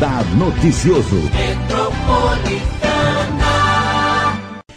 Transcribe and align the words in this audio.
Radar 0.00 0.24
Noticioso. 0.34 1.20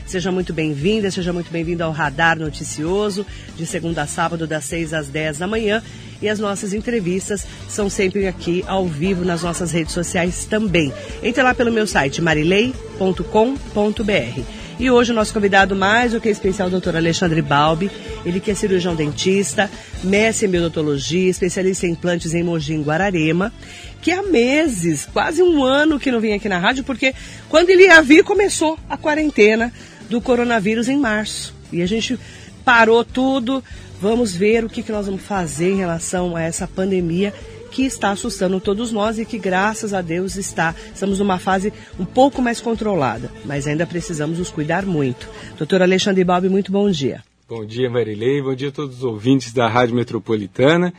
Seja 0.06 0.34
muito 0.34 0.54
bem-vinda, 0.54 1.10
seja 1.10 1.32
muito 1.32 1.50
bem-vindo 1.50 1.82
ao 1.82 1.94
Radar 1.94 2.38
Noticioso, 2.38 3.26
de 3.56 3.66
segunda 3.66 4.02
a 4.02 4.06
sábado, 4.06 4.46
das 4.46 4.66
6 4.66 4.94
às 4.94 5.08
10 5.08 5.38
da 5.38 5.48
manhã. 5.48 5.82
E 6.22 6.28
as 6.28 6.40
nossas 6.40 6.74
entrevistas 6.74 7.48
são 7.70 7.90
sempre 7.90 8.28
aqui 8.28 8.66
ao 8.68 8.86
vivo 8.86 9.24
nas 9.24 9.44
nossas 9.44 9.72
redes 9.72 9.94
sociais 9.94 10.44
também. 10.44 10.92
Entre 11.24 11.42
lá 11.42 11.56
pelo 11.56 11.72
meu 11.72 11.88
site 11.88 12.22
marilei.com.br. 12.22 14.63
E 14.80 14.90
hoje 14.90 15.12
o 15.12 15.16
nosso 15.16 15.34
convidado 15.34 15.76
mais 15.76 16.14
do 16.14 16.20
que 16.20 16.30
especial, 16.30 16.68
o 16.68 16.72
doutor 16.72 16.96
Alexandre 16.96 17.42
Balbi, 17.42 17.92
ele 18.26 18.40
que 18.40 18.52
é 18.52 18.56
cirurgião 18.56 18.96
dentista, 18.96 19.70
mestre 20.04 20.48
em 20.48 20.50
biodotologia, 20.50 21.30
especialista 21.30 21.86
em 21.86 21.92
implantes 21.92 22.34
em 22.34 22.44
Mogi, 22.44 22.74
em 22.74 22.82
Guararema, 22.82 23.54
que 24.02 24.12
há 24.12 24.24
meses, 24.24 25.08
quase 25.14 25.44
um 25.44 25.64
ano 25.64 26.00
que 26.00 26.12
não 26.12 26.20
vem 26.20 26.34
aqui 26.34 26.50
na 26.50 26.58
rádio, 26.58 26.84
porque 26.84 27.14
quando 27.48 27.70
ele 27.70 27.84
ia 27.84 28.02
vir 28.02 28.24
começou 28.24 28.78
a 28.90 28.98
quarentena 28.98 29.72
do 30.10 30.20
coronavírus 30.20 30.90
em 30.90 30.98
março. 30.98 31.54
E 31.72 31.82
a 31.82 31.86
gente 31.86 32.20
parou 32.66 33.04
tudo. 33.04 33.64
Vamos 34.02 34.36
ver 34.36 34.66
o 34.66 34.70
que, 34.70 34.84
que 34.84 34.92
nós 34.92 35.06
vamos 35.06 35.22
fazer 35.22 35.72
em 35.72 35.78
relação 35.78 36.36
a 36.36 36.42
essa 36.42 36.68
pandemia 36.68 37.34
que 37.74 37.84
está 37.84 38.12
assustando 38.12 38.60
todos 38.60 38.92
nós 38.92 39.18
e 39.18 39.26
que, 39.26 39.40
graças 39.40 39.96
a 39.96 40.02
Deus, 40.02 40.36
está. 40.36 40.76
Estamos 40.94 41.18
numa 41.18 41.40
fase 41.40 41.74
um 42.00 42.06
pouco 42.06 42.40
mais 42.40 42.62
controlada, 42.62 43.32
mas 43.46 43.66
ainda 43.66 43.88
precisamos 43.88 44.38
nos 44.38 44.52
cuidar 44.52 44.86
muito. 44.86 45.28
Doutor 45.58 45.82
Alexandre 45.82 46.24
Balbi, 46.24 46.50
muito 46.50 46.72
bom 46.72 46.90
dia. 46.92 47.24
Bom 47.50 47.66
dia, 47.66 47.90
Marilei. 47.90 48.44
Bom 48.44 48.54
dia 48.54 48.70
a 48.70 48.72
todos 48.72 48.98
os 48.98 49.04
ouvintes 49.04 49.52
da 49.52 49.68
Rádio 49.68 49.96
Metropolitana. 49.96 50.94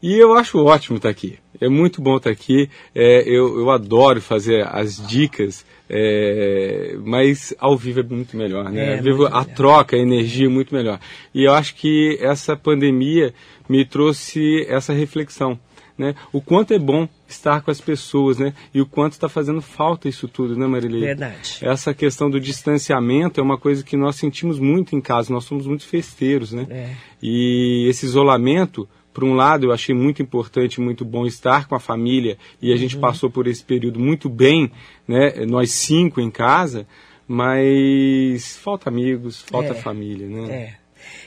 E 0.00 0.16
eu 0.16 0.32
acho 0.34 0.64
ótimo 0.64 0.98
estar 0.98 1.08
aqui. 1.08 1.36
É 1.60 1.68
muito 1.68 2.00
bom 2.00 2.16
estar 2.16 2.30
aqui. 2.30 2.70
É, 2.94 3.22
eu, 3.28 3.58
eu 3.58 3.68
adoro 3.68 4.20
fazer 4.22 4.66
as 4.66 5.04
dicas, 5.06 5.66
é, 5.90 6.96
mas 7.04 7.52
ao 7.58 7.76
vivo 7.76 8.00
é 8.00 8.02
muito 8.04 8.36
melhor, 8.36 8.70
né? 8.70 8.94
É, 8.94 8.96
ao 8.98 9.02
vivo 9.02 9.26
a 9.26 9.30
melhor. 9.30 9.44
troca, 9.46 9.96
a 9.96 9.98
energia 9.98 10.46
é 10.46 10.48
muito 10.48 10.72
melhor. 10.72 11.00
E 11.34 11.42
eu 11.42 11.52
acho 11.52 11.74
que 11.74 12.16
essa 12.20 12.56
pandemia 12.56 13.34
me 13.68 13.84
trouxe 13.84 14.64
essa 14.68 14.92
reflexão. 14.92 15.58
Né? 16.00 16.14
O 16.32 16.40
quanto 16.40 16.72
é 16.72 16.78
bom 16.78 17.06
estar 17.28 17.60
com 17.60 17.70
as 17.70 17.78
pessoas, 17.78 18.38
né? 18.38 18.54
E 18.72 18.80
o 18.80 18.86
quanto 18.86 19.12
está 19.12 19.28
fazendo 19.28 19.60
falta 19.60 20.08
isso 20.08 20.26
tudo, 20.26 20.56
né, 20.56 20.66
Marilei? 20.66 21.02
Verdade. 21.02 21.58
Essa 21.60 21.92
questão 21.92 22.30
do 22.30 22.40
distanciamento 22.40 23.38
é 23.38 23.42
uma 23.42 23.58
coisa 23.58 23.84
que 23.84 23.98
nós 23.98 24.16
sentimos 24.16 24.58
muito 24.58 24.96
em 24.96 25.00
casa. 25.02 25.30
Nós 25.30 25.44
somos 25.44 25.66
muito 25.66 25.86
festeiros, 25.86 26.52
né? 26.54 26.66
É. 26.70 26.94
E 27.22 27.86
esse 27.86 28.06
isolamento, 28.06 28.88
por 29.12 29.24
um 29.24 29.34
lado, 29.34 29.66
eu 29.66 29.72
achei 29.72 29.94
muito 29.94 30.22
importante, 30.22 30.80
muito 30.80 31.04
bom 31.04 31.26
estar 31.26 31.68
com 31.68 31.74
a 31.74 31.80
família 31.80 32.38
e 32.62 32.72
a 32.72 32.76
gente 32.76 32.94
Uhum. 32.94 33.02
passou 33.02 33.28
por 33.30 33.46
esse 33.46 33.62
período 33.62 34.00
muito 34.00 34.26
bem, 34.30 34.72
né? 35.06 35.44
Nós 35.46 35.70
cinco 35.72 36.18
em 36.18 36.30
casa, 36.30 36.86
mas 37.28 38.56
falta 38.56 38.88
amigos, 38.88 39.42
falta 39.42 39.72
É. 39.72 39.74
família, 39.74 40.26
né? 40.28 40.50
É. 40.50 40.79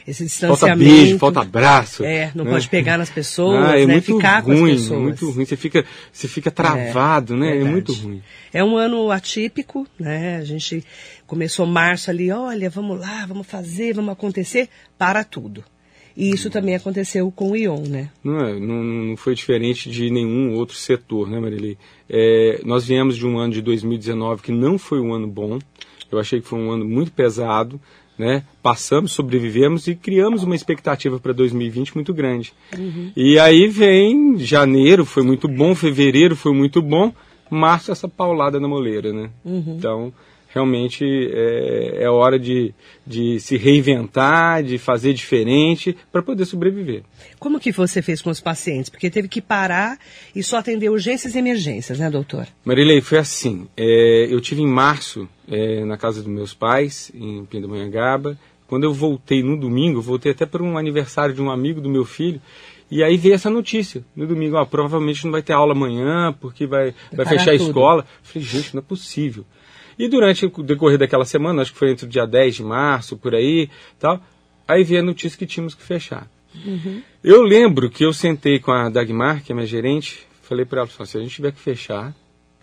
Esse 0.05 0.27
Falta 0.27 0.55
distanciamento. 0.55 0.91
beijo, 0.91 1.17
falta 1.17 1.39
abraço. 1.41 2.03
É, 2.03 2.31
não 2.35 2.43
né? 2.43 2.51
pode 2.51 2.67
pegar 2.67 2.97
nas 2.97 3.09
pessoas, 3.09 3.65
Ah, 3.65 3.77
é 3.79 3.85
né? 3.85 3.93
muito 3.93 4.15
Ficar 4.15 4.41
com 4.43 4.53
ruim, 4.53 4.73
as 4.73 4.81
pessoas. 4.81 5.01
muito 5.01 5.29
ruim. 5.31 5.45
Você 5.45 5.55
fica, 5.55 5.85
você 6.11 6.27
fica 6.27 6.51
travado, 6.51 7.37
né? 7.37 7.47
É 7.47 7.51
verdade. 7.53 7.71
muito 7.71 7.93
ruim. 7.93 8.21
É 8.51 8.63
um 8.63 8.75
ano 8.75 9.09
atípico, 9.11 9.87
né? 9.97 10.37
A 10.37 10.43
gente 10.43 10.83
começou 11.25 11.65
março 11.65 12.09
ali, 12.09 12.29
olha, 12.31 12.69
vamos 12.69 12.99
lá, 12.99 13.25
vamos 13.25 13.47
fazer, 13.47 13.93
vamos 13.93 14.11
acontecer, 14.11 14.67
para 14.97 15.23
tudo. 15.23 15.63
E 16.15 16.29
isso 16.29 16.49
também 16.51 16.75
aconteceu 16.75 17.31
com 17.31 17.51
o 17.51 17.55
Ion, 17.55 17.87
né? 17.87 18.09
Não, 18.23 18.39
é, 18.39 18.59
não, 18.59 18.83
não 18.83 19.17
foi 19.17 19.33
diferente 19.33 19.89
de 19.89 20.11
nenhum 20.11 20.53
outro 20.53 20.75
setor, 20.75 21.27
né, 21.27 21.39
Marilei? 21.39 21.75
É, 22.07 22.61
nós 22.63 22.85
viemos 22.85 23.17
de 23.17 23.25
um 23.25 23.39
ano 23.39 23.53
de 23.53 23.61
2019 23.63 24.43
que 24.43 24.51
não 24.51 24.77
foi 24.77 24.99
um 24.99 25.11
ano 25.13 25.27
bom. 25.27 25.57
Eu 26.15 26.19
achei 26.19 26.41
que 26.41 26.47
foi 26.47 26.59
um 26.59 26.71
ano 26.71 26.85
muito 26.85 27.11
pesado, 27.11 27.79
né? 28.17 28.43
Passamos, 28.61 29.11
sobrevivemos 29.11 29.87
e 29.87 29.95
criamos 29.95 30.43
uma 30.43 30.55
expectativa 30.55 31.19
para 31.19 31.33
2020 31.33 31.95
muito 31.95 32.13
grande. 32.13 32.53
E 33.15 33.39
aí 33.39 33.67
vem 33.67 34.37
janeiro, 34.37 35.05
foi 35.05 35.23
muito 35.23 35.47
bom, 35.47 35.73
fevereiro 35.73 36.35
foi 36.35 36.53
muito 36.53 36.81
bom, 36.81 37.11
março 37.49 37.91
essa 37.91 38.07
paulada 38.07 38.59
na 38.59 38.67
moleira, 38.67 39.11
né? 39.11 39.29
Então, 39.77 40.13
realmente 40.53 41.03
é, 41.33 42.03
é 42.03 42.09
hora 42.09 42.37
de, 42.37 42.73
de 43.05 43.39
se 43.39 43.57
reinventar, 43.57 44.63
de 44.63 44.77
fazer 44.77 45.13
diferente 45.13 45.97
para 46.11 46.21
poder 46.21 46.45
sobreviver. 46.45 47.03
Como 47.39 47.59
que 47.59 47.71
você 47.71 48.01
fez 48.01 48.21
com 48.21 48.29
os 48.29 48.39
pacientes? 48.39 48.89
Porque 48.89 49.09
teve 49.09 49.27
que 49.27 49.41
parar 49.41 49.97
e 50.35 50.43
só 50.43 50.57
atender 50.57 50.89
urgências 50.89 51.33
e 51.35 51.39
emergências, 51.39 51.99
né, 51.99 52.09
doutor? 52.09 52.47
Marilei, 52.63 53.01
foi 53.01 53.17
assim. 53.17 53.67
é, 53.75 54.27
eu 54.29 54.39
tive 54.39 54.61
em 54.61 54.67
março 54.67 55.27
é, 55.49 55.83
na 55.83 55.97
casa 55.97 56.21
dos 56.21 56.31
meus 56.31 56.53
pais, 56.53 57.11
em 57.13 57.45
Pindamonhangaba. 57.45 58.37
Quando 58.67 58.83
eu 58.83 58.93
voltei 58.93 59.43
no 59.43 59.57
domingo, 59.57 60.01
voltei 60.01 60.31
até 60.31 60.45
para 60.45 60.63
um 60.63 60.77
aniversário 60.77 61.33
de 61.33 61.41
um 61.41 61.51
amigo 61.51 61.81
do 61.81 61.89
meu 61.89 62.05
filho. 62.05 62.41
E 62.89 63.03
aí 63.03 63.17
veio 63.17 63.33
essa 63.33 63.49
notícia 63.49 64.03
no 64.15 64.27
domingo: 64.27 64.55
ó, 64.55 64.65
provavelmente 64.65 65.25
não 65.25 65.31
vai 65.31 65.41
ter 65.41 65.53
aula 65.53 65.73
amanhã, 65.73 66.35
porque 66.39 66.67
vai, 66.67 66.93
vai 67.11 67.25
parar 67.25 67.29
fechar 67.29 67.53
a 67.53 67.57
tudo. 67.57 67.67
escola. 67.67 68.01
Eu 68.01 68.07
falei, 68.23 68.47
gente, 68.47 68.75
não 68.75 68.79
é 68.79 68.83
possível. 68.83 69.45
E 69.97 70.07
durante 70.07 70.45
o 70.45 70.63
decorrer 70.63 70.97
daquela 70.97 71.25
semana, 71.25 71.61
acho 71.61 71.73
que 71.73 71.79
foi 71.79 71.91
entre 71.91 72.05
o 72.05 72.09
dia 72.09 72.25
10 72.25 72.55
de 72.55 72.63
março, 72.63 73.17
por 73.17 73.35
aí, 73.35 73.69
tal, 73.99 74.21
aí 74.67 74.83
veio 74.83 75.01
a 75.01 75.03
notícia 75.03 75.37
que 75.37 75.45
tínhamos 75.45 75.75
que 75.75 75.83
fechar. 75.83 76.27
Eu 77.23 77.41
lembro 77.41 77.89
que 77.89 78.05
eu 78.05 78.13
sentei 78.13 78.59
com 78.59 78.71
a 78.71 78.89
Dagmar, 78.89 79.43
que 79.43 79.51
é 79.51 79.55
minha 79.55 79.65
gerente, 79.65 80.27
falei 80.43 80.65
para 80.65 80.81
ela, 80.81 81.05
se 81.05 81.17
a 81.17 81.21
gente 81.21 81.35
tiver 81.35 81.51
que 81.51 81.59
fechar, 81.59 82.13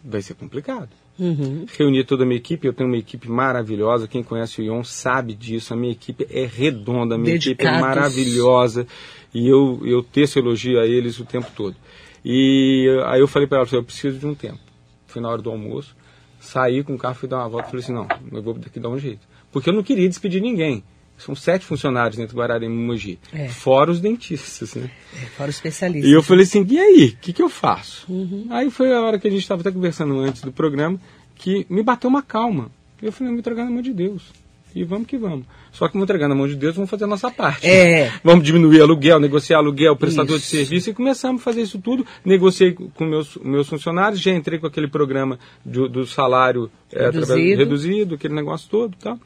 vai 0.05 0.23
ser 0.23 0.35
complicado. 0.35 0.89
Uhum. 1.19 1.67
Reuni 1.77 2.03
toda 2.03 2.23
a 2.23 2.27
minha 2.27 2.39
equipe, 2.39 2.67
eu 2.67 2.73
tenho 2.73 2.89
uma 2.89 2.97
equipe 2.97 3.29
maravilhosa, 3.29 4.09
quem 4.09 4.23
conhece 4.23 4.61
o 4.61 4.65
Ion 4.65 4.83
sabe 4.83 5.35
disso, 5.35 5.75
a 5.75 5.77
minha 5.77 5.93
equipe 5.93 6.27
é 6.31 6.47
redonda, 6.47 7.17
a 7.17 7.19
minha 7.19 7.35
equipe 7.35 7.63
é 7.63 7.71
Dedicados. 7.71 7.81
maravilhosa, 7.81 8.87
e 9.35 9.47
eu, 9.47 9.81
eu 9.85 10.03
teço 10.03 10.39
elogio 10.39 10.81
a 10.81 10.87
eles 10.87 11.19
o 11.19 11.25
tempo 11.25 11.49
todo. 11.55 11.77
E 12.25 12.87
aí 13.07 13.21
eu 13.21 13.29
falei 13.29 13.47
para 13.47 13.59
ela, 13.59 13.69
eu 13.71 13.85
preciso 13.85 14.19
de 14.19 14.27
um 14.27 14.35
tempo. 14.35 14.59
Foi 15.07 15.21
na 15.21 15.29
hora 15.29 15.43
do 15.43 15.51
almoço, 15.51 15.95
saí 16.41 16.83
com 16.83 16.95
o 16.95 16.99
carro, 16.99 17.15
fui 17.15 17.29
dar 17.29 17.37
uma 17.39 17.49
volta, 17.49 17.69
falei 17.69 17.85
assim, 17.85 17.93
não, 17.93 18.09
eu 18.33 18.43
vou 18.43 18.55
ter 18.55 18.71
que 18.71 18.81
dar 18.81 18.89
um 18.89 18.99
jeito. 18.99 19.21
Porque 19.53 19.69
eu 19.71 19.75
não 19.75 19.83
queria 19.83 20.09
despedir 20.09 20.41
ninguém. 20.43 20.83
São 21.19 21.35
sete 21.35 21.67
funcionários 21.67 22.17
dentro 22.17 22.35
do 22.35 22.39
Guararema 22.41 22.75
e 22.75 22.79
Mogi, 22.79 23.19
É. 23.31 23.47
fora 23.49 23.91
os 23.91 24.01
dentistas, 24.01 24.75
né? 24.75 24.91
É, 25.15 25.27
fora 25.27 25.51
os 25.51 25.57
especialistas. 25.57 26.11
E 26.11 26.15
eu 26.15 26.23
falei 26.23 26.45
assim, 26.45 26.65
e 26.67 26.79
aí, 26.79 27.15
o 27.15 27.17
que, 27.21 27.33
que 27.35 27.43
eu 27.43 27.51
faço? 27.51 28.07
Aí 28.49 28.71
foi 28.71 28.91
a 28.95 29.03
hora 29.03 29.19
que 29.19 29.29
a 29.29 29.31
gente 29.31 29.43
estava 29.43 29.61
até 29.61 29.71
conversando 29.71 30.19
antes 30.19 30.41
do 30.41 30.51
programa, 30.51 30.99
que 31.35 31.67
me 31.69 31.83
bateu 31.83 32.09
uma 32.09 32.23
calma. 32.23 32.71
Eu 33.03 33.13
falei, 33.13 33.33
me 33.35 33.39
entregar 33.41 33.65
na 33.65 33.71
mão 33.71 33.83
de 33.83 33.93
Deus. 33.93 34.33
E 34.75 34.85
vamos 34.85 35.07
que 35.07 35.17
vamos. 35.19 35.47
Só 35.73 35.87
que 35.89 35.95
vamos 35.95 36.05
entregar 36.07 36.29
na 36.29 36.35
mão 36.35 36.47
de 36.47 36.55
Deus, 36.57 36.75
vamos 36.75 36.91
fazer 36.91 37.05
a 37.05 37.07
nossa 37.07 37.31
parte. 37.31 37.67
É. 37.67 38.13
Vamos 38.25 38.45
diminuir 38.45 38.81
aluguel, 38.81 39.19
negociar 39.21 39.59
aluguel, 39.59 39.97
prestador 39.97 40.37
Isso. 40.37 40.45
de 40.51 40.57
serviço 40.59 40.91
e 40.91 40.95
começamos 40.95 41.41
a 41.41 41.45
fazer 41.45 41.63
isso 41.63 41.79
tudo. 41.81 42.07
Negociei 42.25 42.73
com 42.73 43.05
meus, 43.05 43.37
meus 43.37 43.69
funcionários, 43.69 44.21
já 44.21 44.33
entrei 44.33 44.59
com 44.59 44.67
aquele 44.67 44.89
programa 44.89 45.39
do, 45.65 45.89
do 45.89 46.07
salário 46.07 46.71
é, 46.93 47.07
através- 47.07 47.29
Reduzido. 47.29 47.59
reduzido, 47.59 48.15
aquele 48.17 48.35
negócio 48.35 48.69
todo 48.71 48.95
e 48.95 49.03
tal. 49.03 49.19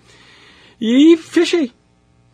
E 0.81 1.16
fechei. 1.16 1.71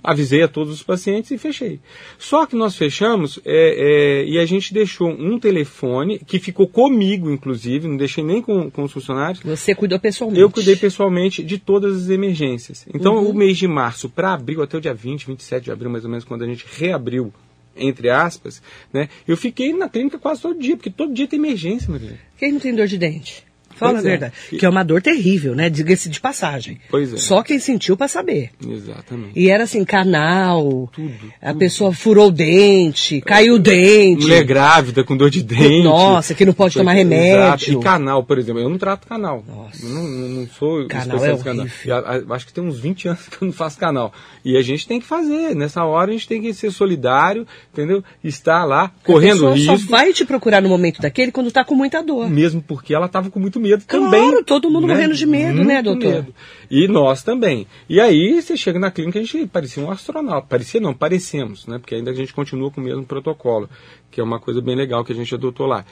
Avisei 0.03 0.43
a 0.43 0.49
todos 0.49 0.75
os 0.75 0.83
pacientes 0.83 1.31
e 1.31 1.39
fechei. 1.39 1.81
Só 2.19 2.47
que 2.47 2.57
nós 2.57 2.77
fechamos 2.77 3.39
é, 3.45 4.23
é, 4.23 4.25
e 4.25 4.39
a 4.39 4.47
gente 4.47 4.73
deixou 4.73 5.11
um 5.11 5.39
telefone 5.39 6.19
que 6.19 6.39
ficou 6.39 6.67
comigo, 6.67 7.31
inclusive, 7.31 7.89
não 7.89 7.97
deixei 7.97 8.25
nem 8.25 8.41
com, 8.41 8.71
com 8.71 8.85
os 8.85 8.93
funcionários. 8.93 9.43
Você 9.43 9.75
cuidou 9.75 9.99
pessoalmente. 9.99 10.41
Eu 10.41 10.51
cuidei 10.51 10.77
pessoalmente 10.77 11.43
de 11.43 11.59
todas 11.59 12.05
as 12.05 12.11
emergências. 12.11 12.87
Então, 12.95 13.25
o 13.25 13.35
mês 13.35 13.59
de 13.59 13.69
março 13.69 14.09
para 14.09 14.33
abril, 14.33 14.63
até 14.63 14.77
o 14.77 14.81
dia 14.81 14.95
20, 14.95 15.27
27 15.27 15.65
de 15.65 15.71
abril, 15.71 15.91
mais 15.91 16.05
ou 16.05 16.11
menos, 16.11 16.25
quando 16.25 16.43
a 16.43 16.47
gente 16.47 16.65
reabriu, 16.79 17.33
entre 17.77 18.11
aspas, 18.11 18.63
né, 18.93 19.09
eu 19.27 19.37
fiquei 19.37 19.73
na 19.73 19.89
clínica 19.89 20.19
quase 20.19 20.43
todo 20.43 20.59
dia, 20.59 20.77
porque 20.77 20.91
todo 20.91 21.13
dia 21.13 21.27
tem 21.27 21.39
emergência, 21.39 21.91
Maria. 21.91 22.19
Quem 22.39 22.53
não 22.53 22.61
tem 22.61 22.75
dor 22.75 22.87
de 22.87 22.99
dente? 22.99 23.50
Fala 23.81 23.95
Pois 23.95 24.05
a 24.05 24.09
é. 24.09 24.11
verdade. 24.11 24.33
Que 24.59 24.67
é 24.67 24.69
uma 24.69 24.83
dor 24.83 25.01
terrível, 25.01 25.55
né? 25.55 25.71
Diga-se 25.71 26.11
de 26.11 26.21
passagem. 26.21 26.79
Pois 26.91 27.15
é. 27.15 27.17
Só 27.17 27.43
quem 27.43 27.59
sentiu 27.59 27.97
pra 27.97 28.07
saber. 28.09 28.51
Exatamente. 28.65 29.33
E 29.35 29.49
era 29.49 29.65
assim, 29.65 29.83
canal, 29.87 30.89
Tudo, 30.93 31.11
a 31.41 31.49
tudo. 31.49 31.59
pessoa 31.59 31.93
furou 31.93 32.29
o 32.29 32.31
dente, 32.31 33.23
caiu 33.23 33.55
o 33.55 33.59
dente. 33.59 34.21
Mulher 34.23 34.45
grávida 34.45 35.03
com 35.03 35.17
dor 35.17 35.31
de 35.31 35.43
dente. 35.43 35.83
Nossa, 35.83 36.35
que 36.35 36.45
não 36.45 36.53
pode 36.53 36.75
tomar 36.75 36.95
Exato. 36.95 37.09
remédio. 37.09 37.81
E 37.81 37.83
canal, 37.83 38.23
por 38.23 38.39
exemplo. 38.39 38.61
Eu 38.61 38.69
não 38.69 38.77
trato 38.77 39.07
canal. 39.07 39.43
Nossa. 39.49 39.83
Eu 39.85 39.89
não, 39.89 40.03
não, 40.05 40.49
sou 40.49 40.87
Canal 40.87 41.25
é 41.25 41.37
canal. 41.39 41.67
E 41.87 41.91
a- 41.91 41.99
a- 41.99 42.35
acho 42.35 42.47
que 42.47 42.53
tem 42.53 42.63
uns 42.63 42.79
20 42.79 43.09
anos 43.09 43.29
que 43.29 43.43
eu 43.43 43.47
não 43.47 43.53
faço 43.53 43.79
canal. 43.79 44.13
E 44.45 44.57
a 44.59 44.63
gente 44.63 44.87
tem 44.87 45.01
que 45.01 45.07
fazer. 45.07 45.55
Nessa 45.55 45.85
hora 45.85 46.11
a 46.11 46.13
gente 46.13 46.29
tem 46.29 46.43
que 46.43 46.53
ser 46.53 46.71
solidário, 46.71 47.47
entendeu? 47.73 48.05
Estar 48.23 48.65
lá, 48.65 48.85
a 48.85 49.07
correndo 49.07 49.33
pessoa 49.53 49.57
só 49.57 49.73
risco. 49.73 49.91
vai 49.91 50.13
te 50.13 50.25
procurar 50.25 50.61
no 50.61 50.69
momento 50.69 51.01
daquele 51.01 51.33
quando 51.33 51.51
tá 51.51 51.65
com 51.65 51.75
muita 51.75 52.03
dor. 52.03 52.29
Mesmo 52.29 52.61
porque 52.61 52.95
ela 52.95 53.07
estava 53.07 53.31
com 53.31 53.39
muito 53.41 53.59
medo 53.61 53.70
Claro, 53.79 54.11
também. 54.11 54.45
todo 54.45 54.71
mundo 54.71 54.87
morrendo 54.87 55.15
de 55.15 55.27
medo, 55.27 55.65
né, 55.65 55.83
doutor? 55.83 56.27
E 56.71 56.87
nós 56.87 57.23
também. 57.23 57.67
E 57.89 58.01
aí 58.01 58.41
você 58.41 58.57
chega 58.57 58.79
na 58.79 58.91
clínica, 58.91 59.19
a 59.19 59.23
gente 59.23 59.47
parecia 59.47 59.83
um 59.83 59.91
astronauta. 59.91 60.47
Parecia 60.49 60.81
não, 60.81 60.95
parecemos, 60.95 61.67
né? 61.67 61.79
Porque 61.79 61.95
ainda 61.95 62.11
a 62.11 62.15
gente 62.15 62.33
continua 62.33 62.71
com 62.71 62.81
o 62.81 62.85
mesmo 62.85 63.05
protocolo, 63.05 63.69
que 64.11 64.21
é 64.21 64.25
uma 64.25 64.39
coisa 64.39 64.61
bem 64.61 64.77
legal 64.77 65.05
que 65.05 65.13
a 65.13 65.17
gente 65.17 65.35
adotou 65.35 65.67
lá. 65.67 65.85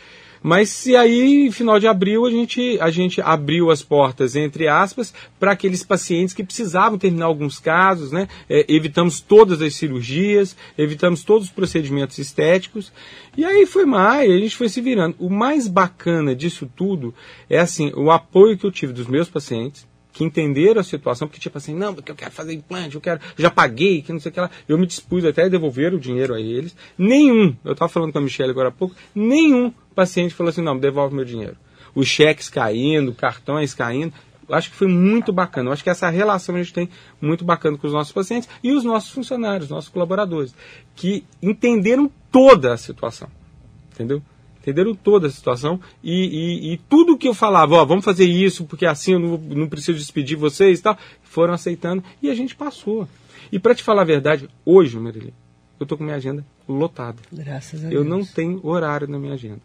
Mas 0.43 0.70
se 0.70 0.94
aí, 0.96 1.50
final 1.50 1.79
de 1.79 1.87
abril, 1.87 2.26
a 2.26 2.31
gente, 2.31 2.79
a 2.81 2.90
gente 2.90 3.20
abriu 3.20 3.70
as 3.70 3.82
portas, 3.82 4.37
entre 4.37 4.69
aspas, 4.69 5.12
para 5.38 5.52
aqueles 5.52 5.82
pacientes 5.82 6.35
que 6.35 6.44
precisavam 6.44 6.99
terminar 6.99 7.26
alguns 7.26 7.58
casos, 7.58 8.12
né? 8.12 8.29
É, 8.49 8.64
evitamos 8.69 9.20
todas 9.20 9.61
as 9.62 9.75
cirurgias, 9.75 10.56
evitamos 10.76 11.23
todos 11.23 11.49
os 11.49 11.52
procedimentos 11.52 12.19
estéticos. 12.19 12.93
E 13.37 13.44
aí 13.44 13.67
foi 13.67 13.85
mais, 13.85 14.31
a 14.31 14.38
gente 14.38 14.56
foi 14.56 14.69
se 14.69 14.81
virando. 14.81 15.17
O 15.19 15.31
mais 15.31 15.69
bacana 15.69 16.35
disso 16.35 16.70
tudo 16.75 17.14
é 17.49 17.58
assim, 17.58 17.93
o 17.94 18.11
apoio 18.11 18.58
que 18.58 18.67
eu 18.67 18.73
tive 18.73 18.93
dos 18.93 19.06
meus 19.06 19.29
pacientes, 19.29 19.87
que 20.19 20.25
entenderam 20.25 20.81
a 20.81 20.85
situação, 20.85 21.29
porque 21.29 21.40
tipo 21.40 21.56
assim, 21.56 21.73
não, 21.73 21.94
porque 21.94 22.11
eu 22.11 22.17
quero 22.17 22.32
fazer 22.32 22.52
implante, 22.52 22.96
eu 22.96 23.00
quero, 23.00 23.20
já 23.37 23.50
paguei, 23.50 24.02
que 24.02 24.12
não 24.12 24.19
sei 24.19 24.31
o 24.31 24.32
que 24.32 24.40
lá. 24.40 24.50
Eu 24.69 24.76
me 24.76 24.85
dispus 24.85 25.25
até 25.25 25.44
a 25.44 25.49
devolver 25.49 25.94
o 25.94 26.00
dinheiro 26.00 26.35
a 26.35 26.40
eles. 26.40 26.75
Nenhum, 26.99 27.55
eu 27.64 27.73
estava 27.73 27.88
falando 27.88 28.12
com 28.12 28.19
a 28.19 28.20
Michelle 28.20 28.50
agora 28.50 28.69
há 28.69 28.73
pouco, 28.73 28.96
nenhum 29.14 29.73
paciente 29.99 30.33
falou 30.33 30.50
assim, 30.50 30.62
não, 30.62 30.79
devolve 30.79 31.12
meu 31.12 31.25
dinheiro. 31.25 31.56
Os 31.93 32.06
cheques 32.06 32.49
caindo, 32.49 33.12
cartões 33.12 33.75
caindo. 33.75 34.12
Acho 34.49 34.71
que 34.71 34.77
foi 34.77 34.87
muito 34.87 35.33
bacana. 35.33 35.69
Eu 35.69 35.73
acho 35.73 35.83
que 35.83 35.91
essa 35.91 36.09
relação 36.09 36.55
a 36.55 36.59
gente 36.59 36.73
tem 36.73 36.89
muito 37.21 37.45
bacana 37.45 37.77
com 37.77 37.85
os 37.85 37.93
nossos 37.93 38.12
pacientes 38.12 38.49
e 38.62 38.71
os 38.71 38.85
nossos 38.85 39.11
funcionários, 39.11 39.69
nossos 39.69 39.91
colaboradores, 39.91 40.55
que 40.95 41.25
entenderam 41.43 42.09
toda 42.31 42.73
a 42.73 42.77
situação. 42.77 43.29
Entendeu? 43.93 44.23
entenderam 44.61 44.95
toda 44.95 45.29
a 45.29 45.31
situação 45.31 45.81
e, 46.05 46.12
e, 46.12 46.73
e, 46.73 46.77
tudo 46.91 47.17
que 47.17 47.27
eu 47.27 47.33
falava, 47.33 47.77
ó, 47.77 47.85
vamos 47.87 48.05
fazer 48.05 48.27
isso 48.27 48.67
porque 48.67 48.85
assim 48.85 49.12
eu 49.12 49.19
não, 49.19 49.39
não 49.39 49.69
preciso 49.69 49.97
despedir 49.97 50.37
vocês 50.37 50.79
e 50.79 50.83
tal, 50.83 50.99
foram 51.23 51.55
aceitando 51.55 52.05
e 52.21 52.29
a 52.29 52.35
gente 52.35 52.55
passou. 52.55 53.09
E 53.50 53.59
para 53.59 53.75
te 53.75 53.83
falar 53.83 54.03
a 54.03 54.05
verdade, 54.05 54.47
hoje, 54.67 54.99
Marília, 54.99 55.33
eu 55.81 55.85
estou 55.85 55.97
com 55.97 56.05
minha 56.05 56.17
agenda 56.17 56.45
lotada. 56.69 57.23
Graças 57.33 57.83
a 57.83 57.87
eu 57.87 57.91
Deus. 57.91 58.05
Eu 58.05 58.11
não 58.11 58.25
tenho 58.25 58.61
horário 58.67 59.09
na 59.09 59.19
minha 59.19 59.33
agenda. 59.33 59.61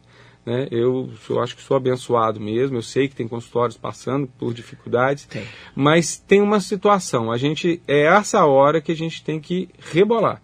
Né? 0.45 0.67
Eu, 0.71 1.09
eu 1.29 1.39
acho 1.41 1.55
que 1.55 1.61
sou 1.61 1.77
abençoado 1.77 2.39
mesmo, 2.39 2.77
eu 2.77 2.81
sei 2.81 3.07
que 3.07 3.15
tem 3.15 3.27
consultórios 3.27 3.77
passando 3.77 4.27
por 4.27 4.53
dificuldades, 4.53 5.25
tem. 5.25 5.43
mas 5.73 6.17
tem 6.17 6.41
uma 6.41 6.59
situação, 6.59 7.31
a 7.31 7.37
gente 7.37 7.81
é 7.87 8.05
essa 8.05 8.45
hora 8.45 8.81
que 8.81 8.91
a 8.91 8.95
gente 8.95 9.23
tem 9.23 9.39
que 9.39 9.69
rebolar, 9.91 10.41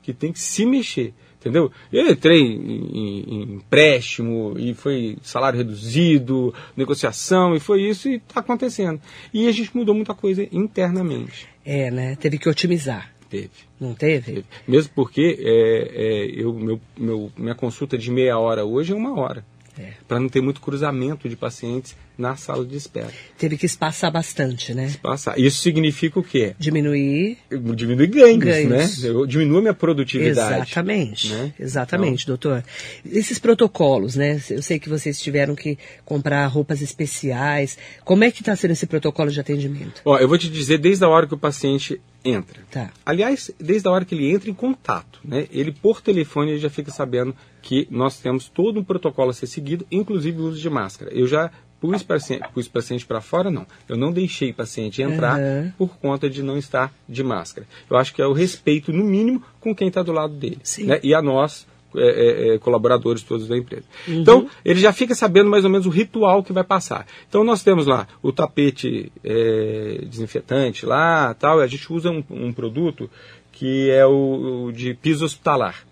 que 0.00 0.12
tem 0.12 0.32
que 0.32 0.40
se 0.40 0.64
mexer. 0.64 1.14
Entendeu? 1.42 1.72
Eu 1.92 2.08
entrei 2.08 2.40
em, 2.40 3.24
em, 3.26 3.42
empréstimo 3.54 4.54
e 4.56 4.74
foi 4.74 5.18
salário 5.22 5.58
reduzido, 5.58 6.54
negociação 6.76 7.56
e 7.56 7.58
foi 7.58 7.82
isso 7.82 8.08
e 8.08 8.14
está 8.14 8.38
acontecendo. 8.38 9.00
E 9.34 9.48
a 9.48 9.52
gente 9.52 9.76
mudou 9.76 9.92
muita 9.92 10.14
coisa 10.14 10.46
internamente. 10.52 11.48
É, 11.64 11.90
né? 11.90 12.14
Teve 12.14 12.38
que 12.38 12.48
otimizar. 12.48 13.11
Teve. 13.32 13.50
Não 13.80 13.94
teve? 13.94 14.26
teve. 14.26 14.44
Mesmo 14.68 14.92
porque 14.94 15.38
é, 15.40 15.90
é, 15.94 16.26
eu, 16.38 16.52
meu, 16.52 16.78
meu, 16.94 17.32
minha 17.34 17.54
consulta 17.54 17.96
de 17.96 18.10
meia 18.10 18.38
hora 18.38 18.62
hoje 18.62 18.92
é 18.92 18.94
uma 18.94 19.18
hora. 19.18 19.42
É. 19.78 19.94
Para 20.06 20.20
não 20.20 20.28
ter 20.28 20.42
muito 20.42 20.60
cruzamento 20.60 21.30
de 21.30 21.34
pacientes 21.34 21.96
na 22.16 22.36
sala 22.36 22.64
de 22.64 22.76
espera. 22.76 23.10
Teve 23.38 23.56
que 23.56 23.66
espaçar 23.66 24.10
bastante, 24.10 24.74
né? 24.74 24.86
Espaçar. 24.86 25.38
Isso 25.38 25.60
significa 25.62 26.18
o 26.20 26.22
quê? 26.22 26.54
Diminuir. 26.58 27.38
Diminuir 27.74 28.06
ganhos, 28.06 28.44
ganhos. 28.44 29.02
né? 29.02 29.08
Eu 29.08 29.26
diminuo 29.26 29.58
a 29.58 29.62
minha 29.62 29.74
produtividade. 29.74 30.62
Exatamente. 30.62 31.28
Né? 31.28 31.54
Exatamente, 31.58 32.24
então... 32.24 32.36
doutor. 32.36 32.64
Esses 33.04 33.38
protocolos, 33.38 34.16
né? 34.16 34.40
Eu 34.50 34.62
sei 34.62 34.78
que 34.78 34.88
vocês 34.88 35.20
tiveram 35.20 35.54
que 35.54 35.78
comprar 36.04 36.46
roupas 36.46 36.80
especiais. 36.82 37.78
Como 38.04 38.24
é 38.24 38.30
que 38.30 38.40
está 38.40 38.54
sendo 38.54 38.72
esse 38.72 38.86
protocolo 38.86 39.30
de 39.30 39.40
atendimento? 39.40 40.02
Ó, 40.04 40.18
eu 40.18 40.28
vou 40.28 40.38
te 40.38 40.48
dizer 40.48 40.78
desde 40.78 41.04
a 41.04 41.08
hora 41.08 41.26
que 41.26 41.34
o 41.34 41.38
paciente 41.38 42.00
entra. 42.24 42.60
Tá. 42.70 42.92
Aliás, 43.04 43.50
desde 43.58 43.88
a 43.88 43.90
hora 43.90 44.04
que 44.04 44.14
ele 44.14 44.30
entra 44.30 44.48
em 44.48 44.54
contato, 44.54 45.20
né? 45.24 45.46
Ele 45.50 45.72
por 45.72 46.00
telefone 46.00 46.52
ele 46.52 46.60
já 46.60 46.70
fica 46.70 46.90
sabendo 46.90 47.34
que 47.60 47.86
nós 47.90 48.18
temos 48.18 48.48
todo 48.48 48.80
um 48.80 48.84
protocolo 48.84 49.30
a 49.30 49.34
ser 49.34 49.46
seguido, 49.46 49.86
inclusive 49.90 50.38
o 50.40 50.44
uso 50.44 50.60
de 50.60 50.70
máscara. 50.70 51.12
Eu 51.12 51.26
já 51.26 51.50
pus 51.82 52.02
paciente, 52.04 52.48
pus 52.54 52.68
paciente 52.68 53.04
para 53.04 53.20
fora, 53.20 53.50
não. 53.50 53.66
Eu 53.88 53.96
não 53.96 54.12
deixei 54.12 54.52
paciente 54.52 55.02
entrar 55.02 55.40
uhum. 55.40 55.72
por 55.76 55.96
conta 55.96 56.30
de 56.30 56.40
não 56.40 56.56
estar 56.56 56.94
de 57.08 57.24
máscara. 57.24 57.66
Eu 57.90 57.96
acho 57.96 58.14
que 58.14 58.22
é 58.22 58.26
o 58.26 58.32
respeito, 58.32 58.92
no 58.92 59.02
mínimo, 59.02 59.42
com 59.58 59.74
quem 59.74 59.88
está 59.88 60.00
do 60.00 60.12
lado 60.12 60.32
dele. 60.32 60.60
Né? 60.86 61.00
E 61.02 61.12
a 61.12 61.20
nós, 61.20 61.66
é, 61.96 62.00
é, 62.00 62.54
é, 62.54 62.58
colaboradores 62.58 63.24
todos 63.24 63.48
da 63.48 63.58
empresa. 63.58 63.84
Uhum. 64.06 64.20
Então, 64.20 64.48
ele 64.64 64.78
já 64.78 64.92
fica 64.92 65.12
sabendo 65.12 65.50
mais 65.50 65.64
ou 65.64 65.70
menos 65.70 65.84
o 65.84 65.90
ritual 65.90 66.44
que 66.44 66.52
vai 66.52 66.62
passar. 66.62 67.04
Então, 67.28 67.42
nós 67.42 67.64
temos 67.64 67.84
lá 67.84 68.06
o 68.22 68.30
tapete 68.32 69.10
é, 69.24 70.04
desinfetante 70.06 70.86
lá, 70.86 71.34
tal, 71.34 71.60
e 71.60 71.64
a 71.64 71.66
gente 71.66 71.92
usa 71.92 72.12
um, 72.12 72.22
um 72.30 72.52
produto 72.52 73.10
que 73.50 73.90
é 73.90 74.06
o, 74.06 74.66
o 74.66 74.72
de 74.72 74.94
piso 74.94 75.24
hospitalar. 75.24 75.84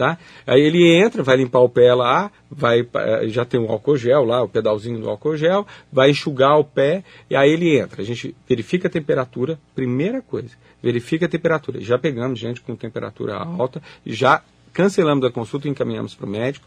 Tá? 0.00 0.16
Aí 0.46 0.62
ele 0.62 0.82
entra, 0.96 1.22
vai 1.22 1.36
limpar 1.36 1.58
o 1.58 1.68
pé 1.68 1.92
lá, 1.92 2.32
vai, 2.50 2.88
já 3.26 3.44
tem 3.44 3.60
um 3.60 3.70
álcool 3.70 3.98
gel 3.98 4.24
lá, 4.24 4.42
o 4.42 4.48
pedalzinho 4.48 4.98
do 4.98 5.10
álcool 5.10 5.36
gel, 5.36 5.66
vai 5.92 6.08
enxugar 6.08 6.58
o 6.58 6.64
pé, 6.64 7.04
e 7.28 7.36
aí 7.36 7.50
ele 7.50 7.78
entra. 7.78 8.00
A 8.00 8.04
gente 8.06 8.34
verifica 8.48 8.88
a 8.88 8.90
temperatura, 8.90 9.60
primeira 9.74 10.22
coisa, 10.22 10.56
verifica 10.82 11.26
a 11.26 11.28
temperatura. 11.28 11.82
Já 11.82 11.98
pegamos 11.98 12.38
gente 12.38 12.62
com 12.62 12.74
temperatura 12.74 13.36
alta, 13.36 13.82
já 14.06 14.42
cancelamos 14.72 15.22
a 15.22 15.30
consulta 15.30 15.68
e 15.68 15.70
encaminhamos 15.70 16.14
para 16.14 16.24
o 16.24 16.30
médico. 16.30 16.66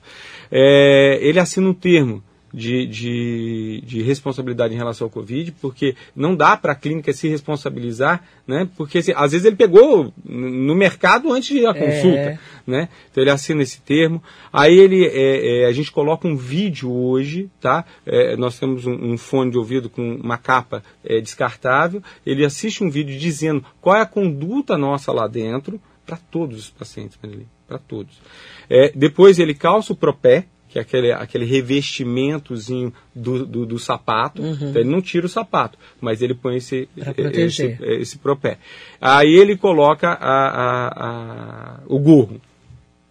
É, 0.52 1.18
ele 1.20 1.40
assina 1.40 1.68
um 1.68 1.74
termo 1.74 2.24
de, 2.54 2.86
de, 2.86 3.84
de, 3.84 4.02
responsabilidade 4.04 4.74
em 4.74 4.78
relação 4.78 5.06
ao 5.06 5.12
Covid, 5.12 5.52
porque 5.54 5.96
não 6.16 6.36
dá 6.36 6.56
para 6.56 6.74
a 6.74 6.76
clínica 6.76 7.12
se 7.12 7.28
responsabilizar, 7.28 8.24
né? 8.48 8.70
Porque 8.78 9.00
assim, 9.00 9.12
às 9.16 9.32
vezes 9.32 9.46
ele 9.46 9.56
pegou 9.56 10.14
no 10.24 10.76
mercado 10.76 11.34
antes 11.34 11.50
de 11.50 11.62
ir 11.62 11.66
à 11.66 11.74
consulta, 11.74 12.20
É. 12.20 12.40
né? 12.68 12.90
Então 13.10 13.24
ele 13.24 13.32
assina 13.32 13.64
esse 13.64 13.82
termo. 13.82 14.22
Aí 14.52 14.78
ele, 14.78 15.04
é, 15.06 15.64
é, 15.64 15.66
a 15.66 15.72
gente 15.72 15.92
coloca 15.92 16.28
um 16.28 16.36
vídeo 16.36 16.92
hoje, 16.92 17.50
tá? 17.60 17.84
É, 18.06 18.38
nós 18.38 18.60
temos 18.60 18.86
um, 18.86 19.14
um 19.14 19.18
fone 19.18 19.50
de 19.50 19.58
ouvido 19.58 19.90
com 19.90 20.16
uma 20.16 20.38
capa 20.38 20.84
é, 21.04 21.20
descartável. 21.20 22.04
Ele 22.24 22.46
assiste 22.46 22.84
um 22.84 22.90
vídeo 22.90 23.18
dizendo 23.18 23.66
qual 23.82 23.96
é 23.96 24.02
a 24.02 24.06
conduta 24.06 24.78
nossa 24.78 25.12
lá 25.12 25.28
dentro 25.28 25.82
para 26.06 26.18
todos 26.18 26.60
os 26.60 26.70
pacientes, 26.70 27.18
para 27.68 27.80
todos. 27.80 28.22
É, 28.70 28.92
depois 28.94 29.40
ele 29.40 29.54
calça 29.54 29.94
o 29.94 29.96
propé, 29.96 30.46
que 30.74 30.80
é 30.80 30.82
aquele, 30.82 31.12
aquele 31.12 31.46
revestimentozinho 31.46 32.92
do, 33.14 33.46
do, 33.46 33.64
do 33.64 33.78
sapato. 33.78 34.42
Uhum. 34.42 34.54
Então 34.54 34.82
ele 34.82 34.90
não 34.90 35.04
tira 35.04 35.28
o 35.28 35.30
sapato, 35.30 35.78
mas 36.02 36.20
ele 36.20 36.34
põe 36.34 36.56
esse, 36.56 36.90
esse, 37.36 37.78
esse 37.80 38.18
propé. 38.18 38.58
Aí 39.00 39.36
ele 39.36 39.56
coloca 39.56 40.10
a, 40.10 40.48
a, 40.48 40.88
a, 40.88 41.80
o 41.86 42.00
gorro 42.00 42.42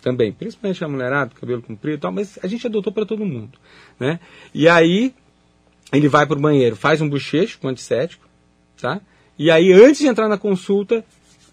também, 0.02 0.32
principalmente 0.32 0.82
a 0.82 0.88
mulherada, 0.88 1.30
cabelo 1.40 1.62
comprido 1.62 1.98
e 1.98 2.00
tal, 2.00 2.10
mas 2.10 2.36
a 2.42 2.48
gente 2.48 2.66
adotou 2.66 2.92
para 2.92 3.06
todo 3.06 3.24
mundo. 3.24 3.56
Né? 4.00 4.18
E 4.52 4.68
aí 4.68 5.14
ele 5.92 6.08
vai 6.08 6.26
para 6.26 6.36
o 6.36 6.42
banheiro, 6.42 6.74
faz 6.74 7.00
um 7.00 7.08
bochecho 7.08 7.60
com 7.60 7.68
antisséptico, 7.68 8.26
tá? 8.80 9.00
E 9.38 9.52
aí 9.52 9.72
antes 9.72 10.00
de 10.00 10.08
entrar 10.08 10.28
na 10.28 10.36
consulta, 10.36 11.04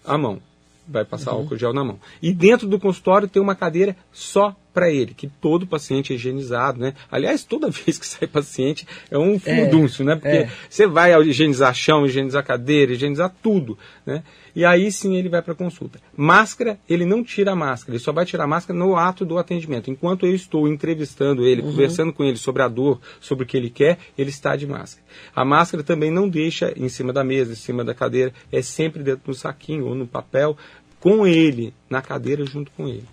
a 0.04 0.18
mão. 0.18 0.42
Vai 0.88 1.04
passar 1.04 1.30
Uhum. 1.30 1.42
álcool 1.42 1.56
gel 1.56 1.72
na 1.72 1.84
mão. 1.84 2.00
E 2.20 2.32
dentro 2.32 2.66
do 2.66 2.80
consultório 2.80 3.28
tem 3.28 3.40
uma 3.40 3.54
cadeira 3.54 3.96
só 4.10 4.56
para 4.72 4.90
ele, 4.90 5.14
que 5.14 5.28
todo 5.28 5.66
paciente 5.66 6.12
é 6.12 6.16
higienizado, 6.16 6.78
né? 6.78 6.94
Aliás, 7.10 7.44
toda 7.44 7.68
vez 7.70 7.98
que 7.98 8.06
sai 8.06 8.26
paciente 8.28 8.86
é 9.10 9.18
um 9.18 9.38
furdúncio, 9.38 10.04
né? 10.04 10.14
Porque 10.16 10.28
é. 10.28 10.50
você 10.68 10.86
vai 10.86 11.12
higienizar 11.22 11.74
chão, 11.74 12.06
higienizar 12.06 12.44
cadeira, 12.44 12.92
higienizar 12.92 13.34
tudo, 13.42 13.78
né? 14.04 14.22
E 14.54 14.64
aí 14.64 14.90
sim 14.90 15.16
ele 15.16 15.28
vai 15.28 15.40
para 15.42 15.52
a 15.52 15.56
consulta. 15.56 16.00
Máscara, 16.16 16.78
ele 16.88 17.04
não 17.04 17.22
tira 17.22 17.52
a 17.52 17.56
máscara, 17.56 17.92
ele 17.92 18.02
só 18.02 18.12
vai 18.12 18.24
tirar 18.24 18.44
a 18.44 18.48
máscara 18.48 18.78
no 18.78 18.96
ato 18.96 19.24
do 19.24 19.38
atendimento. 19.38 19.90
Enquanto 19.90 20.26
eu 20.26 20.34
estou 20.34 20.66
entrevistando 20.66 21.46
ele, 21.46 21.62
Uhum. 21.62 21.70
conversando 21.70 22.12
com 22.12 22.24
ele 22.24 22.36
sobre 22.36 22.62
a 22.62 22.68
dor, 22.68 23.00
sobre 23.20 23.44
o 23.44 23.46
que 23.46 23.56
ele 23.56 23.70
quer, 23.70 23.98
ele 24.18 24.30
está 24.30 24.56
de 24.56 24.66
máscara. 24.66 25.06
A 25.34 25.44
máscara 25.44 25.84
também 25.84 26.10
não 26.10 26.28
deixa 26.28 26.72
em 26.76 26.88
cima 26.88 27.12
da 27.12 27.22
mesa, 27.22 27.52
em 27.52 27.56
cima 27.56 27.84
da 27.84 27.94
cadeira, 27.94 28.32
é 28.50 28.60
sempre 28.60 29.02
dentro 29.02 29.26
do 29.26 29.34
saquinho 29.34 29.86
ou 29.86 29.94
no 29.94 30.06
papel, 30.06 30.56
com 30.98 31.26
ele, 31.26 31.72
na 31.88 32.02
cadeira 32.02 32.44
junto 32.44 32.70
com 32.72 32.86
ele. 32.86 33.04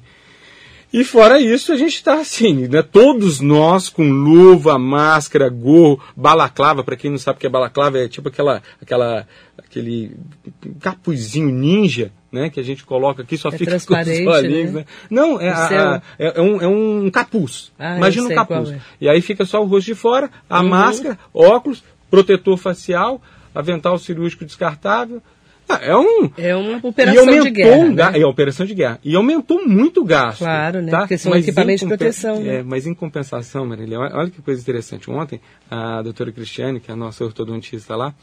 E 0.91 1.03
fora 1.03 1.39
isso, 1.39 1.73
a 1.73 1.75
gente 1.75 1.95
está 1.95 2.15
assim, 2.21 2.67
né? 2.67 2.81
Todos 2.81 3.41
nós 3.41 3.89
com 3.89 4.09
luva, 4.09 4.79
máscara, 4.79 5.49
gorro, 5.49 6.01
balaclava. 6.15 6.83
Para 6.83 6.95
quem 6.95 7.11
não 7.11 7.17
sabe 7.17 7.37
o 7.37 7.39
que 7.41 7.45
é 7.45 7.49
balaclava, 7.49 7.99
é 7.99 8.07
tipo 8.07 8.29
aquela, 8.29 8.61
aquela, 8.81 9.27
aquele 9.57 10.15
capuzinho 10.79 11.49
ninja, 11.49 12.11
né? 12.31 12.49
Que 12.49 12.59
a 12.59 12.63
gente 12.63 12.85
coloca 12.85 13.21
aqui, 13.21 13.37
só 13.37 13.49
É 13.49 13.57
fica 13.57 13.71
com 13.79 13.93
os 13.99 14.07
olhinhos, 14.27 14.71
né? 14.73 14.79
né? 14.81 14.85
Não, 15.09 15.39
é, 15.41 15.49
a- 15.49 15.95
a- 15.95 16.01
é, 16.17 16.39
é 16.39 16.41
um, 16.41 16.61
é 16.61 16.67
um 16.67 17.09
capuz. 17.11 17.71
Ah, 17.77 17.97
Imagina 17.97 18.27
um 18.29 18.35
capuz. 18.35 18.69
é. 18.71 18.79
E 19.01 19.09
aí 19.09 19.21
fica 19.21 19.45
só 19.45 19.61
o 19.61 19.65
rosto 19.65 19.87
de 19.87 19.95
fora, 19.95 20.29
a 20.49 20.61
Uhum. 20.61 20.69
máscara, 20.69 21.19
óculos, 21.33 21.83
protetor 22.09 22.57
facial, 22.57 23.21
avental 23.53 23.97
cirúrgico 23.99 24.45
descartável. 24.45 25.21
Ah, 25.69 25.79
é 25.81 25.95
um, 25.95 26.31
É 26.37 26.55
uma 26.55 26.79
operação 26.81 27.43
de 27.43 27.49
guerra. 27.49 27.77
um 27.77 27.93
né? 27.93 28.11
É, 28.19 28.25
operação 28.25 28.65
de 28.65 28.73
guerra. 28.73 28.99
E 29.03 29.15
aumentou 29.15 29.67
muito 29.67 30.01
o 30.01 30.05
gasto. 30.05 30.39
Claro, 30.39 30.81
né? 30.81 30.91
Tá? 30.91 30.99
Porque 30.99 31.17
são 31.17 31.31
Mas 31.31 31.45
equipamentos 31.45 31.81
de 31.81 31.87
proteção, 31.87 32.39
né? 32.41 32.57
É, 32.57 32.63
mas 32.63 32.87
em 32.87 32.93
compensação, 32.93 33.65
Marília, 33.65 33.99
olha, 33.99 34.29
que 34.29 34.41
coisa 34.41 34.61
interessante. 34.61 35.09
Ontem, 35.11 35.41
a 35.69 36.01
doutora 36.01 36.31
Cristiane, 36.31 36.79
que 36.79 36.89
é 36.89 36.93
a 36.93 36.97
nossa 36.97 37.23
ortodontista 37.25 37.95
lá, 37.95 38.13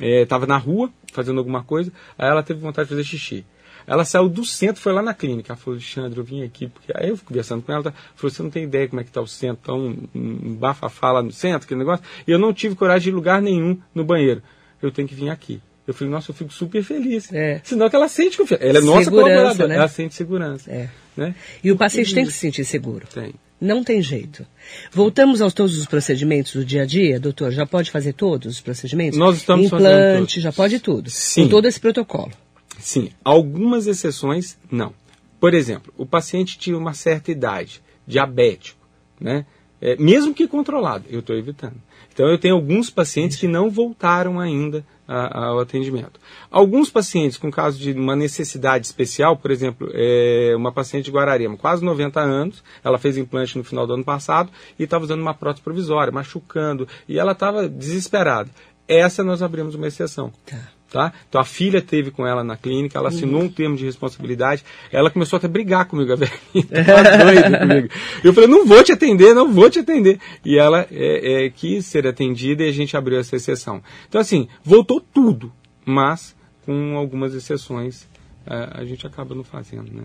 estava 0.00 0.46
na 0.46 0.56
rua 0.56 0.90
fazendo 1.12 1.38
alguma 1.38 1.62
coisa, 1.62 1.92
aí 2.18 2.28
ela 2.28 2.42
teve 2.42 2.60
vontade 2.60 2.88
de 2.88 2.94
fazer 2.94 3.04
xixi. 3.04 3.44
Ela 3.86 4.04
saiu 4.04 4.28
do 4.28 4.44
centro, 4.44 4.80
foi 4.80 4.92
lá 4.92 5.02
na 5.02 5.12
clínica. 5.12 5.52
Ela 5.52 5.56
falou, 5.56 5.76
Alexandre, 5.76 6.18
eu 6.18 6.24
vim 6.24 6.44
aqui, 6.44 6.68
porque 6.68 6.92
aí 6.94 7.08
eu 7.08 7.16
fui 7.16 7.26
conversando 7.26 7.62
com 7.62 7.72
ela, 7.72 7.82
ela 7.82 7.94
falou, 8.14 8.30
você 8.30 8.42
não 8.42 8.50
tem 8.50 8.62
ideia 8.62 8.86
como 8.88 9.00
é 9.00 9.04
que 9.04 9.10
está 9.10 9.20
o 9.20 9.26
centro, 9.26 9.64
tá 9.64 9.74
um, 9.74 10.06
um 10.14 10.54
bafafá 10.54 11.10
lá 11.10 11.22
no 11.22 11.32
centro, 11.32 11.64
aquele 11.64 11.80
negócio. 11.80 12.04
E 12.26 12.30
eu 12.30 12.38
não 12.38 12.52
tive 12.52 12.76
coragem 12.76 13.04
de 13.04 13.08
ir 13.10 13.12
lugar 13.12 13.42
nenhum 13.42 13.76
no 13.92 14.04
banheiro. 14.04 14.40
Eu 14.80 14.92
tenho 14.92 15.08
que 15.08 15.14
vir 15.14 15.30
aqui. 15.30 15.60
Eu 15.86 15.92
falei, 15.92 16.12
nossa, 16.12 16.30
eu 16.30 16.34
fico 16.34 16.52
super 16.52 16.82
feliz. 16.82 17.32
É. 17.32 17.60
Senão 17.64 17.90
que 17.90 17.96
ela 17.96 18.08
sente 18.08 18.36
confiança. 18.36 18.64
Ela 18.64 18.78
é 18.78 18.80
nossa 18.80 19.04
Segurança, 19.04 19.30
colaboradora, 19.30 19.68
né? 19.68 19.74
ela 19.76 19.88
sente 19.88 20.14
segurança. 20.14 20.70
É. 20.70 20.88
Né? 21.16 21.34
E 21.62 21.72
o 21.72 21.76
paciente 21.76 22.14
tem 22.14 22.24
que 22.24 22.32
se 22.32 22.38
sentir 22.38 22.64
seguro. 22.64 23.06
Tem. 23.12 23.34
Não 23.60 23.84
tem 23.84 24.02
jeito. 24.02 24.44
Voltamos 24.92 25.40
aos 25.40 25.52
todos 25.54 25.78
os 25.78 25.86
procedimentos 25.86 26.52
do 26.52 26.64
dia 26.64 26.82
a 26.82 26.86
dia, 26.86 27.20
doutor? 27.20 27.52
Já 27.52 27.64
pode 27.64 27.90
fazer 27.90 28.12
todos 28.12 28.54
os 28.54 28.60
procedimentos? 28.60 29.18
Nós 29.18 29.36
estamos 29.36 29.68
fazendo 29.68 29.90
Implante, 29.90 30.40
já 30.40 30.52
pode 30.52 30.80
tudo. 30.80 31.10
Sim. 31.10 31.44
Com 31.44 31.50
todo 31.50 31.68
esse 31.68 31.78
protocolo. 31.78 32.32
Sim, 32.78 33.10
algumas 33.24 33.86
exceções 33.86 34.58
não. 34.70 34.92
Por 35.38 35.54
exemplo, 35.54 35.92
o 35.96 36.04
paciente 36.04 36.58
tinha 36.58 36.76
uma 36.76 36.92
certa 36.92 37.30
idade, 37.30 37.80
diabético, 38.06 38.80
né? 39.20 39.46
É, 39.80 39.96
mesmo 39.96 40.34
que 40.34 40.46
controlado, 40.46 41.04
eu 41.08 41.20
estou 41.20 41.36
evitando. 41.36 41.76
Então 42.12 42.28
eu 42.28 42.38
tenho 42.38 42.54
alguns 42.54 42.90
pacientes 42.90 43.36
que 43.36 43.48
não 43.48 43.70
voltaram 43.70 44.38
ainda 44.40 44.84
a- 45.12 45.46
ao 45.46 45.60
atendimento. 45.60 46.18
Alguns 46.50 46.90
pacientes 46.90 47.36
com 47.36 47.50
caso 47.50 47.78
de 47.78 47.92
uma 47.92 48.16
necessidade 48.16 48.86
especial, 48.86 49.36
por 49.36 49.50
exemplo, 49.50 49.88
é, 49.92 50.52
uma 50.56 50.72
paciente 50.72 51.04
de 51.06 51.10
Guararema, 51.10 51.56
quase 51.56 51.84
90 51.84 52.20
anos, 52.20 52.62
ela 52.82 52.98
fez 52.98 53.16
implante 53.16 53.56
no 53.58 53.64
final 53.64 53.86
do 53.86 53.94
ano 53.94 54.04
passado 54.04 54.50
e 54.78 54.84
estava 54.84 55.04
usando 55.04 55.20
uma 55.20 55.34
prótese 55.34 55.62
provisória, 55.62 56.12
machucando, 56.12 56.86
e 57.08 57.18
ela 57.18 57.32
estava 57.32 57.68
desesperada. 57.68 58.50
Essa 58.88 59.22
nós 59.22 59.42
abrimos 59.42 59.74
uma 59.74 59.86
exceção. 59.86 60.32
Tá. 60.44 60.56
Tá? 60.92 61.10
Então 61.26 61.40
a 61.40 61.44
filha 61.44 61.80
teve 61.80 62.10
com 62.10 62.26
ela 62.26 62.44
na 62.44 62.54
clínica, 62.54 62.98
ela 62.98 63.08
assinou 63.08 63.40
um 63.40 63.48
termo 63.48 63.74
de 63.74 63.86
responsabilidade, 63.86 64.62
ela 64.92 65.10
começou 65.10 65.38
até 65.38 65.46
a 65.46 65.50
brigar 65.50 65.86
comigo, 65.86 66.12
a 66.12 66.16
velhinha, 66.20 66.66
tava 66.84 67.24
doida 67.24 67.58
comigo. 67.60 67.88
Eu 68.22 68.34
falei, 68.34 68.50
não 68.50 68.66
vou 68.66 68.84
te 68.84 68.92
atender, 68.92 69.34
não 69.34 69.50
vou 69.50 69.70
te 69.70 69.78
atender. 69.78 70.20
E 70.44 70.58
ela 70.58 70.86
é, 70.90 71.46
é, 71.46 71.50
quis 71.50 71.86
ser 71.86 72.06
atendida 72.06 72.62
e 72.62 72.68
a 72.68 72.72
gente 72.72 72.94
abriu 72.94 73.18
essa 73.18 73.34
exceção. 73.34 73.82
Então 74.06 74.20
assim, 74.20 74.48
voltou 74.62 75.00
tudo, 75.00 75.50
mas 75.82 76.36
com 76.66 76.94
algumas 76.98 77.34
exceções 77.34 78.06
a, 78.46 78.82
a 78.82 78.84
gente 78.84 79.06
acaba 79.06 79.34
não 79.34 79.44
fazendo, 79.44 79.90
né? 79.90 80.04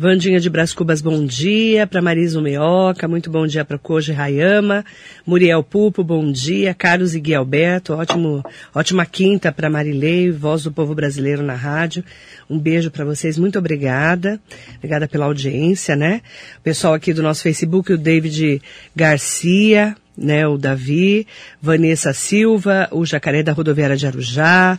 Vandinha 0.00 0.38
de 0.38 0.48
Brás 0.48 0.72
Cubas, 0.72 1.00
bom 1.00 1.26
dia. 1.26 1.84
Para 1.84 2.00
Marisa 2.00 2.40
Meoca, 2.40 3.08
muito 3.08 3.28
bom 3.28 3.48
dia 3.48 3.64
para 3.64 3.76
Koji 3.76 4.12
Rayama. 4.12 4.84
Muriel 5.26 5.60
Pupo, 5.64 6.04
bom 6.04 6.30
dia. 6.30 6.72
Carlos 6.72 7.16
e 7.16 7.20
Gui 7.20 7.34
Alberto, 7.34 7.94
ótimo, 7.94 8.44
ótima 8.72 9.04
quinta 9.04 9.50
para 9.50 9.68
Marilei, 9.68 10.30
voz 10.30 10.62
do 10.62 10.70
povo 10.70 10.94
brasileiro 10.94 11.42
na 11.42 11.54
rádio. 11.54 12.04
Um 12.48 12.60
beijo 12.60 12.92
para 12.92 13.04
vocês, 13.04 13.36
muito 13.36 13.58
obrigada. 13.58 14.40
Obrigada 14.76 15.08
pela 15.08 15.24
audiência, 15.24 15.96
né? 15.96 16.22
O 16.60 16.62
pessoal 16.62 16.94
aqui 16.94 17.12
do 17.12 17.20
nosso 17.20 17.42
Facebook, 17.42 17.92
o 17.92 17.98
David 17.98 18.62
Garcia, 18.94 19.96
né, 20.18 20.46
o 20.46 20.58
Davi, 20.58 21.26
Vanessa 21.62 22.12
Silva, 22.12 22.88
o 22.90 23.06
Jacaré 23.06 23.42
da 23.42 23.52
Rodoviária 23.52 23.96
de 23.96 24.06
Arujá, 24.06 24.78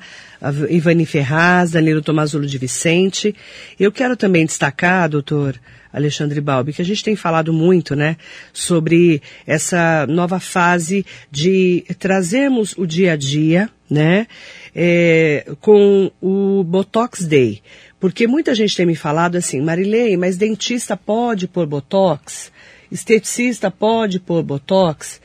Ivani 0.70 1.06
Ferraz, 1.06 1.72
Danilo 1.72 2.02
Tomazulo 2.02 2.46
de 2.46 2.58
Vicente. 2.58 3.34
Eu 3.80 3.92
quero 3.92 4.18
também 4.18 4.46
destacar, 4.46 5.10
doutor 5.10 5.60
Alexandre 5.92 6.40
Balbi, 6.40 6.74
que 6.74 6.82
a 6.82 6.86
gente 6.86 7.04
tem 7.04 7.16
falado 7.16 7.52
muito, 7.52 7.96
né, 7.96 8.18
sobre 8.54 9.22
essa 9.48 10.06
nova 10.08 10.40
fase 10.40 11.06
de 11.32 11.84
trazermos 11.98 12.76
o 12.78 12.86
dia 12.86 13.14
a 13.14 13.16
dia, 13.16 13.70
né, 13.90 14.28
é, 14.76 15.46
com 15.60 16.12
o 16.22 16.64
Botox 16.64 17.26
Day. 17.26 17.62
Porque 18.00 18.28
muita 18.28 18.54
gente 18.54 18.76
tem 18.76 18.86
me 18.86 18.96
falado 18.96 19.36
assim, 19.36 19.62
Marilei, 19.62 20.16
mas 20.16 20.38
dentista 20.38 20.96
pode 20.96 21.48
pôr 21.48 21.66
Botox? 21.66 22.52
Esteticista 22.92 23.70
pode 23.70 24.20
pôr 24.20 24.42
Botox? 24.42 25.20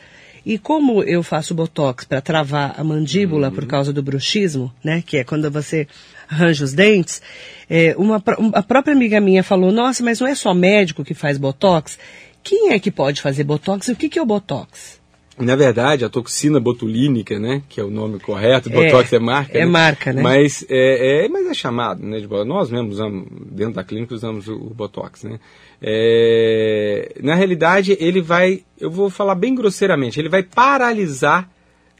E 0.44 0.58
como 0.58 1.02
eu 1.02 1.22
faço 1.22 1.54
botox 1.54 2.04
para 2.04 2.20
travar 2.20 2.74
a 2.76 2.84
mandíbula 2.84 3.50
por 3.50 3.66
causa 3.66 3.92
do 3.92 4.02
bruxismo, 4.02 4.72
né, 4.82 5.02
que 5.04 5.16
é 5.16 5.24
quando 5.24 5.50
você 5.50 5.88
arranja 6.28 6.64
os 6.64 6.74
dentes, 6.74 7.22
é, 7.68 7.94
uma, 7.96 8.22
a 8.52 8.62
própria 8.62 8.94
amiga 8.94 9.20
minha 9.20 9.42
falou: 9.42 9.72
Nossa, 9.72 10.02
mas 10.02 10.20
não 10.20 10.26
é 10.26 10.34
só 10.34 10.52
médico 10.52 11.04
que 11.04 11.14
faz 11.14 11.38
botox? 11.38 11.98
Quem 12.42 12.72
é 12.72 12.78
que 12.78 12.90
pode 12.90 13.22
fazer 13.22 13.44
botox 13.44 13.88
e 13.88 13.92
o 13.92 13.96
que, 13.96 14.08
que 14.08 14.18
é 14.18 14.22
o 14.22 14.26
botox? 14.26 15.00
Na 15.38 15.56
verdade, 15.56 16.04
a 16.04 16.08
toxina 16.08 16.60
botulínica, 16.60 17.38
né, 17.40 17.62
que 17.68 17.80
é 17.80 17.84
o 17.84 17.90
nome 17.90 18.20
correto, 18.20 18.70
Botox 18.70 19.12
é, 19.12 19.18
marca, 19.18 19.58
é 19.58 19.64
né? 19.64 19.66
marca, 19.66 20.12
né? 20.12 20.22
Mas 20.22 20.64
é, 20.68 21.24
é- 21.24 21.28
mas 21.28 21.46
é 21.46 21.54
chamado, 21.54 22.04
né, 22.06 22.20
de. 22.20 22.28
Nós 22.28 22.70
mesmos 22.70 22.94
usamos, 22.94 23.26
dentro 23.50 23.74
da 23.74 23.82
clínica 23.82 24.14
usamos 24.14 24.46
o, 24.46 24.54
o 24.54 24.70
Botox, 24.74 25.24
né? 25.24 25.40
É, 25.82 27.14
na 27.22 27.34
realidade, 27.34 27.96
ele 28.00 28.20
vai, 28.20 28.62
eu 28.80 28.90
vou 28.90 29.10
falar 29.10 29.34
bem 29.34 29.54
grosseiramente, 29.54 30.20
ele 30.20 30.28
vai 30.28 30.42
paralisar 30.42 31.50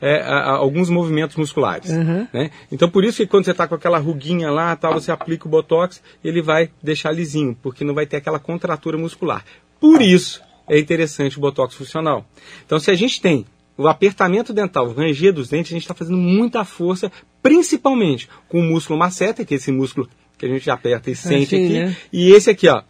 é, 0.01 0.21
a- 0.21 0.27
a- 0.39 0.51
alguns 0.57 0.91
movimentos 0.91 1.37
musculares. 1.37 1.91
Né? 2.33 2.51
Então, 2.71 2.91
por 2.91 3.05
isso 3.05 3.19
que 3.19 3.27
quando 3.27 3.45
você 3.45 3.53
está 3.53 3.67
com 3.67 3.75
aquela 3.75 3.97
ruguinha 3.99 4.51
lá, 4.51 4.75
tal, 4.77 4.93
você 4.95 5.11
aplica 5.11 5.47
o 5.47 5.51
Botox, 5.51 6.03
ele 6.23 6.43
vai 6.43 6.69
deixar 6.83 7.11
lisinho, 7.13 7.57
porque 7.63 7.85
não 7.85 7.95
vai 7.95 8.05
ter 8.05 8.17
aquela 8.19 8.39
contratura 8.39 8.99
muscular. 8.99 9.45
Por 9.81 10.03
isso 10.03 10.43
é 10.69 10.79
interessante 10.79 11.39
o 11.39 11.41
Botox 11.41 11.75
funcional. 11.75 12.27
Então, 12.65 12.79
se 12.79 12.91
a 12.91 12.95
gente 12.95 13.21
tem 13.21 13.45
o 13.77 13.89
apertamento 13.89 14.53
dental, 14.53 14.87
o 14.87 14.93
ranger 14.93 15.33
dos 15.33 15.49
dentes, 15.49 15.73
a 15.73 15.75
gente 15.75 15.83
está 15.83 15.95
fazendo 15.95 16.17
muita 16.17 16.65
força, 16.65 17.11
principalmente 17.43 18.29
com 18.49 18.61
o 18.61 18.63
músculo 18.63 18.99
maceta, 18.99 19.45
que 19.45 19.55
é 19.55 19.57
esse 19.57 19.73
músculo 19.73 20.09
que 20.39 20.47
a 20.47 20.49
gente 20.49 20.71
aperta 20.71 21.11
e 21.11 21.15
sente 21.15 21.55
Assim, 21.55 21.65
aqui, 21.65 21.75
né? 21.75 21.97
e 22.13 22.31
esse 22.33 22.51
aqui, 22.51 22.69
ó, 22.69 22.83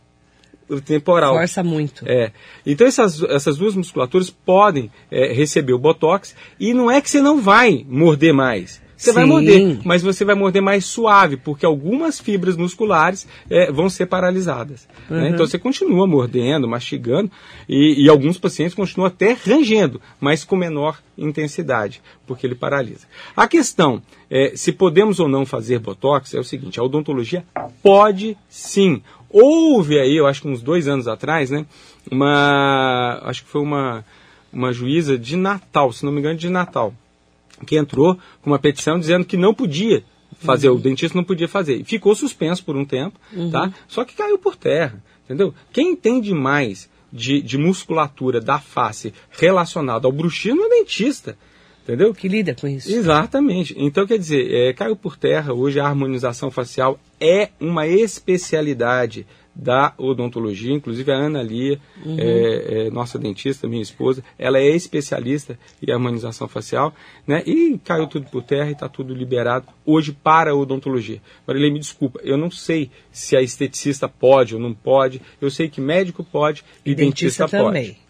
o 0.68 0.80
temporal. 0.80 1.34
Força 1.34 1.62
muito. 1.62 2.04
É. 2.06 2.32
Então 2.64 2.86
essas, 2.86 3.22
essas 3.24 3.56
duas 3.56 3.74
musculaturas 3.74 4.30
podem 4.30 4.90
é, 5.10 5.32
receber 5.32 5.72
o 5.72 5.78
botox 5.78 6.34
e 6.58 6.72
não 6.72 6.90
é 6.90 7.00
que 7.00 7.10
você 7.10 7.20
não 7.20 7.40
vai 7.40 7.84
morder 7.88 8.32
mais. 8.32 8.82
Você 9.04 9.12
vai 9.12 9.24
Sim. 9.24 9.28
morder, 9.28 9.78
mas 9.84 10.02
você 10.02 10.24
vai 10.24 10.34
morder 10.34 10.62
mais 10.62 10.84
suave, 10.86 11.36
porque 11.36 11.66
algumas 11.66 12.18
fibras 12.18 12.56
musculares 12.56 13.26
é, 13.50 13.70
vão 13.70 13.90
ser 13.90 14.06
paralisadas. 14.06 14.88
né? 15.08 15.28
Então 15.28 15.46
você 15.46 15.58
continua 15.58 16.06
mordendo, 16.06 16.66
mastigando, 16.66 17.30
e, 17.68 18.04
e 18.04 18.08
alguns 18.08 18.38
pacientes 18.38 18.74
continuam 18.74 19.06
até 19.06 19.36
rangendo, 19.46 20.00
mas 20.20 20.44
com 20.44 20.56
menor 20.56 20.98
intensidade, 21.16 22.02
porque 22.26 22.46
ele 22.46 22.54
paralisa. 22.54 23.06
A 23.36 23.46
questão 23.46 24.02
é, 24.30 24.52
se 24.56 24.72
podemos 24.72 25.20
ou 25.20 25.28
não 25.28 25.44
fazer 25.44 25.78
botox 25.78 26.34
é 26.34 26.40
o 26.40 26.44
seguinte: 26.44 26.80
a 26.80 26.82
odontologia 26.82 27.44
pode 27.82 28.36
sim. 28.48 29.02
Houve 29.30 29.98
aí, 29.98 30.16
eu 30.16 30.26
acho 30.26 30.42
que 30.42 30.48
uns 30.48 30.62
dois 30.62 30.86
anos 30.86 31.08
atrás, 31.08 31.50
né? 31.50 31.66
Uma. 32.10 33.20
Acho 33.24 33.44
que 33.44 33.50
foi 33.50 33.60
uma, 33.60 34.04
uma 34.52 34.72
juíza 34.72 35.18
de 35.18 35.36
Natal, 35.36 35.92
se 35.92 36.04
não 36.04 36.12
me 36.12 36.20
engano, 36.20 36.38
de 36.38 36.48
Natal, 36.48 36.94
que 37.64 37.76
entrou 37.76 38.18
com 38.42 38.50
uma 38.50 38.58
petição 38.58 38.98
dizendo 38.98 39.24
que 39.24 39.36
não 39.36 39.54
podia 39.54 40.04
fazer, 40.38 40.68
o 40.68 40.78
dentista 40.78 41.16
não 41.16 41.24
podia 41.24 41.48
fazer. 41.48 41.80
E 41.80 41.84
ficou 41.84 42.14
suspenso 42.14 42.64
por 42.64 42.76
um 42.76 42.84
tempo, 42.84 43.18
tá? 43.50 43.72
Só 43.88 44.04
que 44.04 44.14
caiu 44.14 44.38
por 44.38 44.56
terra, 44.56 45.02
entendeu? 45.24 45.54
Quem 45.72 45.92
entende 45.92 46.32
mais 46.34 46.88
de, 47.12 47.40
de 47.40 47.56
musculatura 47.56 48.40
da 48.40 48.58
face 48.58 49.14
relacionada 49.30 50.06
ao 50.06 50.12
bruxismo 50.12 50.62
é 50.62 50.66
o 50.66 50.70
dentista, 50.70 51.38
entendeu? 51.84 52.12
Que 52.12 52.28
lida 52.28 52.56
com 52.60 52.66
isso. 52.66 52.92
Exatamente. 52.92 53.74
Então, 53.78 54.06
quer 54.06 54.18
dizer, 54.18 54.52
é, 54.52 54.72
caiu 54.72 54.96
por 54.96 55.16
terra, 55.16 55.54
hoje 55.54 55.78
a 55.78 55.86
harmonização 55.86 56.50
facial 56.50 56.98
é 57.20 57.50
uma 57.60 57.86
especialidade 57.86 59.26
da 59.54 59.94
odontologia, 59.96 60.72
inclusive 60.72 61.12
a 61.12 61.16
Ana 61.16 61.42
Lia, 61.42 61.78
é, 62.18 62.86
é 62.86 62.90
nossa 62.90 63.18
dentista, 63.18 63.68
minha 63.68 63.82
esposa, 63.82 64.22
ela 64.38 64.58
é 64.58 64.68
especialista 64.68 65.58
em 65.80 65.92
harmonização 65.92 66.48
facial, 66.48 66.92
né? 67.26 67.42
E 67.46 67.78
caiu 67.84 68.06
tudo 68.06 68.26
por 68.30 68.42
terra 68.42 68.70
e 68.70 68.72
está 68.72 68.88
tudo 68.88 69.14
liberado 69.14 69.66
hoje 69.86 70.12
para 70.12 70.50
a 70.50 70.54
odontologia. 70.54 71.20
Marilei, 71.46 71.70
me 71.70 71.78
desculpa, 71.78 72.20
eu 72.24 72.36
não 72.36 72.50
sei 72.50 72.90
se 73.12 73.36
a 73.36 73.42
esteticista 73.42 74.08
pode 74.08 74.54
ou 74.54 74.60
não 74.60 74.74
pode, 74.74 75.20
eu 75.40 75.50
sei 75.50 75.68
que 75.68 75.80
médico 75.80 76.24
pode 76.24 76.64
e, 76.84 76.90
E 76.90 76.94
dentista, 76.94 77.44
dentista 77.44 77.58
pode. 77.58 78.03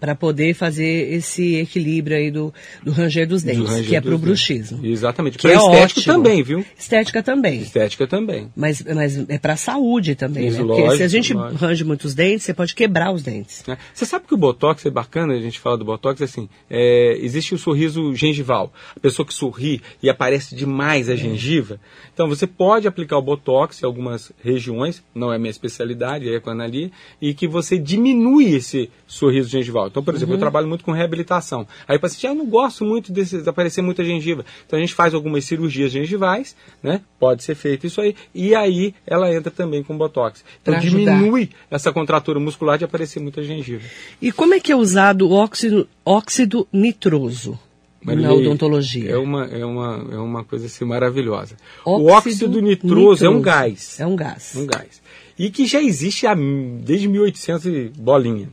Para 0.00 0.14
poder 0.14 0.54
fazer 0.54 1.12
esse 1.12 1.56
equilíbrio 1.56 2.16
aí 2.16 2.30
do, 2.30 2.52
do 2.82 2.90
ranger 2.90 3.28
dos 3.28 3.42
dentes, 3.42 3.60
Do 3.60 3.66
ranger 3.66 3.88
que 3.88 3.96
é 3.96 4.00
dos 4.00 4.10
dentes. 4.10 4.24
bruxismo. 4.24 4.80
Exatamente. 4.84 5.36
Que 5.36 5.42
Para 5.42 5.52
é 5.52 5.56
estético 5.56 6.00
ótimo. 6.00 6.14
também, 6.14 6.42
viu? 6.42 6.64
Estética 6.78 7.22
também. 7.22 7.60
Estética 7.60 8.06
também. 8.06 8.50
Mas, 8.56 8.82
mas 8.82 9.28
é 9.28 9.38
para 9.38 9.56
saúde 9.56 10.14
também, 10.14 10.48
Isso, 10.48 10.58
né? 10.58 10.64
Porque 10.64 10.80
se 10.80 10.86
a 10.86 10.90
lógico, 10.90 11.08
gente 11.10 11.34
lógico. 11.34 11.64
range 11.64 11.84
muitos 11.84 12.14
dentes, 12.14 12.44
você 12.46 12.54
pode 12.54 12.74
quebrar 12.74 13.12
os 13.12 13.22
dentes. 13.22 13.62
né? 13.66 13.76
Você 13.92 14.06
sabe 14.06 14.26
que 14.26 14.32
o 14.34 14.38
Botox 14.38 14.84
é 14.86 14.90
bacana, 14.90 15.34
a 15.34 15.40
gente 15.40 15.58
fala 15.60 15.76
do 15.76 15.84
Botox, 15.84 16.22
assim, 16.22 16.48
é, 16.70 17.18
existe 17.20 17.54
o 17.54 17.58
sorriso 17.58 18.14
gengival. 18.14 18.72
A 18.96 19.00
pessoa 19.00 19.26
que 19.26 19.34
sorri 19.34 19.82
e 20.02 20.08
aparece 20.08 20.54
demais 20.54 21.08
a 21.10 21.14
gengiva. 21.16 21.78
Então 22.14 22.26
você 22.28 22.46
pode 22.46 22.88
aplicar 22.88 23.18
o 23.18 23.22
Botox 23.22 23.82
em 23.82 23.86
algumas 23.86 24.32
regiões, 24.42 25.02
não 25.14 25.32
é 25.32 25.38
minha 25.38 25.50
especialidade, 25.50 26.28
é 26.32 26.40
com 26.40 26.48
a 26.48 26.52
Analia, 26.52 26.90
e 27.20 27.34
que 27.34 27.46
você 27.46 27.78
diminui 27.78 28.54
esse 28.54 28.90
sorriso 29.06 29.48
gengival. 29.48 29.89
Então, 29.90 30.02
por 30.02 30.14
exemplo, 30.14 30.34
eu 30.34 30.38
trabalho 30.38 30.66
muito 30.68 30.84
com 30.84 30.92
reabilitação. 30.92 31.66
Aí 31.86 31.96
o 31.96 32.00
paciente, 32.00 32.26
ah, 32.26 32.30
eu 32.30 32.34
não 32.34 32.46
gosto 32.46 32.84
muito 32.84 33.12
de 33.12 33.22
aparecer 33.48 33.82
muita 33.82 34.04
gengiva. 34.04 34.44
Então 34.66 34.78
a 34.78 34.80
gente 34.80 34.94
faz 34.94 35.12
algumas 35.14 35.44
cirurgias 35.44 35.90
gengivais, 35.90 36.54
né? 36.82 37.00
Pode 37.18 37.42
ser 37.42 37.54
feito 37.54 37.86
isso 37.86 38.00
aí. 38.00 38.14
E 38.34 38.54
aí 38.54 38.94
ela 39.06 39.32
entra 39.34 39.50
também 39.50 39.82
com 39.82 39.96
botox. 39.98 40.44
Então 40.62 40.72
Pra 40.74 40.82
ajudar. 40.82 41.16
diminui 41.18 41.50
essa 41.70 41.92
contratura 41.92 42.38
muscular 42.40 42.78
de 42.78 42.84
aparecer 42.84 43.20
muita 43.20 43.42
gengiva. 43.42 43.82
E 44.22 44.30
como 44.32 44.54
é 44.54 44.60
que 44.60 44.72
é 44.72 44.76
usado 44.76 45.28
o 45.28 45.32
óxido, 45.32 45.88
óxido 46.04 46.66
nitroso 46.72 47.58
na 48.02 48.32
odontologia? 48.32 49.10
É 49.10 49.16
uma, 49.16 49.44
é 49.46 49.64
uma, 49.64 50.08
é 50.12 50.16
uma 50.16 50.44
coisa 50.44 50.66
assim 50.66 50.84
maravilhosa. 50.84 51.56
Óxido 51.84 52.08
o 52.08 52.12
óxido 52.12 52.62
nitroso, 52.62 53.24
é 53.24 53.28
um 53.28 53.36
nitroso. 53.36 53.56
gás. 53.56 54.00
É 54.00 54.06
um 54.06 54.16
gás. 54.16 54.54
Um 54.56 54.66
gás. 54.66 55.02
E 55.38 55.50
que 55.50 55.64
já 55.66 55.82
existe 55.82 56.26
há, 56.26 56.34
desde 56.34 57.08
1800 57.08 57.64
e 57.66 57.90
bolinha. 57.96 58.50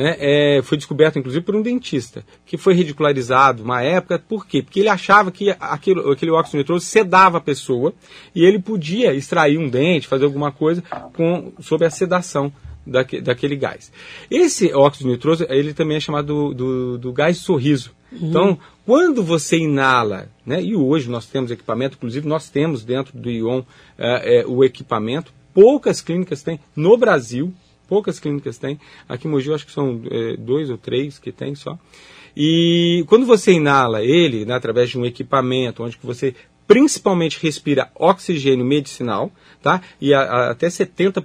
Né? 0.00 0.16
É, 0.18 0.62
foi 0.62 0.78
descoberto, 0.78 1.18
inclusive, 1.18 1.44
por 1.44 1.54
um 1.54 1.60
dentista, 1.60 2.24
que 2.46 2.56
foi 2.56 2.72
ridicularizado 2.72 3.62
uma 3.62 3.82
época. 3.82 4.18
Por 4.18 4.46
quê? 4.46 4.62
Porque 4.62 4.80
ele 4.80 4.88
achava 4.88 5.30
que 5.30 5.54
aquilo, 5.60 6.10
aquele 6.10 6.30
óxido 6.30 6.56
nitroso 6.56 6.86
sedava 6.86 7.36
a 7.36 7.40
pessoa 7.40 7.92
e 8.34 8.42
ele 8.42 8.58
podia 8.58 9.12
extrair 9.12 9.58
um 9.58 9.68
dente, 9.68 10.08
fazer 10.08 10.24
alguma 10.24 10.50
coisa 10.50 10.82
com, 11.12 11.52
sob 11.60 11.84
a 11.84 11.90
sedação 11.90 12.50
daque, 12.86 13.20
daquele 13.20 13.56
gás. 13.56 13.92
Esse 14.30 14.72
óxido 14.72 15.10
nitroso, 15.10 15.44
ele 15.50 15.74
também 15.74 15.98
é 15.98 16.00
chamado 16.00 16.26
do, 16.26 16.54
do, 16.54 16.98
do 16.98 17.12
gás 17.12 17.36
sorriso. 17.36 17.92
Então, 18.10 18.58
quando 18.86 19.22
você 19.22 19.58
inala, 19.58 20.30
né, 20.46 20.62
e 20.62 20.74
hoje 20.74 21.10
nós 21.10 21.26
temos 21.26 21.50
equipamento, 21.50 21.98
inclusive 21.98 22.26
nós 22.26 22.48
temos 22.48 22.82
dentro 22.82 23.18
do 23.18 23.30
ION 23.30 23.62
eh, 23.98 24.40
eh, 24.40 24.44
o 24.46 24.64
equipamento, 24.64 25.30
poucas 25.52 26.00
clínicas 26.00 26.42
têm 26.42 26.58
no 26.74 26.96
Brasil, 26.96 27.52
poucas 27.90 28.20
clínicas 28.20 28.56
têm, 28.56 28.78
aqui 29.08 29.26
em 29.26 29.30
Mogi 29.30 29.48
eu 29.48 29.54
acho 29.56 29.66
que 29.66 29.72
são 29.72 30.00
eh, 30.08 30.36
dois 30.38 30.70
ou 30.70 30.78
três 30.78 31.18
que 31.18 31.32
tem 31.32 31.56
só. 31.56 31.76
E 32.36 33.04
quando 33.08 33.26
você 33.26 33.50
inala 33.52 34.04
ele, 34.04 34.44
né, 34.44 34.54
através 34.54 34.88
de 34.88 34.96
um 34.96 35.04
equipamento, 35.04 35.82
onde 35.82 35.98
que 35.98 36.06
você 36.06 36.32
principalmente 36.68 37.36
respira 37.42 37.90
oxigênio 37.96 38.64
medicinal, 38.64 39.32
tá? 39.60 39.82
E 40.00 40.14
a, 40.14 40.20
a, 40.20 40.50
até 40.52 40.68
70%, 40.68 41.20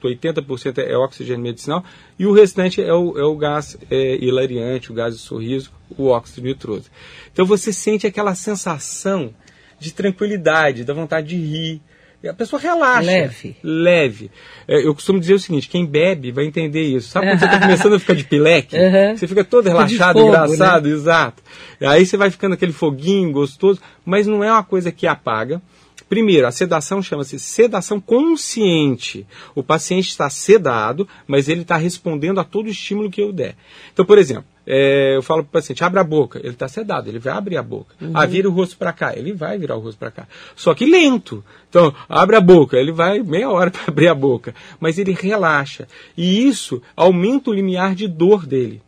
80% 0.00 0.78
é 0.78 0.96
oxigênio 0.96 1.42
medicinal, 1.42 1.84
e 2.18 2.24
o 2.24 2.32
restante 2.32 2.82
é 2.82 2.94
o, 2.94 3.18
é 3.18 3.22
o 3.22 3.36
gás 3.36 3.76
é, 3.90 4.16
hilariante, 4.16 4.90
o 4.90 4.94
gás 4.94 5.14
de 5.14 5.20
sorriso, 5.20 5.70
o 5.90 6.06
óxido 6.06 6.46
nitroso. 6.46 6.90
Então 7.30 7.44
você 7.44 7.70
sente 7.70 8.06
aquela 8.06 8.34
sensação 8.34 9.34
de 9.78 9.92
tranquilidade, 9.92 10.84
da 10.84 10.94
vontade 10.94 11.28
de 11.28 11.36
rir. 11.36 11.82
A 12.26 12.34
pessoa 12.34 12.60
relaxa. 12.60 13.06
Leve. 13.06 13.56
Leve. 13.62 14.30
É, 14.66 14.84
eu 14.84 14.92
costumo 14.92 15.20
dizer 15.20 15.34
o 15.34 15.38
seguinte: 15.38 15.68
quem 15.68 15.86
bebe 15.86 16.32
vai 16.32 16.44
entender 16.46 16.82
isso. 16.82 17.10
Sabe 17.10 17.26
quando 17.26 17.38
você 17.38 17.44
está 17.44 17.60
começando 17.60 17.94
a 17.94 17.98
ficar 18.00 18.14
de 18.14 18.24
pileque? 18.24 18.76
Uhum. 18.88 19.16
Você 19.16 19.26
fica 19.26 19.44
todo 19.44 19.66
relaxado, 19.66 20.18
fogo, 20.18 20.28
engraçado, 20.28 20.88
exato. 20.88 21.42
Aí 21.80 22.06
você 22.06 22.16
vai 22.16 22.30
ficando 22.30 22.54
aquele 22.54 22.72
foguinho 22.72 23.30
gostoso, 23.32 23.80
mas 24.04 24.26
não 24.26 24.42
é 24.42 24.50
uma 24.50 24.62
coisa 24.62 24.90
que 24.90 25.06
apaga. 25.06 25.60
Primeiro, 26.08 26.46
a 26.46 26.50
sedação 26.50 27.02
chama-se 27.02 27.38
sedação 27.38 28.00
consciente. 28.00 29.26
O 29.54 29.62
paciente 29.62 30.08
está 30.08 30.30
sedado, 30.30 31.06
mas 31.26 31.48
ele 31.48 31.62
está 31.62 31.76
respondendo 31.76 32.40
a 32.40 32.44
todo 32.44 32.68
estímulo 32.68 33.10
que 33.10 33.20
eu 33.20 33.32
der. 33.32 33.56
Então, 33.92 34.06
por 34.06 34.16
exemplo, 34.16 34.46
é, 34.70 35.16
eu 35.16 35.22
falo 35.22 35.42
para 35.42 35.48
o 35.48 35.52
paciente, 35.52 35.82
abre 35.82 35.98
a 35.98 36.04
boca. 36.04 36.38
Ele 36.38 36.50
está 36.50 36.68
sedado, 36.68 37.08
ele 37.08 37.18
vai 37.18 37.32
abrir 37.32 37.56
a 37.56 37.62
boca. 37.62 37.94
Ah, 38.12 38.26
vira 38.26 38.46
o 38.46 38.52
rosto 38.52 38.76
para 38.76 38.92
cá. 38.92 39.16
Ele 39.16 39.32
vai 39.32 39.56
virar 39.56 39.76
o 39.76 39.80
rosto 39.80 39.98
para 39.98 40.10
cá. 40.10 40.28
Só 40.54 40.74
que 40.74 40.84
lento. 40.84 41.42
Então, 41.70 41.94
abre 42.06 42.36
a 42.36 42.40
boca. 42.40 42.76
Ele 42.76 42.92
vai 42.92 43.20
meia 43.20 43.48
hora 43.48 43.70
para 43.72 43.84
abrir 43.88 44.08
a 44.08 44.14
boca. 44.14 44.54
Mas 44.78 44.98
ele 44.98 45.12
relaxa. 45.12 45.88
E 46.14 46.46
isso 46.46 46.82
aumenta 46.94 47.48
o 47.48 47.54
limiar 47.54 47.94
de 47.94 48.06
dor 48.06 48.44
dele. 48.44 48.82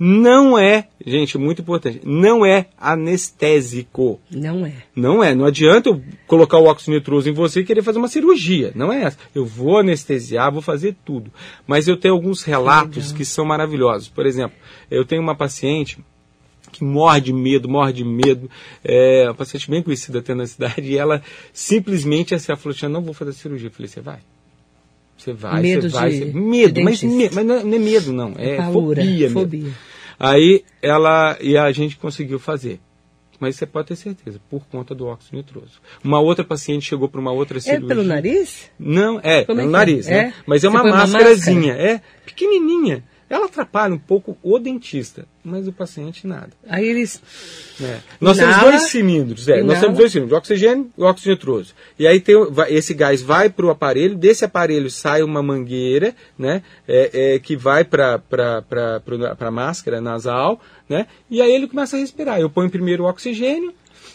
Não 0.00 0.56
é, 0.56 0.86
gente, 1.04 1.36
muito 1.36 1.60
importante, 1.62 2.00
não 2.04 2.46
é 2.46 2.66
anestésico. 2.78 4.20
Não 4.30 4.64
é. 4.64 4.72
Não 4.94 5.24
é. 5.24 5.34
Não 5.34 5.44
adianta 5.44 5.88
eu 5.88 6.00
colocar 6.26 6.58
o 6.58 6.64
óxido 6.66 6.92
nitroso 6.96 7.28
em 7.28 7.32
você 7.32 7.60
e 7.60 7.64
querer 7.64 7.82
fazer 7.82 7.98
uma 7.98 8.08
cirurgia. 8.08 8.70
Não 8.74 8.92
é 8.92 9.02
essa. 9.02 9.18
Eu 9.34 9.44
vou 9.44 9.78
anestesiar, 9.78 10.52
vou 10.52 10.62
fazer 10.62 10.94
tudo. 11.04 11.32
Mas 11.66 11.88
eu 11.88 11.96
tenho 11.96 12.14
alguns 12.14 12.42
relatos 12.44 13.10
que 13.12 13.24
são 13.24 13.44
maravilhosos. 13.44 14.08
Por 14.08 14.24
exemplo, 14.26 14.56
eu 14.90 15.04
tenho 15.04 15.20
uma 15.22 15.34
paciente 15.34 15.98
que 16.70 16.84
morre 16.84 17.20
de 17.20 17.32
medo, 17.32 17.68
morre 17.68 17.92
de 17.92 18.04
medo. 18.04 18.48
É 18.84 19.24
uma 19.26 19.34
paciente 19.34 19.68
bem 19.70 19.82
conhecida 19.82 20.20
até 20.20 20.34
na 20.34 20.46
cidade. 20.46 20.82
E 20.82 20.96
ela 20.96 21.22
simplesmente 21.52 22.34
assim, 22.34 22.52
ela 22.52 22.56
falou 22.58 22.76
assim, 22.76 22.86
não 22.88 23.02
vou 23.02 23.14
fazer 23.14 23.32
cirurgia. 23.32 23.68
Eu 23.68 23.72
falei, 23.72 23.88
você 23.88 24.00
vai? 24.00 24.18
Você 25.16 25.32
vai, 25.32 25.60
Medo 25.62 25.90
você 25.90 25.96
vai. 25.96 26.10
de- 26.10 26.18
você- 26.18 26.24
Medo, 26.32 26.74
de 26.74 26.82
mas, 26.84 27.02
me- 27.02 27.30
mas 27.32 27.44
não 27.44 27.56
é- 27.56 27.64
medo, 27.64 28.12
não. 28.12 28.34
É 28.38 28.56
Paura, 28.56 28.72
fobia 28.72 29.30
fobia. 29.30 29.72
Aí 30.18 30.64
ela 30.82 31.36
e 31.40 31.56
a 31.56 31.70
gente 31.72 31.96
conseguiu 31.96 32.38
fazer. 32.38 32.80
Mas 33.40 33.54
você 33.54 33.66
pode 33.66 33.86
ter 33.86 33.94
certeza, 33.96 34.40
por 34.50 34.64
conta 34.66 34.96
do 34.96 35.06
óxido 35.06 35.36
nitroso. 35.36 35.80
Uma 36.02 36.18
outra 36.18 36.44
paciente 36.44 36.86
chegou 36.86 37.08
para 37.08 37.20
uma 37.20 37.30
outra 37.30 37.58
É 37.58 37.60
cirurgia. 37.60 37.86
pelo 37.86 38.02
nariz? 38.02 38.68
Não, 38.76 39.20
é, 39.22 39.44
Como 39.44 39.60
é 39.60 39.62
pelo 39.62 39.68
é? 39.68 39.72
nariz, 39.78 40.08
É? 40.08 40.10
né? 40.24 40.34
Mas 40.44 40.64
é 40.64 40.68
Você 40.68 40.76
uma 40.76 40.82
máscarazinha, 40.82 41.72
é 41.74 42.00
pequenininha. 42.26 43.04
Ela 43.30 43.46
atrapalha 43.46 43.94
um 43.94 43.98
pouco 43.98 44.38
o 44.42 44.58
dentista, 44.58 45.26
mas 45.44 45.68
o 45.68 45.72
paciente 45.72 46.26
nada. 46.26 46.50
Aí 46.66 46.86
eles. 46.86 47.20
É. 47.80 47.98
Nós 48.20 48.38
temos 48.38 48.56
dois 48.56 48.82
cilindros, 48.84 49.48
é, 49.48 49.62
nós 49.62 49.80
temos 49.80 49.98
dois 49.98 50.10
cilindros, 50.10 50.38
oxigênio 50.38 50.90
e 50.96 51.02
óxido 51.02 51.30
nitroso. 51.30 51.74
E 51.98 52.06
aí 52.06 52.20
tem, 52.20 52.36
esse 52.68 52.94
gás 52.94 53.20
vai 53.20 53.50
para 53.50 53.66
o 53.66 53.70
aparelho, 53.70 54.16
desse 54.16 54.44
aparelho 54.44 54.90
sai 54.90 55.22
uma 55.22 55.42
mangueira, 55.42 56.14
né, 56.38 56.62
é, 56.86 57.34
é, 57.34 57.38
que 57.38 57.54
vai 57.54 57.84
para 57.84 58.22
a 59.38 59.50
máscara 59.50 60.00
nasal, 60.00 60.60
né, 60.88 61.06
e 61.30 61.42
aí 61.42 61.52
ele 61.54 61.68
começa 61.68 61.96
a 61.96 62.00
respirar. 62.00 62.40
Eu 62.40 62.48
ponho 62.48 62.70
primeiro 62.70 63.04
o 63.04 63.08
oxigênio, 63.08 63.74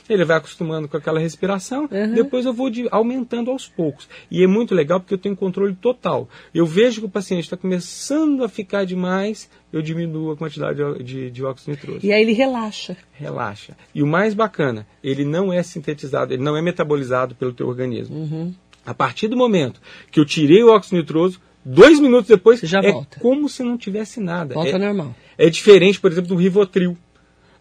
ele 0.10 0.26
vai 0.26 0.38
acostumando 0.38 0.88
com 0.88 0.98
aquela 0.98 1.20
respiração, 1.20 1.88
Uhum. 1.92 2.14
depois 2.14 2.46
eu 2.46 2.54
vou 2.54 2.70
de- 2.70 2.88
aumentando 2.92 3.50
aos 3.52 3.68
poucos. 3.68 4.08
E 4.30 4.44
é 4.44 4.48
muito 4.48 4.76
legal 4.76 5.00
porque 5.00 5.14
eu 5.14 5.18
tenho 5.18 5.36
controle 5.36 5.74
total. 5.76 6.28
Eu 6.54 6.66
vejo 6.66 7.02
que 7.02 7.08
o 7.08 7.10
paciente 7.10 7.44
está 7.46 7.56
começando 7.58 8.44
a 8.44 8.50
ficar 8.50 8.86
demais, 8.86 9.50
eu 9.72 9.82
diminuo 9.82 10.32
a 10.32 10.38
quantidade 10.38 10.78
de, 10.98 11.04
de, 11.04 11.32
de 11.32 11.44
óxido 11.44 11.72
nitroso 11.72 12.00
E 12.06 12.12
aí 12.12 12.22
ele 12.22 12.34
relaxa. 12.34 12.98
relaxa. 13.14 13.76
E 13.96 14.04
o 14.04 14.08
mais 14.08 14.34
bacana, 14.34 14.86
ele 15.04 15.24
não 15.26 15.52
é 15.54 15.64
sintetizado, 15.64 16.34
ele 16.34 16.44
não 16.44 16.56
é 16.58 16.62
metabolizado 16.62 17.34
pelo 17.36 17.54
teu 17.54 17.68
organismo. 17.68 18.16
Uhum. 18.18 18.54
A 18.86 18.94
partir 18.94 19.28
do 19.30 19.38
momento 19.38 19.80
que 20.12 20.20
eu 20.20 20.26
tirei 20.26 20.62
o 20.64 20.70
óxido 20.70 20.98
nitroso, 20.98 21.40
dois 21.64 22.00
minutos 22.00 22.28
depois, 22.28 22.60
Já 22.60 22.82
é 22.82 22.92
volta. 22.92 23.20
como 23.22 23.48
se 23.48 23.64
não 23.64 23.78
tivesse 23.78 24.20
nada. 24.20 24.54
Volta 24.54 24.72
é, 24.72 24.78
normal. 24.78 25.16
é 25.38 25.50
diferente, 25.50 26.00
por 26.00 26.12
exemplo, 26.12 26.28
do 26.30 26.36
Rivotril, 26.36 26.98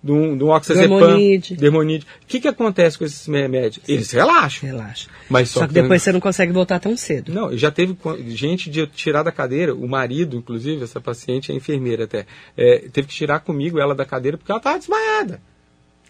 do, 0.03 0.35
do 0.35 0.49
oxazepam, 0.49 0.99
Dermonide. 0.99 1.55
Dermonide. 1.57 2.07
O 2.23 2.27
que, 2.27 2.41
que 2.41 2.49
acontece 2.49 2.99
com 2.99 3.05
esses 3.05 3.25
remédios? 3.27 3.85
Eles 3.89 4.11
relaxam. 4.11 4.69
Relaxa. 4.69 5.09
Mas 5.31 5.49
Só, 5.51 5.61
só 5.61 5.67
que 5.69 5.75
que- 5.75 5.81
depois 5.81 6.03
você 6.03 6.11
não 6.13 6.19
consegue 6.21 6.53
voltar 6.53 6.81
tão 6.81 6.97
cedo. 6.97 7.33
Não, 7.33 7.57
já 7.57 7.71
teve 7.71 7.97
gente 8.29 8.69
de 8.69 8.87
tirar 8.89 9.23
da 9.23 9.31
cadeira, 9.31 9.75
o 9.75 9.89
marido, 9.89 10.37
inclusive, 10.37 10.83
essa 10.83 11.01
paciente 11.01 11.53
é 11.53 11.55
enfermeira 11.55 12.05
até, 12.05 12.27
é, 12.57 12.89
teve 12.93 13.07
que 13.09 13.15
tirar 13.15 13.41
comigo 13.41 13.79
ela 13.79 13.95
da 13.95 14.05
cadeira 14.05 14.37
porque 14.37 14.51
ela 14.51 14.59
estava 14.59 14.79
desmaiada. 14.79 15.41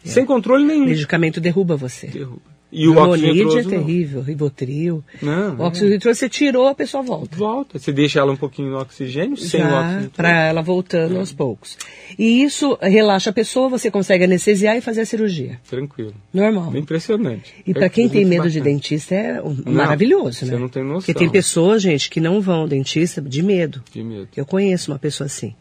É. 0.04 0.08
Sem 0.08 0.24
controle 0.24 0.64
nenhum. 0.64 0.84
O 0.84 0.88
medicamento 0.88 1.40
derruba 1.40 1.76
você. 1.76 2.06
Derruba. 2.06 2.40
E 2.74 2.88
o 2.88 2.96
Hormonide 2.96 3.28
é 3.28 3.32
nitroso 3.44 3.68
não. 3.68 3.78
terrível, 3.84 4.22
Rivotril. 4.22 5.04
Não, 5.20 5.56
o 5.56 5.60
óxido 5.60 5.90
nitroso 5.90 6.18
você 6.18 6.28
tirou, 6.28 6.66
a 6.68 6.74
pessoa 6.74 7.02
volta. 7.02 7.36
Volta. 7.36 7.78
Você 7.78 7.92
deixa 7.92 8.18
ela 8.20 8.32
um 8.32 8.36
pouquinho 8.36 8.70
no 8.70 8.78
oxigênio, 8.78 9.36
sem 9.36 9.60
o 9.60 9.64
óxido 9.64 9.72
Já, 9.82 9.92
nitroso. 9.94 10.10
para 10.16 10.46
ela 10.48 10.62
voltando 10.62 11.18
aos 11.18 11.32
poucos. 11.32 11.76
E 12.18 12.42
isso 12.42 12.78
relaxa 12.80 13.28
a 13.28 13.32
pessoa, 13.32 13.68
você 13.68 13.90
consegue 13.90 14.24
anestesiar 14.24 14.74
e 14.76 14.80
fazer 14.80 15.02
a 15.02 15.06
cirurgia. 15.06 15.60
Tranquilo. 15.68 16.14
Normal. 16.32 16.74
Impressionante. 16.74 17.52
E 17.66 17.72
É 17.72 17.74
para 17.74 17.88
quem 17.90 18.08
tem 18.08 18.24
medo 18.24 18.48
de 18.48 18.58
bacana. 18.58 18.74
dentista 18.76 19.14
é 19.14 19.42
um- 19.42 19.56
maravilhoso, 19.66 20.46
né? 20.46 20.52
você 20.52 20.58
não 20.58 20.68
tem 20.68 20.82
noção. 20.82 21.00
Porque 21.00 21.14
tem 21.14 21.28
pessoas, 21.28 21.82
gente, 21.82 22.08
que 22.08 22.20
não 22.20 22.40
vão 22.40 22.60
ao 22.62 22.68
dentista 22.68 23.20
de 23.20 23.42
medo. 23.42 23.82
De 23.92 24.02
medo. 24.02 24.28
Eu 24.34 24.46
conheço 24.46 24.90
uma 24.90 24.98
pessoa 24.98 25.26
assim. 25.26 25.54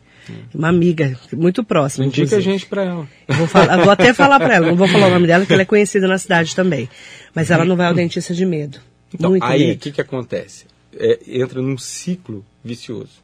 Uma 0.54 0.70
amiga 0.70 1.18
muito 1.34 1.64
próxima. 1.64 2.06
Indica 2.06 2.22
a 2.22 2.26
inclusive. 2.26 2.52
gente 2.52 2.66
pra 2.66 2.84
ela. 2.84 3.08
Eu 3.28 3.36
Vou, 3.36 3.48
falar- 3.48 3.78
vou 3.82 3.92
até 3.92 4.14
falar 4.14 4.40
para 4.40 4.56
ela, 4.56 4.68
não 4.68 4.76
vou 4.76 4.88
falar 4.88 5.08
o 5.08 5.12
nome 5.12 5.28
dela, 5.28 5.42
porque 5.44 5.54
ela 5.54 5.62
é 5.64 5.66
conhecida 5.66 6.08
na 6.08 6.18
cidade 6.18 6.56
também. 6.56 6.90
Mas 7.34 7.50
ela 7.52 7.66
não 7.66 7.76
vai 7.76 7.88
ao 7.88 7.94
dentista 7.94 8.34
de 8.34 8.46
medo. 8.46 8.80
Então, 9.14 9.32
Muito 9.32 9.44
aí 9.44 9.74
o 9.74 9.78
que, 9.78 9.92
que 9.92 10.02
acontece? 10.02 10.66
É, 10.98 11.20
entra 11.28 11.62
num 11.62 11.78
ciclo 11.78 12.46
vicioso. 12.64 13.22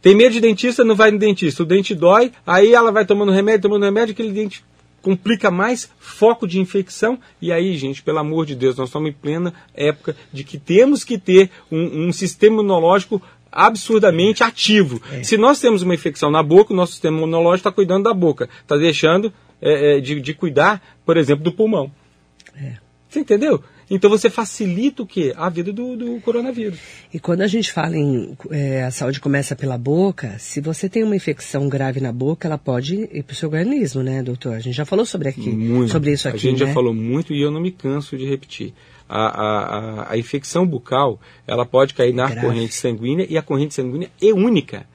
Tem 0.00 0.14
medo 0.14 0.32
de 0.32 0.40
dentista, 0.40 0.84
não 0.84 0.94
vai 0.94 1.10
no 1.10 1.18
dentista. 1.18 1.62
O 1.62 1.66
dente 1.66 1.94
dói, 1.94 2.30
aí 2.46 2.72
ela 2.72 2.92
vai 2.92 3.04
tomando 3.04 3.32
remédio, 3.32 3.62
tomando 3.62 3.84
remédio, 3.84 4.12
aquele 4.12 4.30
dente 4.32 4.64
complica 5.02 5.50
mais, 5.50 5.88
foco 5.98 6.46
de 6.46 6.60
infecção. 6.60 7.18
E 7.40 7.50
aí, 7.52 7.76
gente, 7.76 8.02
pelo 8.02 8.18
amor 8.18 8.44
de 8.46 8.54
Deus, 8.54 8.76
nós 8.76 8.88
estamos 8.88 9.08
em 9.10 9.12
plena 9.12 9.54
época 9.74 10.14
de 10.32 10.44
que 10.44 10.58
temos 10.58 11.02
que 11.04 11.18
ter 11.18 11.50
um, 11.70 12.08
um 12.08 12.12
sistema 12.12 12.54
imunológico 12.56 13.20
absurdamente 13.50 14.42
ativo. 14.42 15.00
Se 15.22 15.36
nós 15.36 15.60
temos 15.60 15.82
uma 15.82 15.94
infecção 15.94 16.30
na 16.30 16.42
boca, 16.42 16.72
o 16.72 16.76
nosso 16.76 16.92
sistema 16.92 17.16
imunológico 17.18 17.68
está 17.68 17.72
cuidando 17.72 18.04
da 18.04 18.14
boca, 18.14 18.48
está 18.62 18.76
deixando 18.76 19.32
é, 19.60 19.96
é, 19.96 20.00
de, 20.00 20.20
de 20.20 20.34
cuidar, 20.34 20.82
por 21.04 21.16
exemplo, 21.16 21.44
do 21.44 21.52
pulmão. 21.52 21.90
É. 22.56 22.76
Você 23.08 23.20
entendeu? 23.20 23.62
Então 23.90 24.10
você 24.10 24.28
facilita 24.28 25.02
o 25.02 25.06
quê? 25.06 25.32
A 25.36 25.48
vida 25.48 25.72
do, 25.72 25.96
do 25.96 26.20
coronavírus. 26.20 26.78
E 27.12 27.18
quando 27.18 27.40
a 27.40 27.46
gente 27.46 27.72
fala 27.72 27.96
em 27.96 28.36
é, 28.50 28.84
a 28.84 28.90
saúde 28.90 29.20
começa 29.20 29.56
pela 29.56 29.78
boca, 29.78 30.38
se 30.38 30.60
você 30.60 30.88
tem 30.88 31.02
uma 31.02 31.16
infecção 31.16 31.68
grave 31.68 32.00
na 32.00 32.12
boca, 32.12 32.46
ela 32.46 32.58
pode 32.58 32.96
ir 32.96 33.22
para 33.22 33.32
o 33.32 33.36
seu 33.36 33.48
organismo, 33.48 34.02
né, 34.02 34.22
doutor? 34.22 34.54
A 34.54 34.60
gente 34.60 34.74
já 34.76 34.84
falou 34.84 35.06
sobre 35.06 35.28
aqui, 35.28 35.50
muito. 35.50 35.90
sobre 35.90 36.12
isso 36.12 36.28
aqui. 36.28 36.36
A 36.36 36.40
gente 36.40 36.60
né? 36.60 36.66
já 36.66 36.74
falou 36.74 36.92
muito 36.92 37.32
e 37.32 37.40
eu 37.40 37.50
não 37.50 37.60
me 37.60 37.72
canso 37.72 38.16
de 38.16 38.26
repetir. 38.26 38.74
A, 39.08 39.24
a, 39.26 39.78
a, 40.02 40.12
a 40.12 40.18
infecção 40.18 40.66
bucal, 40.66 41.18
ela 41.46 41.64
pode 41.64 41.94
cair 41.94 42.12
na 42.12 42.26
Grave. 42.26 42.46
corrente 42.46 42.74
sanguínea 42.74 43.26
e 43.28 43.38
a 43.38 43.42
corrente 43.42 43.72
sanguínea 43.72 44.10
é 44.20 44.34
única. 44.34 44.86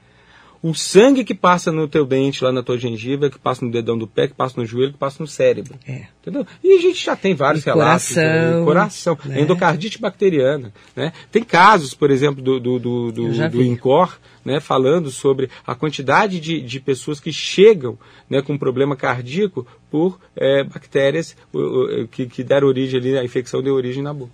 O 0.64 0.74
sangue 0.74 1.26
que 1.26 1.36
passa 1.36 1.74
no 1.74 1.90
teu 1.90 2.06
dente, 2.06 2.42
lá 2.42 2.50
na 2.50 2.64
tua 2.64 2.78
gengiva, 2.78 3.30
que 3.30 3.38
passa 3.38 3.66
no 3.66 3.70
dedão 3.72 3.98
do 3.98 4.08
pé, 4.08 4.30
que 4.30 4.34
passa 4.34 4.58
no 4.58 4.66
joelho, 4.66 4.94
que 4.94 4.98
passa 4.98 5.18
no 5.22 5.28
cérebro. 5.28 5.76
É. 5.86 6.04
Entendeu? 6.22 6.48
E 6.64 6.78
a 6.78 6.82
gente 6.82 7.04
já 7.04 7.18
tem 7.18 7.36
vários 7.36 7.64
E 7.64 7.66
relatos. 7.66 8.14
coração, 8.14 8.60
né? 8.60 8.66
coração, 8.66 9.18
né? 9.26 9.42
endocardite 9.42 10.00
bacteriana. 10.00 10.72
Né? 10.96 11.12
Tem 11.30 11.44
casos, 11.44 11.94
por 11.94 12.10
exemplo, 12.10 12.42
do, 12.42 12.62
do, 12.62 12.80
do, 12.80 13.12
do, 13.12 13.50
do. 13.50 13.62
INCOR, 13.62 14.18
né, 14.46 14.62
falando 14.62 15.12
sobre 15.12 15.50
a 15.68 15.76
quantidade 15.76 16.40
de, 16.40 16.62
de 16.62 16.80
pessoas 16.80 17.20
que 17.20 17.34
chegam 17.34 17.98
né, 18.30 18.42
com 18.42 18.58
problema 18.58 18.96
cardíaco 18.96 19.68
por 19.92 20.18
eh, 20.36 20.64
bactérias 20.64 21.36
o- 21.54 22.08
que, 22.10 22.26
que 22.26 22.42
deram 22.44 22.68
origem 22.70 23.00
ali, 23.00 23.18
a 23.18 23.24
infecção 23.24 23.62
deu 23.62 23.74
origem 23.76 24.02
na 24.02 24.14
boca. 24.14 24.32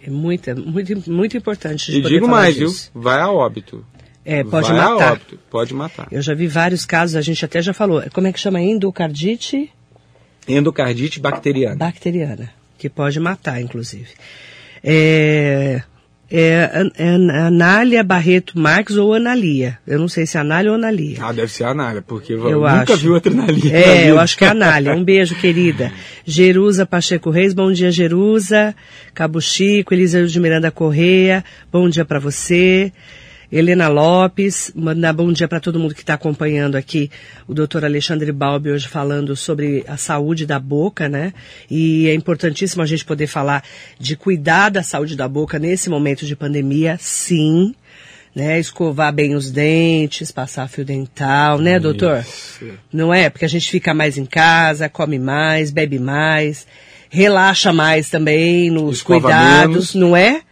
É 0.00 0.10
muito, 0.10 0.54
muito, 0.56 1.10
muito 1.10 1.36
importante. 1.36 1.90
E 1.96 2.00
digo 2.00 2.28
mais, 2.28 2.56
viu? 2.56 2.68
disso. 2.68 2.90
Vai 2.94 3.20
a 3.20 3.30
óbito. 3.30 3.84
É, 4.24 4.42
pode 4.42 4.68
Vai 4.68 4.76
matar. 4.76 5.12
óbito. 5.12 5.38
Pode 5.50 5.74
matar. 5.74 6.08
Eu 6.10 6.22
já 6.22 6.32
vi 6.34 6.46
vários 6.46 6.86
casos, 6.86 7.14
a 7.16 7.20
gente 7.20 7.44
até 7.44 7.60
já 7.60 7.74
falou. 7.74 8.02
Como 8.12 8.26
é 8.26 8.32
que 8.32 8.40
chama? 8.40 8.60
Endocardite 8.60 9.70
Endocardite 10.48 11.20
bacteriana. 11.20 11.76
bacteriana, 11.76 12.50
que 12.78 12.88
pode 12.88 13.18
matar, 13.20 13.60
inclusive. 13.60 14.08
É, 14.82 15.82
é, 16.30 16.70
An- 16.98 17.46
Anália 17.46 18.02
Barreto 18.02 18.58
Marques 18.58 18.96
ou 18.96 19.14
Analia. 19.14 19.78
Eu 19.86 19.98
não 19.98 20.08
sei 20.08 20.26
se 20.26 20.36
é 20.36 20.40
Anália 20.40 20.70
ou 20.70 20.76
Analia. 20.76 21.18
Ah, 21.20 21.32
deve 21.32 21.50
ser 21.52 21.64
Anália, 21.64 22.02
porque 22.02 22.32
eu, 22.34 22.60
nunca 22.60 22.92
acho. 22.94 22.96
vi 22.98 23.08
outra 23.08 23.32
na 23.32 23.46
linha. 23.46 23.74
É, 23.74 24.10
eu 24.10 24.18
acho 24.18 24.36
que 24.36 24.44
é 24.44 24.48
Anália. 24.48 24.94
Um 24.94 25.02
beijo, 25.04 25.34
querida. 25.36 25.92
Jerusa 26.26 26.84
Pacheco 26.84 27.30
Reis, 27.30 27.54
bom 27.54 27.72
dia, 27.72 27.90
Jerusa. 27.90 28.74
Cabo 29.14 29.40
Chico, 29.40 29.94
Elisa 29.94 30.26
de 30.26 30.40
Miranda 30.40 30.70
Correia, 30.70 31.44
bom 31.72 31.88
dia 31.88 32.04
pra 32.04 32.18
você. 32.18 32.92
Helena 33.56 33.86
Lopes, 33.86 34.72
mandar 34.74 35.12
bom 35.12 35.30
dia 35.32 35.46
para 35.46 35.60
todo 35.60 35.78
mundo 35.78 35.94
que 35.94 36.00
está 36.00 36.14
acompanhando 36.14 36.74
aqui 36.74 37.08
o 37.46 37.54
doutor 37.54 37.84
Alexandre 37.84 38.32
Balbi 38.32 38.72
hoje 38.72 38.88
falando 38.88 39.36
sobre 39.36 39.84
a 39.86 39.96
saúde 39.96 40.44
da 40.44 40.58
boca, 40.58 41.08
né? 41.08 41.32
E 41.70 42.08
é 42.08 42.14
importantíssimo 42.14 42.82
a 42.82 42.86
gente 42.86 43.04
poder 43.04 43.28
falar 43.28 43.62
de 43.96 44.16
cuidar 44.16 44.70
da 44.70 44.82
saúde 44.82 45.14
da 45.14 45.28
boca 45.28 45.56
nesse 45.56 45.88
momento 45.88 46.26
de 46.26 46.34
pandemia, 46.34 46.96
sim. 47.00 47.72
Né, 48.34 48.58
escovar 48.58 49.12
bem 49.14 49.36
os 49.36 49.52
dentes, 49.52 50.32
passar 50.32 50.68
fio 50.68 50.84
dental, 50.84 51.56
né, 51.60 51.78
doutor? 51.78 52.24
Isso. 52.28 52.68
Não 52.92 53.14
é? 53.14 53.30
Porque 53.30 53.44
a 53.44 53.48
gente 53.48 53.70
fica 53.70 53.94
mais 53.94 54.18
em 54.18 54.26
casa, 54.26 54.88
come 54.88 55.20
mais, 55.20 55.70
bebe 55.70 56.00
mais, 56.00 56.66
relaxa 57.08 57.72
mais 57.72 58.10
também 58.10 58.68
nos 58.68 58.96
Escova 58.96 59.20
cuidados, 59.20 59.94
menos. 59.94 59.94
não 59.94 60.16
é? 60.16 60.42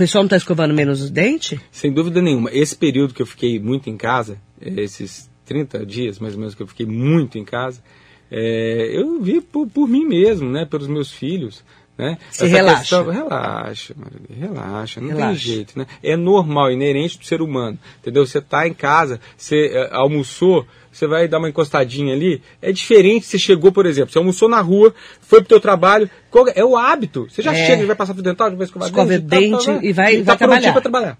O 0.00 0.02
pessoal 0.02 0.22
não 0.22 0.28
está 0.28 0.38
escovando 0.38 0.72
menos 0.72 1.02
os 1.02 1.10
dentes? 1.10 1.60
Sem 1.70 1.92
dúvida 1.92 2.22
nenhuma. 2.22 2.48
Esse 2.54 2.74
período 2.74 3.12
que 3.12 3.20
eu 3.20 3.26
fiquei 3.26 3.60
muito 3.60 3.90
em 3.90 3.98
casa, 3.98 4.38
esses 4.58 5.28
30 5.44 5.84
dias 5.84 6.18
mais 6.18 6.32
ou 6.32 6.40
menos 6.40 6.54
que 6.54 6.62
eu 6.62 6.66
fiquei 6.66 6.86
muito 6.86 7.36
em 7.36 7.44
casa, 7.44 7.82
eh, 8.30 8.92
eu 8.94 9.20
vi 9.20 9.42
por, 9.42 9.66
por 9.66 9.86
mim 9.86 10.06
mesmo, 10.06 10.48
né? 10.50 10.64
Pelos 10.64 10.88
meus 10.88 11.12
filhos. 11.12 11.62
Né? 11.98 12.16
Se 12.30 12.46
relaxa. 12.46 12.78
questão- 12.80 13.10
relaxa, 13.10 13.94
relaxa, 14.34 15.00
não 15.02 15.08
tem 15.08 15.16
Relaxa. 15.18 15.34
jeito, 15.38 15.78
né? 15.78 15.86
É 16.02 16.16
normal, 16.16 16.72
inerente 16.72 17.18
do 17.18 17.26
ser 17.26 17.42
humano, 17.42 17.78
entendeu? 18.00 18.24
Você 18.24 18.40
tá 18.40 18.66
em 18.66 18.72
casa, 18.72 19.20
você 19.36 19.66
eh, 19.66 19.90
almoçou, 19.92 20.66
você 20.92 21.06
vai 21.06 21.28
dar 21.28 21.38
uma 21.38 21.48
encostadinha 21.48 22.14
ali, 22.14 22.42
é 22.60 22.72
diferente 22.72 23.26
se 23.26 23.38
chegou, 23.38 23.70
por 23.70 23.86
exemplo, 23.86 24.12
você 24.12 24.18
almoçou 24.18 24.48
na 24.48 24.60
rua, 24.60 24.94
foi 25.20 25.40
pro 25.40 25.48
teu 25.48 25.60
trabalho, 25.60 26.10
qual- 26.30 26.46
é 26.54 26.64
o 26.64 26.76
hábito, 26.76 27.26
você 27.30 27.42
já 27.42 27.52
É. 27.54 27.66
chega, 27.66 27.86
vai 27.86 27.94
passar 27.96 28.12
pro 28.14 28.22
dental, 28.22 28.50
vai 28.56 28.64
escovar 28.66 28.88
Escova 28.88 29.08
dente, 29.18 29.28
tá, 29.28 29.36
dente 29.36 29.66
tá, 29.66 29.74
tá, 29.78 29.84
e 29.86 29.92
vai- 29.92 30.14
e 30.14 30.22
vai 30.22 30.24
tá 30.24 30.36
trabalhar. 30.36 30.72
pra 30.72 30.80
trabalhar. 30.80 31.18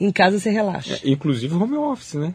Em 0.00 0.10
casa 0.12 0.38
você 0.38 0.48
relaxa. 0.50 0.94
É, 1.04 1.10
inclusive 1.10 1.54
home 1.54 1.76
office, 1.76 2.14
né? 2.14 2.32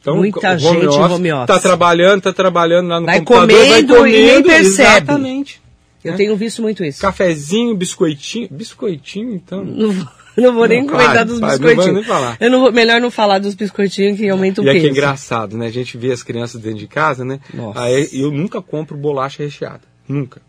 Então, 0.00 0.16
Muita 0.16 0.54
o 0.54 0.58
gente 0.58 0.72
em 0.74 0.86
home 0.98 1.32
office. 1.32 1.46
Tá 1.46 1.58
trabalhando, 1.60 2.22
tá 2.22 2.32
trabalhando 2.32 2.88
lá 2.88 3.00
no 3.00 3.06
Vai 3.06 3.18
computador, 3.18 3.48
vai 3.48 3.82
comendo 3.84 4.06
e 4.06 4.12
nem 4.12 4.28
comendo, 4.34 4.48
percebe. 4.48 4.68
Exatamente. 4.96 5.62
Eu 6.02 6.12
né? 6.12 6.16
tenho 6.16 6.36
visto 6.36 6.62
muito 6.62 6.82
isso. 6.82 7.00
Cafezinho, 7.02 7.74
biscoitinho. 7.74 8.48
Biscoitinho, 8.50 9.34
então. 9.34 9.62
Não 9.64 9.92
não 10.36 10.54
vou 10.54 10.66
nem 10.66 10.80
Não, 10.82 10.88
comentar 10.88 11.14
para, 11.14 11.24
dos 11.24 11.40
para, 11.40 11.48
não 11.52 11.58
biscoitinhos. 11.58 11.84
vou 11.86 11.94
nem 11.94 12.04
falar. 12.04 12.36
Eu 12.40 12.50
não 12.50 12.60
vou, 12.60 12.72
melhor 12.72 13.00
não 13.00 13.10
falar 13.10 13.38
dos 13.38 13.54
biscoitinhos 13.54 14.18
que 14.18 14.28
aumenta 14.28 14.60
o 14.60 14.68
E 14.68 14.72
peso. 14.72 14.86
é 14.86 14.90
engraçado, 14.90 15.56
né? 15.56 15.66
A 15.66 15.70
gente 15.72 15.96
vê 15.98 16.12
as 16.12 16.22
crianças 16.22 16.60
dentro 16.60 16.78
de 16.78 16.86
casa, 16.86 17.24
né? 17.24 17.40
Nossa. 17.52 17.80
Aí 17.82 18.08
eu 18.12 18.30
nunca 18.30 18.60
compro 18.62 18.96
bolacha 18.96 19.42
recheada. 19.42 19.82
Nunca. 20.08 20.40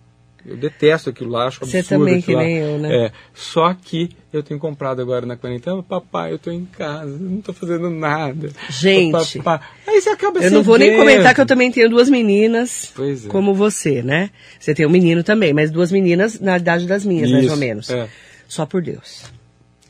Eu 0.44 0.58
detesto 0.58 1.12
aquilo 1.12 1.30
lá, 1.30 1.46
acho 1.46 1.60
Você 1.60 1.78
absurdo 1.78 2.00
também, 2.06 2.15
aquilo 2.17 2.26
que 2.26 2.34
lá. 2.34 2.41
nem 2.41 2.58
eu, 2.58 2.80
né? 2.80 2.96
É, 2.96 3.12
só 3.32 3.76
que 3.76 4.10
eu 4.34 4.41
tenho 4.41 4.60
comprado 4.60 5.00
agora 5.00 5.24
na 5.24 5.38
quarentena, 5.38 5.84
papai, 5.84 6.34
eu 6.34 6.39
tô 6.39 6.50
em 6.50 6.65
casa, 6.65 7.15
não 7.20 7.41
tô 7.41 7.54
fazendo 7.54 7.91
nada. 7.91 8.50
Gente, 8.67 9.38
Papai. 9.38 9.67
Aí 9.88 10.02
você 10.02 10.10
acaba 10.10 10.39
Eu 10.39 10.50
não 10.50 10.63
vou 10.63 10.80
nem 10.80 10.98
comentar 10.98 11.36
que 11.36 11.41
eu 11.41 11.46
também 11.46 11.72
tenho 11.72 11.88
duas 11.91 12.10
meninas, 12.10 12.91
Pois 12.96 13.28
é. 13.28 13.30
como 13.30 13.54
você, 13.54 14.02
né? 14.02 14.32
Você 14.60 14.74
tem 14.74 14.84
um 14.84 14.89
menino 14.89 15.24
também, 15.24 15.54
mas 15.54 15.70
duas 15.70 15.91
meninas 15.91 16.39
na 16.39 16.58
idade 16.58 16.88
das 16.88 17.06
minhas, 17.06 17.30
mais 17.30 17.44
Isso, 17.44 17.54
ou 17.54 17.60
menos. 17.60 17.89
é. 17.91 18.08
Só 18.48 18.65
por 18.65 18.82
Deus. 18.82 19.26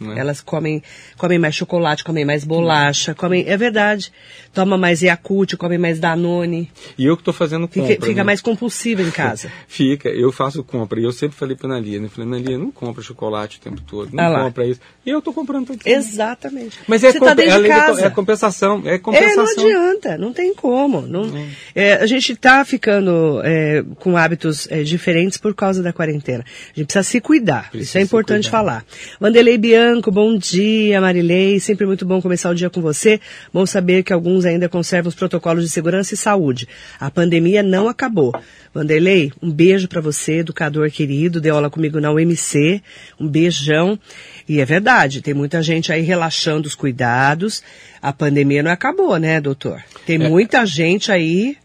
Né? 0.01 0.15
Elas 0.17 0.41
comem, 0.41 0.81
comem 1.17 1.37
mais 1.39 1.55
chocolate, 1.55 2.03
comem 2.03 2.25
mais 2.25 2.43
bolacha, 2.43 3.13
comem. 3.13 3.45
É 3.47 3.55
verdade. 3.55 4.11
Toma 4.53 4.77
mais 4.77 5.01
Yakult, 5.01 5.55
comem 5.55 5.77
mais 5.77 5.99
Danone. 5.99 6.69
E 6.97 7.05
eu 7.05 7.15
que 7.15 7.23
tô 7.23 7.31
fazendo 7.31 7.67
compra. 7.67 7.87
Fica, 7.87 8.05
fica 8.05 8.17
né? 8.17 8.23
mais 8.23 8.41
compulsiva 8.41 9.01
em 9.01 9.11
casa. 9.11 9.49
Fica, 9.67 10.09
eu 10.09 10.31
faço 10.31 10.63
compra. 10.63 10.99
E 10.99 11.03
eu 11.03 11.11
sempre 11.11 11.37
falei 11.37 11.55
pra 11.55 11.67
Analia, 11.67 11.99
né? 11.99 12.09
Falei, 12.09 12.27
Analia, 12.27 12.57
não 12.57 12.71
compra 12.71 13.01
chocolate 13.01 13.57
o 13.59 13.61
tempo 13.61 13.79
todo, 13.81 14.09
não 14.13 14.23
Ah 14.23 14.43
compra 14.43 14.65
isso. 14.67 14.81
E 15.05 15.09
eu 15.09 15.21
tô 15.21 15.31
comprando 15.31 15.67
todo 15.67 15.79
Exatamente. 15.85 16.79
Mas 16.87 17.03
é, 17.03 17.11
Você 17.11 17.19
tá 17.19 17.27
comp- 17.27 17.37
dentro 17.37 17.53
é 17.59 17.61
de 17.61 17.67
casa. 17.69 18.05
é 18.05 18.09
compensação, 18.09 18.81
é 18.85 18.95
É, 18.95 18.97
compensação. 18.97 19.43
não 19.45 19.51
adianta, 19.51 20.17
não 20.17 20.33
tem 20.33 20.53
como. 20.53 21.01
Não, 21.01 21.31
É, 21.73 21.93
a 21.93 22.05
gente 22.05 22.33
está 22.33 22.63
ficando 22.65 23.41
é, 23.43 23.83
com 23.99 24.17
hábitos 24.17 24.67
é, 24.69 24.83
diferentes 24.83 25.37
por 25.37 25.53
causa 25.55 25.81
da 25.81 25.93
quarentena. 25.93 26.43
A 26.43 26.79
gente 26.79 26.87
precisa 26.87 27.03
se 27.03 27.21
cuidar, 27.21 27.69
Precisa 27.71 27.83
isso 27.91 27.97
é 27.97 28.01
importante 28.01 28.49
falar. 28.49 28.83
Vanderlei 29.19 29.57
Bianco, 29.57 29.90
bom 29.99 30.37
dia, 30.37 31.01
Marilei, 31.01 31.59
sempre 31.59 31.85
muito 31.85 32.05
bom 32.05 32.21
começar 32.21 32.49
o 32.49 32.55
dia 32.55 32.69
com 32.69 32.79
você. 32.79 33.19
Bom 33.53 33.65
saber 33.65 34.03
que 34.03 34.13
alguns 34.13 34.45
ainda 34.45 34.69
conservam 34.69 35.09
os 35.09 35.15
protocolos 35.15 35.63
de 35.65 35.69
segurança 35.69 36.13
e 36.13 36.17
saúde. 36.17 36.67
A 36.99 37.11
pandemia 37.11 37.61
não 37.61 37.89
acabou. 37.89 38.31
Vanderlei, 38.73 39.33
um 39.41 39.51
beijo 39.51 39.89
para 39.89 39.99
você, 39.99 40.37
educador 40.37 40.89
querido, 40.91 41.41
deu 41.41 41.55
aula 41.55 41.69
comigo 41.69 41.99
na 41.99 42.11
UMC, 42.11 42.81
um 43.19 43.27
beijão. 43.27 43.99
E 44.47 44.61
é 44.61 44.65
verdade, 44.65 45.21
tem 45.21 45.33
muita 45.33 45.61
gente 45.61 45.91
aí 45.91 46.01
relaxando 46.01 46.67
os 46.67 46.75
cuidados. 46.75 47.61
A 48.01 48.13
pandemia 48.13 48.63
não 48.63 48.71
acabou, 48.71 49.17
né, 49.17 49.41
doutor? 49.41 49.83
Tem 50.05 50.15
É. 50.21 50.29
muita 50.29 50.65
gente 50.65 51.11
aí 51.11 51.57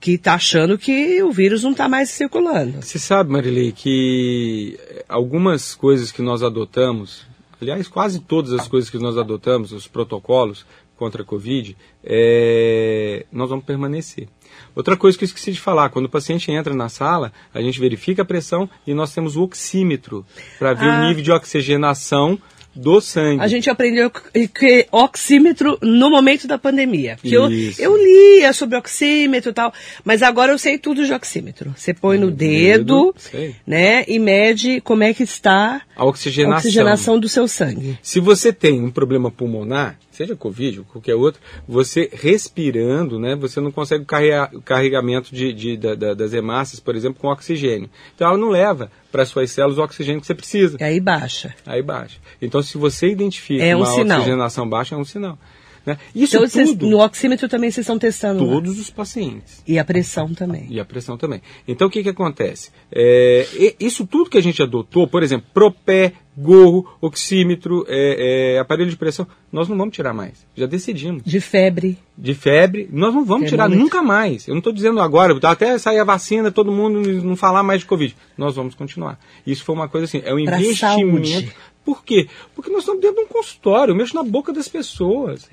que 0.00 0.16
tá 0.16 0.34
achando 0.34 0.78
que 0.78 1.22
o 1.22 1.30
vírus 1.30 1.62
não 1.62 1.74
tá 1.74 1.86
mais 1.86 2.08
circulando. 2.08 2.80
Você 2.80 2.98
sabe, 2.98 3.30
Marilei, 3.30 3.70
que 3.70 4.78
algumas 5.06 5.74
coisas 5.74 6.10
que 6.10 6.22
nós 6.22 6.42
adotamos, 6.42 7.26
aliás, 7.62 7.88
quase 7.88 8.20
todas 8.20 8.52
as 8.52 8.66
coisas 8.68 8.90
que 8.90 8.98
nós 8.98 9.16
adotamos, 9.18 9.72
os 9.72 9.86
protocolos 9.86 10.64
contra 10.96 11.22
a 11.22 11.24
Covid, 11.24 11.76
é, 12.04 13.24
nós 13.32 13.48
vamos 13.48 13.64
permanecer. 13.64 14.28
Outra 14.76 14.96
coisa 14.96 15.16
que 15.16 15.24
eu 15.24 15.26
esqueci 15.26 15.52
de 15.52 15.60
falar, 15.60 15.88
quando 15.90 16.06
o 16.06 16.10
paciente 16.10 16.50
entra 16.52 16.74
na 16.74 16.88
sala, 16.88 17.32
a 17.54 17.60
gente 17.62 17.80
verifica 17.80 18.22
a 18.22 18.24
pressão 18.24 18.68
e 18.86 18.92
nós 18.92 19.14
temos 19.14 19.34
o 19.36 19.42
oxímetro 19.42 20.26
para 20.58 20.74
ver 20.74 20.88
Ah. 20.90 21.00
o 21.00 21.08
nível 21.08 21.22
de 21.22 21.32
oxigenação 21.32 22.38
do 22.74 23.00
sangue. 23.00 23.42
A 23.42 23.48
gente 23.48 23.68
aprendeu 23.68 24.10
que- 24.10 24.86
oxímetro 24.92 25.78
no 25.82 26.10
momento 26.10 26.46
da 26.46 26.58
pandemia. 26.58 27.16
Que 27.20 27.34
eu, 27.34 27.48
eu 27.78 27.96
lia 27.96 28.52
sobre 28.52 28.76
oxímetro 28.76 29.50
e 29.50 29.54
tal, 29.54 29.72
mas 30.04 30.22
agora 30.22 30.52
eu 30.52 30.58
sei 30.58 30.78
tudo 30.78 31.04
de 31.04 31.12
oxímetro. 31.12 31.72
Você 31.76 31.92
põe 31.92 32.18
no 32.18 32.30
dedo, 32.30 33.12
dedo, 33.12 33.14
sei. 33.18 33.54
né, 33.66 34.04
e 34.06 34.18
mede 34.18 34.80
como 34.80 35.02
é 35.02 35.12
que 35.12 35.22
está 35.22 35.82
A 35.96 36.04
oxigenação. 36.04 36.54
a 36.54 36.58
oxigenação 36.58 37.18
do 37.18 37.28
seu 37.28 37.46
sangue. 37.48 37.98
Se 38.02 38.20
você 38.20 38.52
tem 38.52 38.80
um 38.82 38.90
problema 38.90 39.30
pulmonar, 39.30 39.98
seja 40.20 40.36
Covid 40.36 40.80
ou 40.80 40.84
qualquer 40.84 41.14
outro, 41.14 41.40
você 41.66 42.10
respirando, 42.12 43.18
né, 43.18 43.34
você 43.34 43.60
não 43.60 43.70
consegue 43.72 44.04
carregar 44.04 44.50
o 44.54 44.60
carregamento 44.60 45.34
de, 45.34 45.52
de- 45.52 45.76
da- 45.76 45.94
da- 45.94 46.14
das 46.14 46.32
hemácias, 46.32 46.78
por 46.80 46.94
exemplo, 46.94 47.20
com 47.20 47.28
oxigênio. 47.28 47.88
Então 48.14 48.28
ela 48.28 48.36
não 48.38 48.48
leva 48.48 48.90
para 49.10 49.24
suas 49.24 49.50
células 49.50 49.78
o 49.78 49.82
oxigênio 49.82 50.20
que 50.20 50.26
você 50.26 50.34
precisa. 50.34 50.76
E 50.80 50.84
aí 50.84 51.00
baixa. 51.00 51.54
Aí 51.66 51.82
baixa. 51.82 52.18
Então 52.40 52.62
se 52.62 52.76
você 52.76 53.08
identifica 53.08 53.64
É 53.64 53.74
um 53.74 53.80
uma 53.80 53.86
sinal. 53.86 54.18
oxigenação 54.18 54.68
baixa, 54.68 54.94
é 54.94 54.98
um 54.98 55.04
sinal. 55.04 55.38
Né? 55.86 55.96
Isso 56.14 56.36
então, 56.36 56.46
vocês- 56.46 56.68
tudo, 56.68 56.86
no 56.90 57.00
oxímetro 57.02 57.48
também 57.48 57.70
vocês 57.70 57.84
estão 57.84 57.98
testando 57.98 58.44
lá. 58.44 58.52
todos 58.52 58.78
os 58.78 58.90
pacientes. 58.90 59.62
E 59.66 59.78
a 59.78 59.84
pressão 59.84 60.34
também. 60.34 60.66
E 60.68 60.78
a 60.78 60.84
pressão 60.84 61.16
também. 61.16 61.40
Então 61.66 61.88
o 61.88 61.90
que, 61.90 62.02
que 62.02 62.10
acontece? 62.10 62.70
É, 62.92 63.46
isso 63.80 64.06
tudo 64.06 64.28
que 64.28 64.36
a 64.36 64.42
gente 64.42 64.62
adotou, 64.62 65.08
por 65.08 65.22
exemplo, 65.22 65.46
propé, 65.54 66.12
gorro, 66.36 66.86
oxímetro, 67.00 67.84
é, 67.88 68.54
é, 68.54 68.58
aparelho 68.58 68.88
de 68.90 68.96
pressão, 68.96 69.26
nós 69.52 69.68
não 69.68 69.76
vamos 69.76 69.94
tirar 69.94 70.14
mais. 70.14 70.46
Já 70.56 70.66
decidimos. 70.66 71.22
De 71.24 71.40
febre. 71.40 71.98
De 72.16 72.34
febre, 72.34 72.88
nós 72.92 73.12
não 73.14 73.24
vamos 73.24 73.48
tirar 73.48 73.64
Termômetro. 73.68 73.84
nunca 73.98 74.02
mais. 74.06 74.46
Eu 74.46 74.54
não 74.54 74.58
estou 74.60 74.72
dizendo 74.72 75.00
agora, 75.00 75.36
até 75.42 75.76
sair 75.78 75.98
a 75.98 76.04
vacina, 76.04 76.50
todo 76.50 76.72
mundo 76.72 77.00
não 77.22 77.36
falar 77.36 77.62
mais 77.62 77.80
de 77.80 77.86
Covid. 77.86 78.16
Nós 78.38 78.56
vamos 78.56 78.74
continuar. 78.74 79.18
Isso 79.46 79.64
foi 79.64 79.74
uma 79.74 79.88
coisa 79.88 80.04
assim, 80.06 80.22
é 80.24 80.32
um 80.34 80.44
Pra 80.44 80.60
investimento. 80.60 81.26
saúde. 81.26 81.52
Por 81.84 82.04
quê? 82.04 82.28
Porque 82.54 82.70
nós 82.70 82.80
estamos 82.80 83.00
dentro 83.00 83.16
de 83.16 83.22
um 83.22 83.26
consultório, 83.28 83.92
eu 83.92 83.96
mexo 83.96 84.14
na 84.14 84.22
boca 84.22 84.52
das 84.52 84.68
pessoas. 84.68 85.48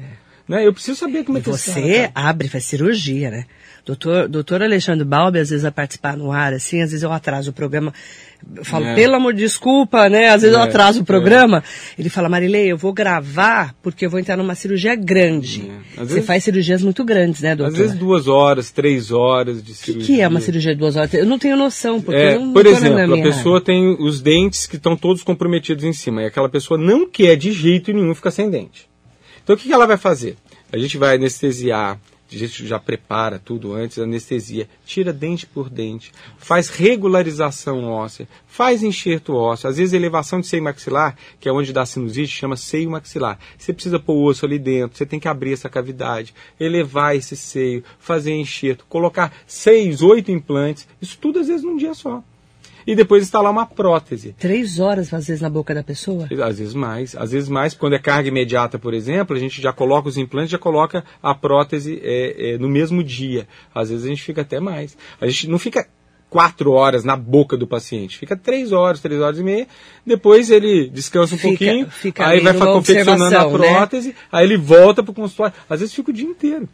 Né? 0.48 0.66
Eu 0.66 0.74
preciso 0.74 0.98
saber 0.98 1.24
como 1.26 1.38
é 1.38 1.42
que 1.42 1.50
você 1.50 2.10
abre, 2.16 2.48
faz 2.48 2.66
cirurgia, 2.66 3.30
né? 3.32 3.46
Doutor, 3.88 4.28
doutor 4.28 4.62
Alexandre 4.62 5.06
Balbi, 5.06 5.40
às 5.40 5.50
vezes, 5.50 5.64
vai 5.64 5.72
participar 5.72 6.18
no 6.18 6.30
ar, 6.30 6.52
assim, 6.54 6.82
às 6.82 6.92
vezes 6.92 7.04
eu 7.04 7.12
atraso 7.14 7.52
o 7.52 7.54
programa. 7.54 7.94
Eu 8.54 8.66
falo, 8.66 8.86
É. 8.86 8.94
pelo 8.94 9.16
amor 9.16 9.32
de 9.34 9.40
desculpa, 9.40 10.10
né? 10.10 10.28
Às 10.28 10.42
vezes 10.42 10.56
eu 10.58 10.62
É, 10.62 10.66
atraso 10.68 11.00
o 11.00 11.04
é. 11.04 11.06
programa. 11.06 11.64
Ele 11.98 12.10
fala, 12.10 12.28
Marilei, 12.28 12.70
eu 12.70 12.78
vou 12.78 12.92
gravar 12.92 13.74
porque 13.82 14.06
eu 14.06 14.10
vou 14.10 14.20
entrar 14.20 14.36
numa 14.36 14.56
cirurgia 14.56 14.94
grande. 14.94 15.72
É. 15.96 16.00
Você 16.02 16.16
vezes- 16.16 16.26
faz 16.26 16.44
cirurgias 16.44 16.84
muito 16.84 17.06
grandes, 17.06 17.40
né, 17.42 17.56
doutor? 17.56 17.72
Às 17.72 17.78
vezes 17.80 17.96
duas 17.98 18.28
horas, 18.28 18.72
três 18.72 19.10
horas 19.10 19.64
de 19.64 19.72
O 19.72 19.76
que, 19.76 19.82
cirurgia. 19.86 20.16
que 20.18 20.22
é 20.22 20.28
uma 20.28 20.42
cirurgia 20.42 20.74
de 20.74 20.80
duas 20.80 20.98
horas? 20.98 21.14
Eu 21.14 21.26
não 21.26 21.40
tenho 21.40 21.56
noção, 21.56 22.02
porque 22.02 22.20
É, 22.20 22.36
eu 22.36 22.42
não 22.42 22.52
por 22.52 22.66
exemplo, 22.66 23.14
a 23.16 23.22
pessoa 23.24 23.56
área. 23.56 23.66
tem 23.66 23.96
os 24.02 24.20
dentes 24.22 24.66
que 24.68 24.76
estão 24.76 24.98
todos 24.98 25.24
comprometidos 25.24 25.86
em 25.86 25.94
cima. 25.94 26.24
E 26.24 26.26
aquela 26.26 26.50
pessoa 26.50 26.78
não 26.78 27.10
quer 27.10 27.38
de 27.38 27.54
jeito 27.54 27.94
nenhum 27.94 28.14
ficar 28.14 28.32
sem 28.32 28.50
dente. 28.50 28.90
Então 29.42 29.56
o 29.56 29.58
que, 29.58 29.66
que 29.70 29.74
ela 29.74 29.88
vai 29.88 29.98
fazer? 29.98 30.36
A 30.74 30.78
gente 30.78 30.98
vai 30.98 31.16
anestesiar, 31.16 31.98
a 32.36 32.40
gente 32.40 32.68
já 32.68 32.80
prepara 32.80 33.40
tudo 33.40 33.74
antes, 33.74 33.98
anestesia, 34.00 34.68
tira 34.86 35.14
dente 35.14 35.46
por 35.46 35.70
dente, 35.70 36.12
faz 36.38 36.68
regularização 36.70 37.86
óssea, 37.86 38.28
faz 38.48 38.84
enxerto 38.84 39.34
ósseo, 39.34 39.70
às 39.70 39.78
vezes 39.78 39.94
elevação 39.94 40.42
de 40.42 40.48
seio 40.48 40.64
maxilar, 40.64 41.16
que 41.40 41.48
é 41.48 41.52
onde 41.52 41.72
dá 41.72 41.86
sinusite, 41.86 42.32
chama 42.32 42.58
seio 42.58 42.90
maxilar. 42.90 43.40
Você 43.58 43.72
precisa 43.72 44.00
pôr 44.00 44.16
o 44.16 44.24
osso 44.24 44.46
ali 44.46 44.60
dentro, 44.60 44.98
você 44.98 45.06
tem 45.06 45.20
que 45.20 45.28
abrir 45.28 45.54
essa 45.54 45.70
cavidade, 45.70 46.34
elevar 46.60 47.16
esse 47.16 47.38
seio, 47.38 47.84
fazer 48.00 48.34
enxerto, 48.34 48.86
colocar 48.90 49.34
seis, 49.46 50.02
oito 50.02 50.32
implantes, 50.32 50.88
isso 51.02 51.18
tudo 51.20 51.40
às 51.40 51.48
vezes 51.48 51.64
num 51.64 51.78
dia 51.78 51.94
só. 51.94 52.24
E 52.88 52.96
depois 52.96 53.22
instalar 53.22 53.52
uma 53.52 53.66
prótese. 53.66 54.34
Três 54.40 54.80
horas, 54.80 55.14
às 55.14 55.28
vezes, 55.28 55.42
na 55.42 55.50
boca 55.50 55.76
da 55.76 55.84
pessoa? 55.84 56.30
Às 56.42 56.58
vezes 56.60 56.74
mais, 56.74 57.16
às 57.18 57.32
vezes 57.34 57.50
mais, 57.50 57.74
quando 57.74 57.94
é 57.94 58.00
carga 58.00 58.30
imediata, 58.30 58.80
por 58.80 58.94
exemplo, 58.94 59.36
a 59.36 59.40
gente 59.40 59.62
já 59.62 59.74
coloca 59.74 60.08
os 60.08 60.18
implantes, 60.18 60.52
já 60.52 60.58
coloca 60.58 61.04
a 61.22 61.36
prótese 61.36 62.00
é, 62.02 62.54
é, 62.54 62.58
no 62.58 62.70
mesmo 62.70 63.04
dia. 63.04 63.46
Às 63.76 63.90
vezes 63.90 64.06
a 64.06 64.08
gente 64.08 64.24
fica 64.24 64.42
até 64.42 64.62
mais. 64.62 64.98
A 65.20 65.28
gente 65.28 65.50
não 65.50 65.60
fica 65.60 65.86
quatro 66.30 66.72
horas 66.72 67.04
na 67.04 67.16
boca 67.16 67.58
do 67.58 67.68
paciente, 67.68 68.18
fica 68.18 68.36
três 68.36 68.72
horas, 68.72 69.02
três 69.02 69.20
horas 69.20 69.38
e 69.40 69.44
meia. 69.44 69.68
Depois 70.06 70.50
ele 70.50 70.90
descansa 70.90 71.36
um 71.36 71.38
Fica- 71.38 71.50
pouquinho, 71.66 71.90
fica 71.90 72.26
aí 72.28 72.40
vai 72.40 72.54
confeccionando 72.54 73.38
a 73.38 73.46
né? 73.46 73.52
prótese, 73.52 74.16
aí 74.32 74.46
ele 74.46 74.58
volta 74.58 75.04
para 75.04 75.12
o 75.12 75.16
consultório. 75.16 75.54
Às 75.70 75.82
vezes 75.82 75.94
fica 75.94 76.10
o 76.12 76.14
dia 76.14 76.28
inteiro. 76.28 76.68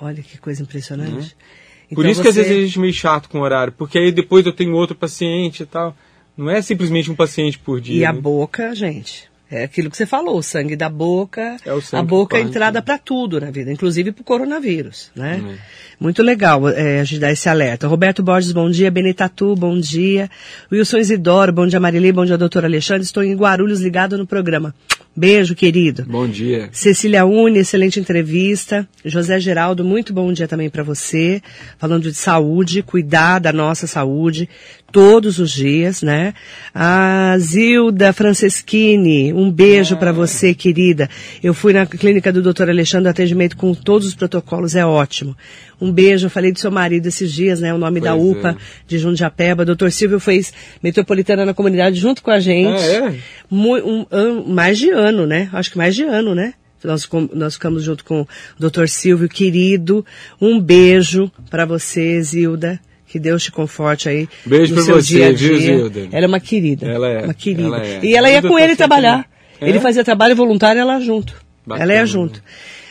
Olha 0.00 0.22
que 0.22 0.38
coisa 0.38 0.62
impressionante. 0.62 1.12
Uhum. 1.12 1.69
Por 1.94 2.00
Então 2.00 2.10
isso 2.10 2.22
que 2.22 2.28
às 2.28 2.34
você- 2.34 2.42
vezes 2.42 2.56
a 2.56 2.66
gente 2.66 2.78
é 2.78 2.80
meio 2.80 2.92
chato 2.94 3.28
com 3.28 3.38
o 3.38 3.42
horário, 3.42 3.72
porque 3.76 3.98
aí 3.98 4.12
depois 4.12 4.46
eu 4.46 4.52
tenho 4.52 4.74
outro 4.74 4.94
paciente 4.96 5.62
e 5.62 5.66
tal. 5.66 5.96
Não 6.36 6.48
é 6.48 6.62
simplesmente 6.62 7.10
um 7.10 7.14
paciente 7.16 7.58
por 7.58 7.80
dia. 7.80 7.96
E 8.00 8.04
a 8.04 8.12
né? 8.12 8.20
boca, 8.20 8.74
gente, 8.74 9.28
é 9.50 9.64
aquilo 9.64 9.90
que 9.90 9.96
você 9.96 10.06
falou, 10.06 10.38
o 10.38 10.42
sangue 10.42 10.76
da 10.76 10.88
boca, 10.88 11.56
É 11.66 11.72
o 11.72 11.80
sangue 11.80 12.00
a 12.00 12.06
boca 12.06 12.38
é 12.38 12.40
entrada 12.40 12.80
para 12.80 12.96
tudo 12.96 13.40
na 13.40 13.50
vida, 13.50 13.70
inclusive 13.72 14.12
para 14.12 14.22
o 14.22 14.24
coronavírus, 14.24 15.10
né? 15.14 15.42
Hum. 15.44 15.56
Muito 15.98 16.22
legal 16.22 16.66
é, 16.68 17.00
a 17.00 17.04
gente 17.04 17.18
dar 17.20 17.32
esse 17.32 17.48
alerta. 17.48 17.86
Roberto 17.88 18.22
Borges, 18.22 18.52
bom 18.52 18.70
dia. 18.70 18.90
Benetatu, 18.90 19.54
bom 19.56 19.78
dia. 19.78 20.30
Wilson 20.72 20.98
Isidoro, 20.98 21.52
bom 21.52 21.66
dia 21.66 21.80
Marilei, 21.80 22.12
bom 22.12 22.24
dia 22.24 22.38
doutor 22.38 22.64
Alexandre. 22.64 23.02
Estou 23.02 23.22
em 23.22 23.34
Guarulhos 23.34 23.80
ligado 23.80 24.16
no 24.16 24.26
programa. 24.26 24.74
Beijo, 25.20 25.54
querido. 25.54 26.06
Bom 26.08 26.26
dia. 26.26 26.70
Cecília 26.72 27.26
Uni, 27.26 27.58
excelente 27.58 28.00
entrevista. 28.00 28.88
José 29.04 29.38
Geraldo, 29.38 29.84
muito 29.84 30.14
bom 30.14 30.32
dia 30.32 30.48
também 30.48 30.70
para 30.70 30.82
você. 30.82 31.42
Falando 31.76 32.04
de 32.04 32.14
saúde, 32.14 32.82
cuidar 32.82 33.38
da 33.38 33.52
nossa 33.52 33.86
saúde 33.86 34.48
todos 34.92 35.38
os 35.38 35.50
dias, 35.50 36.02
né? 36.02 36.34
A 36.74 37.36
Zilda 37.38 38.12
Franceschini, 38.12 39.32
um 39.32 39.50
beijo 39.50 39.96
para 39.96 40.12
você, 40.12 40.54
querida. 40.54 41.08
Eu 41.42 41.54
fui 41.54 41.72
na 41.72 41.86
clínica 41.86 42.32
do 42.32 42.42
Dr. 42.42 42.68
Alexandre, 42.70 43.08
atendimento 43.08 43.56
com 43.56 43.72
todos 43.74 44.06
os 44.06 44.14
protocolos 44.14 44.74
é 44.74 44.84
ótimo. 44.84 45.36
Um 45.80 45.90
beijo, 45.90 46.26
eu 46.26 46.30
falei 46.30 46.52
do 46.52 46.58
seu 46.58 46.70
marido 46.70 47.06
esses 47.06 47.32
dias, 47.32 47.60
né? 47.60 47.72
O 47.72 47.78
nome 47.78 48.00
da 48.00 48.14
Pois 48.14 48.36
UPA 48.36 48.50
é. 48.50 48.56
de 48.86 48.98
Jundiapeba. 48.98 49.64
Dr. 49.64 49.88
Silvio 49.90 50.20
fez 50.20 50.52
metropolitana 50.82 51.44
na 51.46 51.54
comunidade 51.54 51.98
junto 51.98 52.22
com 52.22 52.30
a 52.30 52.38
gente. 52.40 52.82
Ah, 52.82 53.12
é? 53.12 53.14
Um 53.50 53.74
ano- 53.74 54.44
mais 54.46 54.78
de 54.78 54.90
ano, 54.90 55.26
né? 55.26 55.48
Acho 55.52 55.70
que 55.70 55.78
mais 55.78 55.94
de 55.94 56.02
ano, 56.02 56.34
né? 56.34 56.54
Nós, 56.82 57.06
nós 57.34 57.54
ficamos 57.54 57.82
junto 57.82 58.04
com 58.04 58.22
o 58.22 58.26
Dr. 58.58 58.86
Silvio, 58.88 59.28
querido. 59.28 60.04
Um 60.40 60.58
beijo 60.60 61.30
para 61.50 61.64
você, 61.66 62.22
Zilda. 62.22 62.80
Que 63.10 63.18
Deus 63.18 63.42
te 63.42 63.50
conforte 63.50 64.08
aí. 64.08 64.28
Beijo 64.46 64.72
no 64.72 64.76
pra 64.76 64.84
seu 64.84 64.94
você, 64.94 65.14
dia 65.14 65.26
a 65.26 65.32
viu, 65.32 65.58
dia. 65.58 65.76
Zilda? 65.76 66.08
Ela 66.12 66.24
é 66.24 66.28
uma 66.28 66.38
querida. 66.38 66.86
Ela 66.86 67.08
é, 67.08 67.24
Uma 67.24 67.34
querida. 67.34 67.62
ela 67.64 67.84
é. 67.84 68.00
E 68.04 68.14
ela 68.14 68.30
ia 68.30 68.40
com 68.40 68.54
tá 68.54 68.62
ele 68.62 68.76
trabalhar. 68.76 69.26
É? 69.60 69.68
Ele 69.68 69.80
fazia 69.80 70.04
trabalho 70.04 70.36
voluntário 70.36 70.78
e 70.78 70.80
ela 70.80 71.00
junto. 71.00 71.34
Bacana. 71.66 71.84
Ela 71.84 71.94
ia 72.00 72.06
junto. 72.06 72.40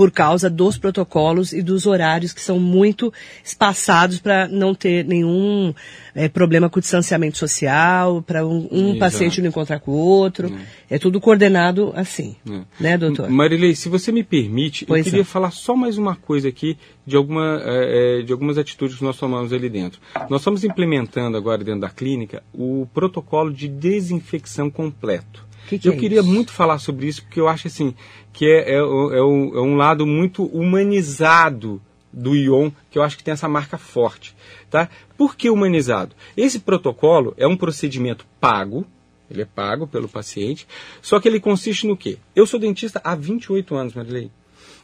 por 0.00 0.10
causa 0.10 0.48
dos 0.48 0.78
protocolos 0.78 1.52
e 1.52 1.60
dos 1.60 1.84
horários 1.84 2.32
que 2.32 2.40
são 2.40 2.58
muito 2.58 3.12
espaçados 3.44 4.18
para 4.18 4.48
não 4.48 4.74
ter 4.74 5.04
nenhum 5.04 5.74
eh, 6.14 6.26
problema 6.26 6.70
com 6.70 6.78
o 6.78 6.80
distanciamento 6.80 7.36
social, 7.36 8.22
para 8.22 8.46
um, 8.46 8.66
um 8.72 8.98
paciente 8.98 9.42
não 9.42 9.50
encontrar 9.50 9.78
com 9.78 9.90
o 9.90 9.96
outro. 9.96 10.50
É, 10.88 10.98
tudo 10.98 11.20
coordenado 11.20 11.92
assim, 11.94 12.34
É. 12.50 12.62
né, 12.82 12.96
doutor? 12.96 13.28
Marilei, 13.28 13.74
se 13.74 13.90
você 13.90 14.10
me 14.10 14.24
permite, 14.24 14.86
Pois 14.86 15.00
eu 15.00 15.04
queria 15.04 15.20
é. 15.20 15.24
falar 15.24 15.50
só 15.50 15.76
mais 15.76 15.98
uma 15.98 16.16
coisa 16.16 16.48
aqui 16.48 16.78
de, 17.06 17.14
alguma, 17.14 17.60
eh, 17.62 18.22
de 18.24 18.32
algumas 18.32 18.56
atitudes 18.56 18.96
que 18.96 19.04
nós 19.04 19.18
tomamos 19.18 19.52
ali 19.52 19.68
dentro. 19.68 20.00
Nós 20.30 20.40
estamos 20.40 20.64
implementando 20.64 21.36
agora 21.36 21.62
dentro 21.62 21.82
da 21.82 21.90
clínica 21.90 22.42
o 22.54 22.88
protocolo 22.94 23.52
de 23.52 23.68
desinfecção 23.68 24.70
completo. 24.70 25.49
Que 25.70 25.78
que 25.78 25.88
eu 25.88 25.92
é 25.94 25.96
queria 25.96 26.20
isso? 26.20 26.28
muito 26.28 26.52
falar 26.52 26.78
sobre 26.78 27.06
isso 27.06 27.22
porque 27.22 27.40
eu 27.40 27.48
acho 27.48 27.66
assim 27.66 27.94
que 28.32 28.46
é, 28.46 28.74
é, 28.74 28.82
o- 28.82 29.12
é 29.12 29.22
um, 29.24 29.56
é 29.56 29.60
um 29.60 29.76
lado 29.76 30.06
muito 30.06 30.44
humanizado 30.44 31.80
do 32.12 32.34
ION, 32.34 32.70
que 32.90 32.98
eu 32.98 33.02
acho 33.02 33.16
que 33.16 33.22
tem 33.24 33.32
essa 33.32 33.48
marca 33.48 33.78
forte. 33.78 34.34
Tá? 34.68 34.88
Por 35.16 35.36
que 35.36 35.48
humanizado? 35.48 36.14
Esse 36.36 36.58
protocolo 36.58 37.32
é 37.36 37.46
um 37.46 37.56
procedimento 37.56 38.26
pago, 38.40 38.84
ele 39.30 39.42
é 39.42 39.44
pago 39.44 39.86
pelo 39.86 40.08
paciente, 40.08 40.66
só 41.00 41.20
que 41.20 41.28
ele 41.28 41.38
consiste 41.38 41.86
no 41.86 41.96
quê? 41.96 42.18
Eu 42.34 42.46
sou 42.46 42.58
dentista 42.58 43.00
há 43.04 43.14
28 43.14 43.74
anos, 43.76 43.94
Marilei. 43.94 44.30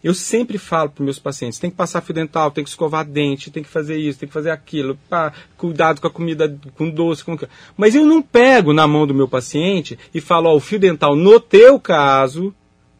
Eu 0.06 0.14
sempre 0.14 0.56
falo 0.56 0.88
para 0.88 1.04
meus 1.04 1.18
pacientes, 1.18 1.58
tem 1.58 1.68
que 1.68 1.74
passar 1.74 2.00
fio 2.00 2.14
dental, 2.14 2.52
tem 2.52 2.62
que 2.62 2.70
escovar 2.70 3.04
dente, 3.04 3.50
tem 3.50 3.60
que 3.60 3.68
fazer 3.68 3.96
isso, 3.96 4.20
tem 4.20 4.28
que 4.28 4.32
fazer 4.32 4.50
aquilo, 4.50 4.96
pá, 5.10 5.32
cuidado 5.56 6.00
com 6.00 6.06
a 6.06 6.10
comida, 6.12 6.56
com 6.76 6.88
doce, 6.88 7.24
com... 7.24 7.36
mas 7.76 7.92
eu 7.92 8.06
não 8.06 8.22
pego 8.22 8.72
na 8.72 8.86
mão 8.86 9.04
do 9.04 9.12
meu 9.12 9.26
paciente 9.26 9.98
e 10.14 10.20
falo, 10.20 10.48
ó, 10.48 10.54
o 10.54 10.60
fio 10.60 10.78
dental 10.78 11.16
no 11.16 11.40
teu 11.40 11.80
caso 11.80 12.54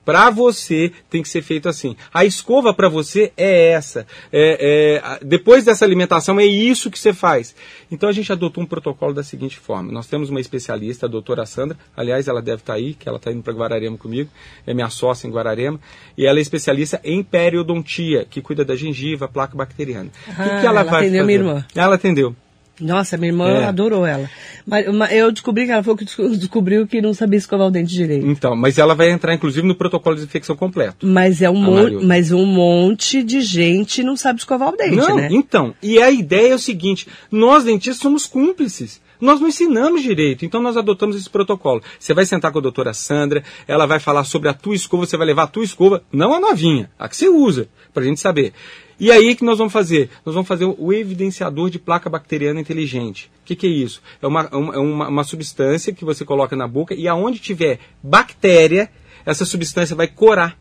Para 0.07 0.31
você 0.31 0.93
tem 1.11 1.21
que 1.21 1.29
ser 1.29 1.43
feito 1.43 1.69
assim. 1.69 1.97
A 2.15 2.25
escova 2.25 2.73
para 2.73 2.89
você 2.89 3.33
é 3.37 3.73
essa. 3.73 4.07
É, 4.33 5.01
é, 5.03 5.25
depois 5.25 5.65
dessa 5.65 5.85
alimentação 5.85 6.39
é 6.39 6.47
isso 6.47 6.93
que 6.93 6.99
você 6.99 7.13
faz. 7.13 7.57
Então 7.91 8.09
a 8.09 8.13
gente 8.13 8.31
adotou 8.31 8.63
um 8.63 8.67
protocolo 8.67 9.13
da 9.13 9.25
seguinte 9.25 9.59
forma. 9.59 9.91
Nós 9.91 10.07
temos 10.07 10.31
uma 10.31 10.41
especialista, 10.41 11.07
a 11.07 11.09
doutora 11.09 11.45
Sandra. 11.45 11.77
Aliás, 11.97 12.29
ela 12.29 12.41
deve 12.41 12.63
estar 12.63 12.75
tá 12.75 12.79
aí, 12.79 12.95
que 12.95 13.09
ela 13.09 13.19
está 13.19 13.33
indo 13.33 13.43
para 13.43 13.53
Guararema 13.53 13.99
comigo. 13.99 14.31
É 14.65 14.73
minha 14.73 14.89
sócia 14.91 15.27
em 15.27 15.31
Guararema. 15.33 15.81
E 16.17 16.25
ela 16.25 16.39
é 16.39 16.43
especialista 16.43 17.01
em 17.03 17.25
periodontia, 17.25 18.25
que 18.31 18.41
cuida 18.41 18.65
da 18.65 18.77
gengiva, 18.77 19.27
placa 19.27 19.57
bacteriana. 19.57 20.11
O 20.29 20.31
ah, 20.31 20.35
que, 20.35 20.43
que 20.43 20.67
ela, 20.67 20.67
ela 20.67 20.85
vai 20.85 21.01
atendeu 21.01 21.23
fazer? 21.23 21.25
Minha 21.25 21.39
irmã. 21.39 21.67
Ela 21.75 21.97
atendeu. 21.97 22.37
Nossa, 22.81 23.17
minha 23.17 23.31
irmã 23.31 23.49
é. 23.49 23.65
adorou 23.65 24.05
ela. 24.05 24.29
Mas, 24.67 24.87
eu 25.13 25.33
descobri 25.33 25.65
que 25.65 25.73
ela 25.73 25.83
foi 25.83 25.97
que 25.97 26.05
descobriu 26.37 26.87
que 26.87 27.01
não 27.01 27.15
sabia 27.15 27.39
escovar 27.39 27.69
o 27.69 27.71
dente 27.71 27.93
direito. 27.93 28.27
Então, 28.27 28.55
mas 28.55 28.79
ela 28.79 28.95
vai 28.95 29.11
entrar 29.11 29.35
inclusive 29.35 29.67
no 29.67 29.75
protocolo 29.75 30.17
de 30.17 30.25
infecção 30.25 30.57
completo. 30.57 31.07
Mas 31.07 31.41
é 31.41 31.49
um 31.49 31.57
monte, 31.57 32.05
mas 32.05 32.33
um 32.33 32.45
monte 32.45 33.23
de 33.23 33.41
gente 33.41 34.03
não 34.03 34.17
sabe 34.17 34.41
escovar 34.41 34.69
o 34.69 34.77
dente, 34.77 34.97
não, 34.97 35.17
né? 35.17 35.29
Então, 35.31 35.75
e 35.83 36.01
a 36.01 36.11
ideia 36.11 36.53
é 36.53 36.55
o 36.55 36.59
seguinte: 36.59 37.07
nós 37.31 37.65
dentistas 37.65 38.03
somos 38.03 38.27
cúmplices. 38.27 39.01
Nós 39.21 39.41
não 39.41 39.49
ensinamos 39.49 40.03
direito, 40.03 40.45
então 40.45 40.61
nós 40.61 40.77
adotamos 40.77 41.17
esse 41.17 41.31
protocolo. 41.31 41.83
Você 41.99 42.13
vai 42.13 42.27
sentar 42.27 42.53
com 42.53 42.59
a 42.59 42.63
doutora 42.63 42.93
Sandra, 42.93 43.43
ela 43.67 43.87
vai 43.87 43.99
falar 43.99 44.25
sobre 44.25 44.49
a 44.49 44.55
tua 44.55 44.75
escova, 44.75 45.07
você 45.07 45.17
vai 45.17 45.27
levar 45.27 45.45
a 45.45 45.47
tua 45.47 45.65
escova, 45.65 46.03
não 46.13 46.35
a 46.35 46.41
novinha, 46.41 46.91
a 46.99 47.09
que 47.09 47.17
você 47.17 47.29
usa, 47.29 47.69
para 47.95 48.03
a 48.03 48.07
gente 48.07 48.21
saber. 48.21 48.53
E 48.99 49.13
aí 49.13 49.35
que 49.37 49.45
nós 49.45 49.59
vamos 49.59 49.73
fazer? 49.73 50.11
Nós 50.25 50.35
vamos 50.35 50.49
fazer 50.49 50.65
o 50.65 50.93
evidenciador 50.93 51.69
de 51.69 51.79
placa 51.79 52.09
bacteriana 52.09 52.61
inteligente. 52.61 53.31
O 53.43 53.45
que, 53.45 53.55
que, 53.55 53.67
é 53.67 53.71
isso? 53.71 54.03
É 54.23 54.27
uma, 54.27 54.49
é 54.51 54.79
uma, 54.79 55.09
uma 55.09 55.25
substância 55.25 55.93
que 55.93 56.05
você 56.05 56.25
coloca 56.25 56.57
na 56.57 56.67
boca 56.67 56.95
e 56.95 57.07
aonde 57.07 57.39
tiver 57.39 57.79
bactéria, 58.03 58.91
essa 59.25 59.45
substância 59.45 59.95
vai 59.95 60.09
corar. 60.09 60.59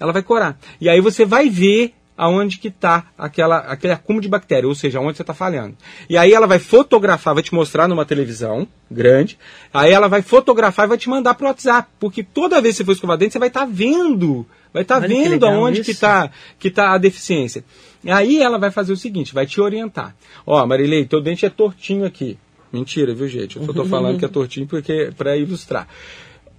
Ela 0.00 0.12
vai 0.12 0.22
corar. 0.22 0.58
E 0.80 0.88
aí 0.88 1.00
você 1.00 1.24
vai 1.24 1.50
ver 1.50 1.94
aonde 2.16 2.58
que 2.58 2.68
está 2.68 3.06
aquele 3.18 3.92
acúmulo 3.92 4.22
de 4.22 4.28
bactéria, 4.28 4.68
ou 4.68 4.74
seja, 4.74 5.00
onde 5.00 5.16
você 5.16 5.22
está 5.22 5.34
falhando. 5.34 5.76
E 6.08 6.16
aí 6.16 6.32
ela 6.32 6.46
vai 6.46 6.58
fotografar, 6.58 7.34
vai 7.34 7.42
te 7.42 7.54
mostrar 7.54 7.88
numa 7.88 8.04
televisão 8.04 8.66
grande, 8.90 9.38
aí 9.72 9.92
ela 9.92 10.08
vai 10.08 10.22
fotografar 10.22 10.86
e 10.86 10.88
vai 10.88 10.98
te 10.98 11.08
mandar 11.08 11.34
para 11.34 11.44
o 11.44 11.48
WhatsApp, 11.48 11.88
porque 11.98 12.22
toda 12.22 12.60
vez 12.60 12.74
que 12.74 12.78
você 12.78 12.84
for 12.84 12.92
escovar 12.92 13.16
dente, 13.16 13.32
você 13.32 13.38
vai 13.38 13.48
estar 13.48 13.60
tá 13.60 13.66
vendo 13.70 14.46
vai 14.74 14.82
estar 14.82 15.00
tá 15.00 15.06
vendo 15.06 15.46
aonde 15.46 15.80
isso. 15.80 15.84
que 15.84 15.92
está 15.92 16.30
que 16.58 16.68
tá 16.68 16.92
a 16.92 16.98
deficiência. 16.98 17.64
E 18.02 18.10
aí 18.10 18.42
ela 18.42 18.58
vai 18.58 18.72
fazer 18.72 18.92
o 18.92 18.96
seguinte, 18.96 19.32
vai 19.32 19.46
te 19.46 19.60
orientar. 19.60 20.14
Ó, 20.44 20.66
Marilei, 20.66 21.06
teu 21.06 21.22
dente 21.22 21.46
é 21.46 21.48
tortinho 21.48 22.04
aqui. 22.04 22.36
Mentira, 22.72 23.14
viu, 23.14 23.28
gente? 23.28 23.56
Eu 23.56 23.64
só 23.64 23.72
tô 23.72 23.84
falando 23.86 24.18
que 24.18 24.24
é 24.24 24.28
tortinho 24.28 24.66
porque 24.66 25.12
para 25.16 25.36
ilustrar. 25.36 25.86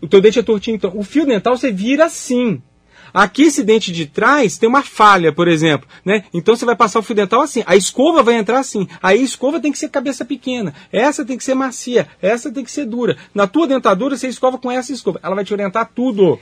O 0.01 0.07
teu 0.07 0.21
dente 0.21 0.39
é 0.39 0.43
tortinho, 0.43 0.75
então. 0.75 0.91
O 0.95 1.03
fio 1.03 1.25
dental 1.25 1.57
você 1.57 1.71
vira 1.71 2.05
assim. 2.05 2.61
Aqui 3.13 3.43
esse 3.43 3.63
dente 3.63 3.91
de 3.91 4.05
trás 4.05 4.57
tem 4.57 4.67
uma 4.67 4.83
falha, 4.83 5.31
por 5.31 5.47
exemplo, 5.47 5.87
né? 6.03 6.23
Então 6.33 6.55
você 6.55 6.65
vai 6.65 6.75
passar 6.75 6.99
o 6.99 7.03
fio 7.03 7.15
dental 7.15 7.41
assim. 7.41 7.63
A 7.65 7.75
escova 7.75 8.21
vai 8.21 8.35
entrar 8.35 8.59
assim. 8.59 8.87
Aí 9.01 9.19
a 9.19 9.23
escova 9.23 9.59
tem 9.59 9.71
que 9.71 9.77
ser 9.77 9.89
cabeça 9.89 10.25
pequena. 10.25 10.73
Essa 10.91 11.25
tem 11.25 11.37
que 11.37 11.43
ser 11.43 11.55
macia. 11.55 12.07
Essa 12.21 12.51
tem 12.51 12.63
que 12.63 12.71
ser 12.71 12.85
dura. 12.85 13.17
Na 13.33 13.47
tua 13.47 13.67
dentadura 13.67 14.17
você 14.17 14.27
escova 14.27 14.57
com 14.57 14.71
essa 14.71 14.91
escova. 14.91 15.19
Ela 15.23 15.35
vai 15.35 15.45
te 15.45 15.53
orientar 15.53 15.89
tudo. 15.93 16.39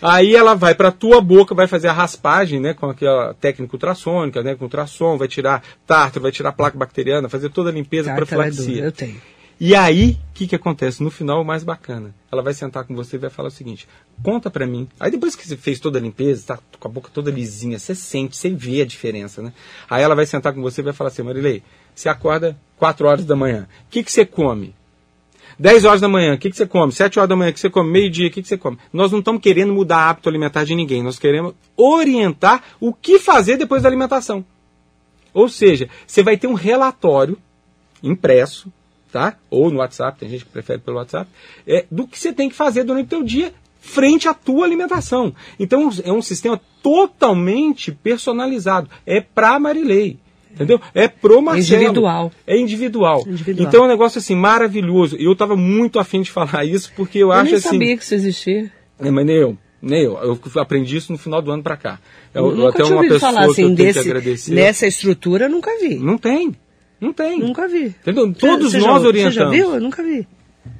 Aí 0.00 0.34
ela 0.34 0.54
vai 0.54 0.74
para 0.74 0.88
a 0.88 0.92
tua 0.92 1.20
boca, 1.20 1.54
vai 1.54 1.66
fazer 1.66 1.88
a 1.88 1.92
raspagem, 1.92 2.60
né, 2.60 2.74
com 2.74 2.86
aquela 2.86 3.34
técnica 3.34 3.74
ultrassônica, 3.74 4.42
né, 4.42 4.54
com 4.54 4.64
ultrassom, 4.64 5.16
vai 5.16 5.26
tirar 5.26 5.62
tártaro, 5.86 6.22
vai 6.22 6.32
tirar 6.32 6.52
placa 6.52 6.76
bacteriana, 6.76 7.28
fazer 7.28 7.48
toda 7.48 7.70
a 7.70 7.72
limpeza, 7.72 8.10
para 8.10 8.16
profilaxia. 8.16 8.84
É 8.84 8.86
eu 8.86 8.92
tenho. 8.92 9.16
E 9.58 9.74
aí, 9.74 10.18
o 10.30 10.34
que, 10.34 10.46
que 10.46 10.54
acontece? 10.54 11.02
No 11.02 11.10
final, 11.10 11.40
o 11.40 11.44
mais 11.44 11.64
bacana. 11.64 12.14
Ela 12.30 12.42
vai 12.42 12.52
sentar 12.52 12.84
com 12.84 12.94
você 12.94 13.16
e 13.16 13.18
vai 13.18 13.30
falar 13.30 13.48
o 13.48 13.52
seguinte: 13.52 13.88
conta 14.22 14.50
para 14.50 14.66
mim. 14.66 14.86
Aí 15.00 15.10
depois 15.10 15.34
que 15.34 15.46
você 15.46 15.56
fez 15.56 15.80
toda 15.80 15.98
a 15.98 16.02
limpeza, 16.02 16.48
tá 16.48 16.58
com 16.78 16.88
a 16.88 16.90
boca 16.90 17.10
toda 17.12 17.30
lisinha, 17.30 17.78
você 17.78 17.94
sente, 17.94 18.36
você 18.36 18.50
vê 18.50 18.82
a 18.82 18.86
diferença, 18.86 19.40
né? 19.40 19.52
Aí 19.88 20.02
ela 20.02 20.14
vai 20.14 20.26
sentar 20.26 20.52
com 20.52 20.60
você 20.60 20.82
e 20.82 20.84
vai 20.84 20.92
falar 20.92 21.08
assim: 21.08 21.22
Marilei, 21.22 21.62
você 21.94 22.08
acorda 22.10 22.56
4 22.76 23.06
horas 23.08 23.24
da 23.24 23.34
manhã. 23.34 23.66
O 23.86 23.90
que, 23.90 24.02
que 24.02 24.12
você 24.12 24.26
come? 24.26 24.74
10 25.58 25.86
horas 25.86 26.00
da 26.02 26.08
manhã, 26.08 26.34
o 26.34 26.38
que, 26.38 26.50
que 26.50 26.56
você 26.56 26.66
come? 26.66 26.92
7 26.92 27.18
horas 27.18 27.28
da 27.30 27.36
manhã, 27.36 27.50
o 27.50 27.54
que 27.54 27.60
você 27.60 27.70
come? 27.70 27.90
Meio-dia, 27.90 28.28
o 28.28 28.30
que, 28.30 28.42
que 28.42 28.48
você 28.48 28.58
come? 28.58 28.76
Nós 28.92 29.10
não 29.10 29.20
estamos 29.20 29.40
querendo 29.40 29.72
mudar 29.72 30.10
hábito 30.10 30.28
alimentar 30.28 30.64
de 30.64 30.74
ninguém, 30.74 31.02
nós 31.02 31.18
queremos 31.18 31.54
orientar 31.74 32.62
o 32.78 32.92
que 32.92 33.18
fazer 33.18 33.56
depois 33.56 33.82
da 33.82 33.88
alimentação. 33.88 34.44
Ou 35.32 35.48
seja, 35.48 35.88
você 36.06 36.22
vai 36.22 36.36
ter 36.36 36.46
um 36.46 36.52
relatório 36.52 37.38
impresso, 38.02 38.70
tá? 39.12 39.36
Ou 39.50 39.70
no 39.70 39.78
WhatsApp, 39.78 40.18
tem 40.18 40.28
gente 40.28 40.44
que 40.44 40.50
prefere 40.50 40.80
pelo 40.80 40.96
WhatsApp, 40.96 41.30
é, 41.66 41.84
do 41.90 42.06
que 42.06 42.18
você 42.18 42.32
tem 42.32 42.48
que 42.48 42.54
fazer 42.54 42.84
durante 42.84 43.06
o 43.06 43.08
teu 43.08 43.22
dia 43.22 43.52
frente 43.80 44.28
à 44.28 44.34
tua 44.34 44.64
alimentação. 44.64 45.32
Então 45.58 45.90
é 46.04 46.12
um 46.12 46.22
sistema 46.22 46.60
totalmente 46.82 47.92
personalizado. 47.92 48.90
É 49.06 49.20
para 49.20 49.58
Marilei. 49.58 50.18
Entendeu? 50.52 50.80
É 50.94 51.06
pro 51.06 51.42
Marcelo. 51.42 51.82
Individual. 51.82 52.32
É 52.46 52.58
individual. 52.58 53.24
individual. 53.26 53.68
Então 53.68 53.82
é 53.82 53.84
um 53.84 53.88
negócio 53.88 54.18
assim 54.18 54.34
maravilhoso. 54.34 55.16
E 55.18 55.24
eu 55.24 55.32
estava 55.32 55.54
muito 55.54 55.98
afim 55.98 56.22
de 56.22 56.30
falar 56.30 56.64
isso 56.64 56.90
porque 56.96 57.18
eu, 57.18 57.28
eu 57.28 57.32
acho 57.32 57.44
nem 57.44 57.54
assim. 57.54 57.68
Eu 57.68 57.72
sabia 57.72 57.96
que 57.96 58.02
isso 58.02 58.14
existia. 58.14 58.72
É, 58.98 59.10
mas 59.10 59.26
nem 59.26 59.36
eu. 59.36 59.58
Nem 59.82 60.02
eu. 60.02 60.16
Eu 60.16 60.60
aprendi 60.60 60.96
isso 60.96 61.12
no 61.12 61.18
final 61.18 61.42
do 61.42 61.50
ano 61.50 61.62
para 61.62 61.76
cá. 61.76 62.00
Eu, 62.34 62.56
eu 62.56 62.68
até 62.68 62.82
uma 62.84 63.02
pessoa 63.02 63.20
falar, 63.20 63.44
assim, 63.44 63.54
que 63.54 63.82
eu 63.82 63.86
desse, 63.86 64.02
que 64.02 64.08
agradecer. 64.08 64.54
Nessa 64.54 64.86
estrutura 64.86 65.44
eu 65.44 65.50
nunca 65.50 65.70
vi. 65.78 65.96
Não 65.96 66.16
tem. 66.16 66.56
Não 67.00 67.12
tem. 67.12 67.38
Nunca 67.38 67.68
vi. 67.68 67.86
Entendeu? 67.86 68.32
Todos 68.32 68.72
nós 68.72 69.02
já, 69.02 69.08
orientamos. 69.08 69.34
Você 69.34 69.40
já 69.40 69.50
viu? 69.50 69.74
Eu 69.74 69.80
nunca 69.80 70.02
vi. 70.02 70.26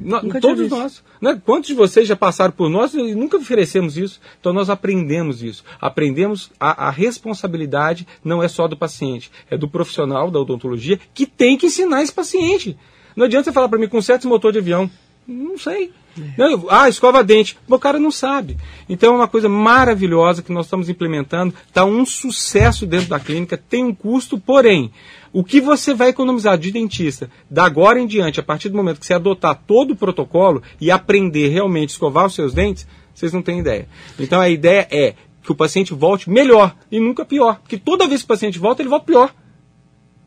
No, 0.00 0.40
todos 0.40 0.68
nós. 0.68 1.02
Né? 1.20 1.40
Quantos 1.44 1.68
de 1.68 1.74
vocês 1.74 2.09
já 2.09 2.16
passaram 2.16 2.52
por 2.52 2.68
nós 2.68 2.94
e 2.94 3.14
nunca 3.14 3.37
oferecemos 3.37 3.96
isso? 3.96 4.20
Então 4.40 4.52
nós 4.52 4.68
aprendemos 4.68 5.42
isso. 5.42 5.64
Aprendemos 5.81 6.50
a, 6.59 6.88
a, 6.88 6.90
responsabilidade 6.90 8.07
não 8.24 8.42
é 8.42 8.48
só 8.48 8.66
do 8.66 8.76
paciente, 8.76 9.31
é 9.50 9.57
do 9.57 9.68
profissional 9.68 10.31
da 10.31 10.40
odontologia 10.40 10.98
que 11.14 11.26
tem 11.26 11.57
que 11.57 11.66
ensinar 11.66 12.02
esse 12.02 12.12
paciente. 12.12 12.76
Não 13.14 13.26
adianta 13.26 13.44
você 13.44 13.52
falar 13.52 13.68
para 13.68 13.79
mim 13.79 13.88
com 13.88 14.00
certo 14.02 14.29
motor 14.29 14.52
de 14.52 14.59
avião. 14.59 14.90
Não 15.26 15.57
sei. 15.57 15.92
É. 16.18 16.44
ah, 16.70 16.88
escova 16.88 17.22
dente. 17.22 17.57
O 17.68 17.79
cara 17.79 17.98
não 17.98 18.11
sabe. 18.11 18.57
Então 18.88 19.14
é 19.14 19.16
uma 19.16 19.29
coisa 19.29 19.48
maravilhosa 19.48 20.42
que 20.42 20.52
nós 20.52 20.66
estamos 20.66 20.88
implementando. 20.88 21.55
Está 21.66 21.85
um 21.85 22.05
sucesso 22.07 22.87
dentro 22.87 23.09
da 23.09 23.20
clínica, 23.20 23.57
tem 23.57 23.85
um 23.85 23.94
custo, 23.94 24.38
porém, 24.38 24.90
o 25.33 25.44
que 25.44 25.61
você 25.61 25.92
vai 25.92 26.09
economizar 26.09 26.57
de 26.57 26.70
dentista 26.70 27.31
da 27.50 27.64
agora 27.64 28.00
em 28.00 28.07
diante, 28.07 28.40
a 28.40 28.42
partir 28.42 28.68
do 28.68 28.76
momento 28.76 29.00
que 29.00 29.07
você 29.07 29.14
adotar 29.14 29.61
todo 29.66 29.92
o 29.92 29.96
protocolo 29.96 30.62
e 30.81 30.90
aprender 30.90 31.48
realmente 31.48 31.90
a 31.90 31.92
escovar 31.92 32.26
os 32.26 32.35
seus 32.35 32.55
dentes, 32.55 32.87
vocês 33.14 33.33
não 33.33 33.42
têm 33.42 33.61
ideia. 33.61 33.88
Então 34.18 34.40
a 34.40 34.48
ideia 34.48 34.87
é 34.90 35.14
que 35.42 35.52
o 35.52 35.55
paciente 35.55 35.94
volte 35.94 36.29
melhor 36.29 36.74
e 36.90 36.98
nunca 36.98 37.24
pior. 37.24 37.61
Porque 37.61 37.79
toda 37.79 38.09
vez 38.09 38.20
que 38.20 38.24
o 38.24 38.29
paciente 38.29 38.59
volta, 38.59 38.83
ele 38.83 38.88
volta 38.88 39.07
pior 39.07 39.35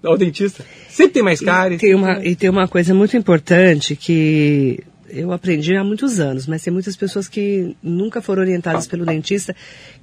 ao 0.04 0.18
dentista. 0.18 0.66
Sempre 0.88 1.14
tem 1.14 1.24
mais 1.24 1.40
cárie. 1.40 1.76
E 1.76 1.80
tem 1.80 1.94
uma, 1.94 2.26
e 2.26 2.36
tem 2.36 2.50
uma 2.50 2.68
coisa 2.68 2.94
muito 2.94 3.18
importante 3.18 3.96
que 3.96 4.80
eu 5.10 5.32
aprendi 5.32 5.76
há 5.76 5.84
muitos 5.84 6.20
anos, 6.20 6.48
mas 6.48 6.62
tem 6.62 6.72
muitas 6.72 6.96
pessoas 6.96 7.28
que 7.28 7.76
nunca 7.82 8.22
foram 8.22 8.42
orientadas 8.42 8.88
pelo 8.88 9.06
dentista, 9.06 9.56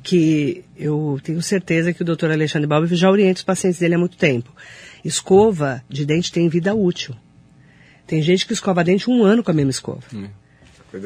que 0.03 0.65
eu 0.77 1.19
tenho 1.23 1.41
certeza 1.43 1.93
que 1.93 2.03
o 2.03 2.05
doutor 2.05 2.31
Alexandre 2.31 2.67
Balbi 2.67 2.95
já 2.95 3.11
orienta 3.11 3.39
os 3.39 3.45
pacientes 3.45 3.79
dele 3.79 3.95
há 3.95 3.99
muito 3.99 4.17
tempo. 4.17 4.55
Escova 5.05 5.83
de 5.89 6.05
dente 6.05 6.33
tem 6.33 6.49
vida 6.49 6.75
útil. 6.75 7.15
Tem 8.07 8.23
gente 8.23 8.47
que 8.47 8.53
escova 8.53 8.85
dente 8.85 9.11
um 9.11 9.25
ano 9.25 9.43
com 9.43 9.51
a 9.51 9.55
mesma 9.55 9.71
escova. 9.71 10.03
Hum. 10.15 10.29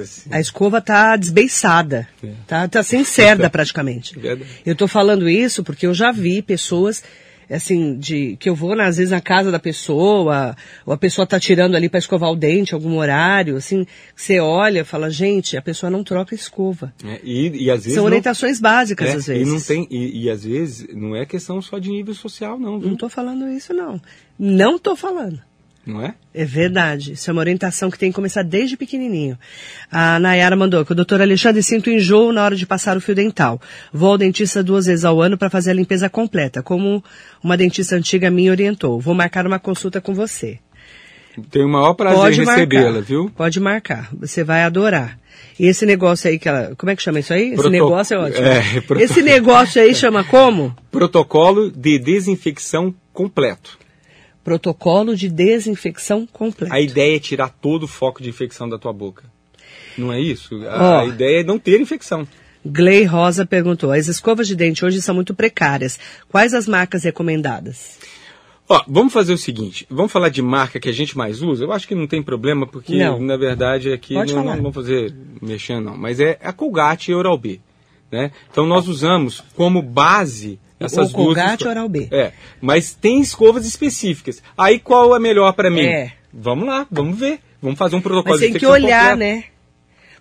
Assim. 0.00 0.30
A 0.30 0.38
escova 0.38 0.80
tá 0.80 1.16
desbeiçada, 1.16 2.06
é. 2.22 2.28
tá, 2.46 2.68
tá 2.68 2.82
sem 2.82 3.02
cerda 3.02 3.48
praticamente. 3.50 4.16
Eu 4.64 4.76
tô 4.76 4.86
falando 4.86 5.28
isso 5.28 5.64
porque 5.64 5.86
eu 5.86 5.94
já 5.94 6.12
vi 6.12 6.42
pessoas 6.42 7.02
assim, 7.50 7.96
de 7.98 8.36
que 8.36 8.48
eu 8.48 8.54
vou, 8.54 8.72
às 8.80 8.96
vezes, 8.96 9.10
na 9.10 9.20
casa 9.20 9.50
da 9.50 9.58
pessoa, 9.58 10.56
ou 10.86 10.92
a 10.92 10.96
pessoa 10.96 11.26
tá 11.26 11.38
tirando 11.40 11.74
ali 11.74 11.88
para 11.88 11.98
escovar 11.98 12.30
o 12.30 12.36
dente, 12.36 12.74
algum 12.74 12.96
horário, 12.96 13.56
assim, 13.56 13.86
você 14.14 14.38
olha 14.40 14.80
e 14.80 14.84
fala, 14.84 15.10
gente, 15.10 15.56
a 15.56 15.62
pessoa 15.62 15.90
não 15.90 16.04
troca 16.04 16.34
escova. 16.34 16.92
É, 17.04 17.20
e, 17.24 17.64
e, 17.64 17.70
às 17.70 17.84
vezes 17.84 17.94
São 17.94 18.04
orientações 18.04 18.60
não, 18.60 18.70
básicas, 18.70 19.08
é, 19.08 19.12
às 19.14 19.26
vezes. 19.26 19.48
E, 19.48 19.50
não 19.50 19.60
tem, 19.60 19.88
e, 19.90 20.24
e, 20.24 20.30
às 20.30 20.44
vezes 20.44 20.86
não 20.94 21.16
é 21.16 21.26
questão 21.26 21.60
só 21.60 21.78
de 21.78 21.90
nível 21.90 22.14
social, 22.14 22.58
não. 22.58 22.78
Viu? 22.78 22.90
Não 22.90 22.96
tô 22.96 23.08
falando 23.08 23.48
isso, 23.48 23.74
não. 23.74 24.00
Não 24.38 24.78
tô 24.78 24.94
falando 24.94 25.40
não 25.90 26.02
é? 26.02 26.14
É 26.32 26.44
verdade. 26.44 27.12
Isso 27.12 27.28
é 27.28 27.32
uma 27.32 27.40
orientação 27.40 27.90
que 27.90 27.98
tem 27.98 28.10
que 28.10 28.14
começar 28.14 28.42
desde 28.42 28.76
pequenininho. 28.76 29.36
A 29.90 30.18
Nayara 30.18 30.56
mandou 30.56 30.84
que 30.84 30.92
o 30.92 30.94
doutor 30.94 31.20
Alexandre 31.20 31.62
sinto 31.62 31.90
enjoo 31.90 32.32
na 32.32 32.44
hora 32.44 32.56
de 32.56 32.66
passar 32.66 32.96
o 32.96 33.00
fio 33.00 33.14
dental. 33.14 33.60
Vou 33.92 34.12
ao 34.12 34.18
dentista 34.18 34.62
duas 34.62 34.86
vezes 34.86 35.04
ao 35.04 35.20
ano 35.20 35.36
para 35.36 35.50
fazer 35.50 35.72
a 35.72 35.74
limpeza 35.74 36.08
completa, 36.08 36.62
como 36.62 37.02
uma 37.42 37.56
dentista 37.56 37.96
antiga 37.96 38.30
me 38.30 38.50
orientou. 38.50 39.00
Vou 39.00 39.14
marcar 39.14 39.46
uma 39.46 39.58
consulta 39.58 40.00
com 40.00 40.14
você. 40.14 40.58
Tenho 41.50 41.66
o 41.66 41.70
maior 41.70 41.94
prazer 41.94 42.32
em 42.32 42.44
recebê-la, 42.44 43.00
viu? 43.00 43.30
Pode 43.36 43.60
marcar. 43.60 44.08
Você 44.12 44.42
vai 44.42 44.62
adorar. 44.62 45.18
E 45.58 45.66
esse 45.66 45.84
negócio 45.84 46.30
aí 46.30 46.38
que 46.38 46.48
ela. 46.48 46.74
Como 46.76 46.90
é 46.90 46.96
que 46.96 47.02
chama 47.02 47.20
isso 47.20 47.32
aí? 47.32 47.52
Proto... 47.52 47.68
Esse 47.68 47.70
negócio 47.70 48.14
é 48.14 48.18
ótimo. 48.18 48.46
É, 48.46 48.80
proto... 48.86 49.02
Esse 49.02 49.22
negócio 49.22 49.82
aí 49.82 49.94
chama 49.94 50.24
como? 50.24 50.74
Protocolo 50.90 51.70
de 51.70 51.98
desinfecção 51.98 52.94
completo. 53.12 53.78
Protocolo 54.50 55.14
de 55.14 55.28
desinfecção 55.28 56.26
completo. 56.26 56.74
A 56.74 56.80
ideia 56.80 57.14
é 57.14 57.20
tirar 57.20 57.50
todo 57.50 57.84
o 57.84 57.86
foco 57.86 58.20
de 58.20 58.28
infecção 58.28 58.68
da 58.68 58.76
tua 58.76 58.92
boca. 58.92 59.22
Não 59.96 60.12
é 60.12 60.20
isso? 60.20 60.56
A, 60.66 60.98
oh. 60.98 61.00
a 61.02 61.06
ideia 61.06 61.42
é 61.42 61.44
não 61.44 61.56
ter 61.56 61.80
infecção. 61.80 62.26
Gley 62.66 63.04
Rosa 63.04 63.46
perguntou: 63.46 63.92
as 63.92 64.08
escovas 64.08 64.48
de 64.48 64.56
dente 64.56 64.84
hoje 64.84 65.00
são 65.00 65.14
muito 65.14 65.34
precárias. 65.34 66.00
Quais 66.28 66.52
as 66.52 66.66
marcas 66.66 67.04
recomendadas? 67.04 67.96
Ó, 68.68 68.82
vamos 68.88 69.12
fazer 69.12 69.32
o 69.32 69.38
seguinte, 69.38 69.86
vamos 69.88 70.10
falar 70.10 70.30
de 70.30 70.42
marca 70.42 70.80
que 70.80 70.88
a 70.88 70.92
gente 70.92 71.16
mais 71.16 71.42
usa? 71.42 71.62
Eu 71.62 71.72
acho 71.72 71.86
que 71.86 71.94
não 71.94 72.08
tem 72.08 72.20
problema, 72.20 72.66
porque 72.66 72.98
Não. 72.98 73.20
na 73.20 73.36
verdade 73.36 73.92
aqui 73.92 74.14
Pode 74.14 74.34
não, 74.34 74.42
não 74.42 74.56
vamos 74.56 74.74
fazer 74.74 75.14
mexendo 75.40 75.84
não, 75.84 75.96
mas 75.96 76.18
é 76.18 76.40
a 76.42 76.52
Colgate 76.52 77.12
e 77.12 77.14
Oral-B, 77.14 77.60
né? 78.10 78.32
Então 78.50 78.66
nós 78.66 78.88
usamos 78.88 79.44
como 79.54 79.80
base 79.80 80.58
essas 80.80 81.12
Ou 81.14 81.26
Colgate 81.26 81.64
ou 81.64 81.70
Oral-B. 81.70 82.08
É, 82.10 82.32
mas 82.60 82.94
tem 82.94 83.20
escovas 83.20 83.66
específicas. 83.66 84.42
Aí 84.56 84.78
qual 84.78 85.14
é 85.14 85.18
melhor 85.18 85.52
para 85.52 85.70
mim? 85.70 85.84
É. 85.84 86.12
Vamos 86.32 86.66
lá, 86.66 86.86
vamos 86.90 87.18
ver. 87.18 87.40
Vamos 87.62 87.78
fazer 87.78 87.96
um 87.96 88.00
protocolo 88.00 88.34
Mas 88.34 88.40
de 88.40 88.46
tem 88.52 88.58
que 88.58 88.66
olhar, 88.66 89.10
completo. 89.10 89.18
né? 89.18 89.44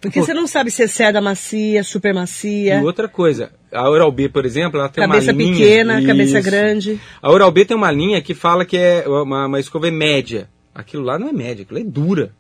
Porque 0.02 0.20
Pô. 0.20 0.26
você 0.26 0.34
não 0.34 0.48
sabe 0.48 0.72
se 0.72 0.84
é 0.84 0.88
seda 0.88 1.22
macia, 1.22 1.84
super 1.84 2.14
macia, 2.14 2.80
E 2.80 2.84
outra 2.84 3.08
coisa, 3.08 3.52
a 3.72 3.90
Oral-B, 3.90 4.30
por 4.30 4.46
exemplo, 4.46 4.80
ela 4.80 4.90
tem 4.90 5.06
cabeça 5.06 5.32
uma 5.32 5.38
linha... 5.38 5.54
pequena, 5.54 6.06
cabeça 6.06 6.40
Isso. 6.40 6.50
grande. 6.50 7.00
A 7.22 7.30
Oral-B 7.32 7.66
tem 7.66 7.76
uma 7.78 7.92
linha 7.92 8.22
que 8.22 8.34
fala 8.34 8.66
que 8.66 8.78
é 8.78 9.04
uma, 9.08 9.46
uma 9.46 9.60
escova 9.60 9.88
é 9.88 9.92
média. 9.92 10.50
Aquilo 10.74 11.04
lá 11.04 11.20
não 11.20 11.28
é 11.28 11.34
média, 11.34 11.64
aquilo 11.64 11.80
é 11.80 11.84
dura. 11.84 12.32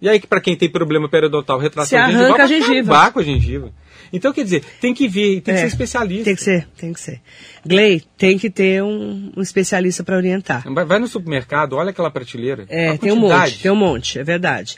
E 0.00 0.08
aí, 0.08 0.18
para 0.20 0.40
quem 0.40 0.56
tem 0.56 0.68
problema 0.68 1.08
periodontal, 1.08 1.58
retração 1.58 1.90
Se 1.90 1.96
arranca 1.96 2.46
gengival, 2.46 2.96
a 2.96 3.00
gengiva. 3.06 3.10
com 3.12 3.18
a 3.18 3.22
gengiva. 3.22 3.72
Então, 4.12 4.32
quer 4.32 4.44
dizer, 4.44 4.62
tem 4.80 4.92
que 4.92 5.08
ver, 5.08 5.40
tem 5.40 5.42
que 5.42 5.50
É, 5.52 5.56
ser 5.58 5.66
especialista. 5.66 6.24
Tem 6.24 6.34
que 6.34 6.42
ser, 6.42 6.68
tem 6.76 6.92
que 6.92 7.00
ser. 7.00 7.20
Gley, 7.64 8.02
tem 8.18 8.36
que 8.38 8.50
ter 8.50 8.82
um, 8.82 9.32
um 9.36 9.42
especialista 9.42 10.02
para 10.04 10.16
orientar. 10.16 10.64
Vai, 10.86 10.98
no 10.98 11.06
supermercado, 11.08 11.74
olha 11.74 11.90
aquela 11.90 12.10
prateleira. 12.10 12.66
É, 12.68 12.96
tem 12.98 13.12
um 13.12 13.16
monte, 13.16 13.58
tem 13.60 13.70
um 13.70 13.76
monte, 13.76 14.18
é 14.18 14.24
verdade. 14.24 14.76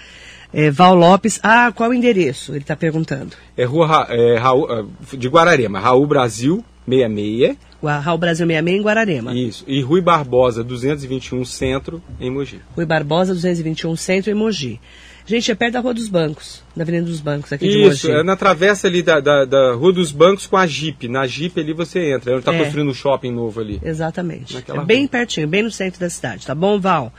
É, 0.53 0.70
Val 0.70 0.94
Lopes. 0.94 1.38
Ah, 1.42 1.72
qual 1.74 1.90
o 1.90 1.94
endereço? 1.94 2.55
Ele 2.55 2.64
tá 2.64 2.76
perguntando. 2.76 3.32
É 3.57 3.64
rua 3.64 4.07
é, 4.11 4.36
Raul, 4.38 4.66
ah, 4.70 4.84
de 5.16 5.28
Guararema, 5.28 5.78
Raul 5.80 6.07
Brasil 6.07 6.64
66. 6.88 7.57
O 7.82 7.86
Raul 7.88 8.18
Brasil 8.18 8.47
66 8.47 8.78
em 8.80 8.82
Guararema. 8.82 9.34
Isso. 9.34 9.64
E 9.66 9.80
Rui 9.82 10.01
Barbosa 10.01 10.64
221 10.64 11.44
Centro, 11.44 12.03
em 12.20 12.30
Mogi. 12.30 12.61
Rui 12.74 12.86
Barbosa, 12.86 13.34
221 13.34 13.94
Centro, 13.97 14.30
em 14.30 14.34
Mogi. 14.34 14.80
Gente, 15.28 15.51
é 15.51 15.55
perto 15.57 15.72
da 15.72 15.80
Rua 15.80 15.92
dos 15.92 16.09
Bancos, 16.09 16.62
da 16.76 16.84
Avenida 16.84 17.05
dos 17.05 17.20
Bancos, 17.20 17.53
aqui 17.53 17.68
de 17.68 17.82
Isso, 17.82 18.07
Mogi. 18.07 18.20
é 18.20 18.22
na 18.22 18.36
travessa 18.36 18.86
ali 18.86 19.03
da, 19.03 19.18
da, 19.18 19.44
da 19.44 19.72
Rua 19.74 19.92
dos 19.92 20.12
Bancos 20.12 20.47
com 20.47 20.57
a 20.57 20.64
Jeep. 20.68 21.09
Na 21.09 21.26
Jeep 21.26 21.59
ali 21.61 21.72
você 21.72 22.12
entra. 22.14 22.30
Ele 22.30 22.38
está 22.38 22.55
É. 22.55 22.59
construindo 22.62 22.88
um 22.90 22.94
shopping 22.94 23.32
novo 23.32 23.61
ali. 23.61 23.80
Exatamente. 23.84 24.55
Naquela 24.55 24.82
É 24.82 24.84
bem 24.84 25.01
rua. 25.01 25.09
pertinho, 25.09 25.49
bem 25.49 25.64
no 25.64 25.70
centro 25.70 25.99
da 25.99 26.09
cidade, 26.09 26.47
tá 26.47 26.55
bom, 26.55 26.78
Val? 26.78 27.12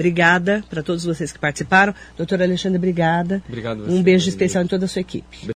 Obrigada 0.00 0.64
para 0.70 0.82
todos 0.82 1.04
vocês 1.04 1.30
que 1.30 1.38
participaram. 1.38 1.94
Doutor 2.16 2.40
Alexandre, 2.40 2.78
obrigada. 2.78 3.42
Obrigado 3.46 3.84
você, 3.84 3.92
Um 3.92 4.02
beijo 4.02 4.30
especial 4.30 4.64
em 4.64 4.66
toda 4.66 4.86
a 4.86 4.88
sua 4.88 5.02
equipe. 5.02 5.50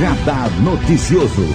Radar 0.00 0.50
Noticioso. 0.62 1.46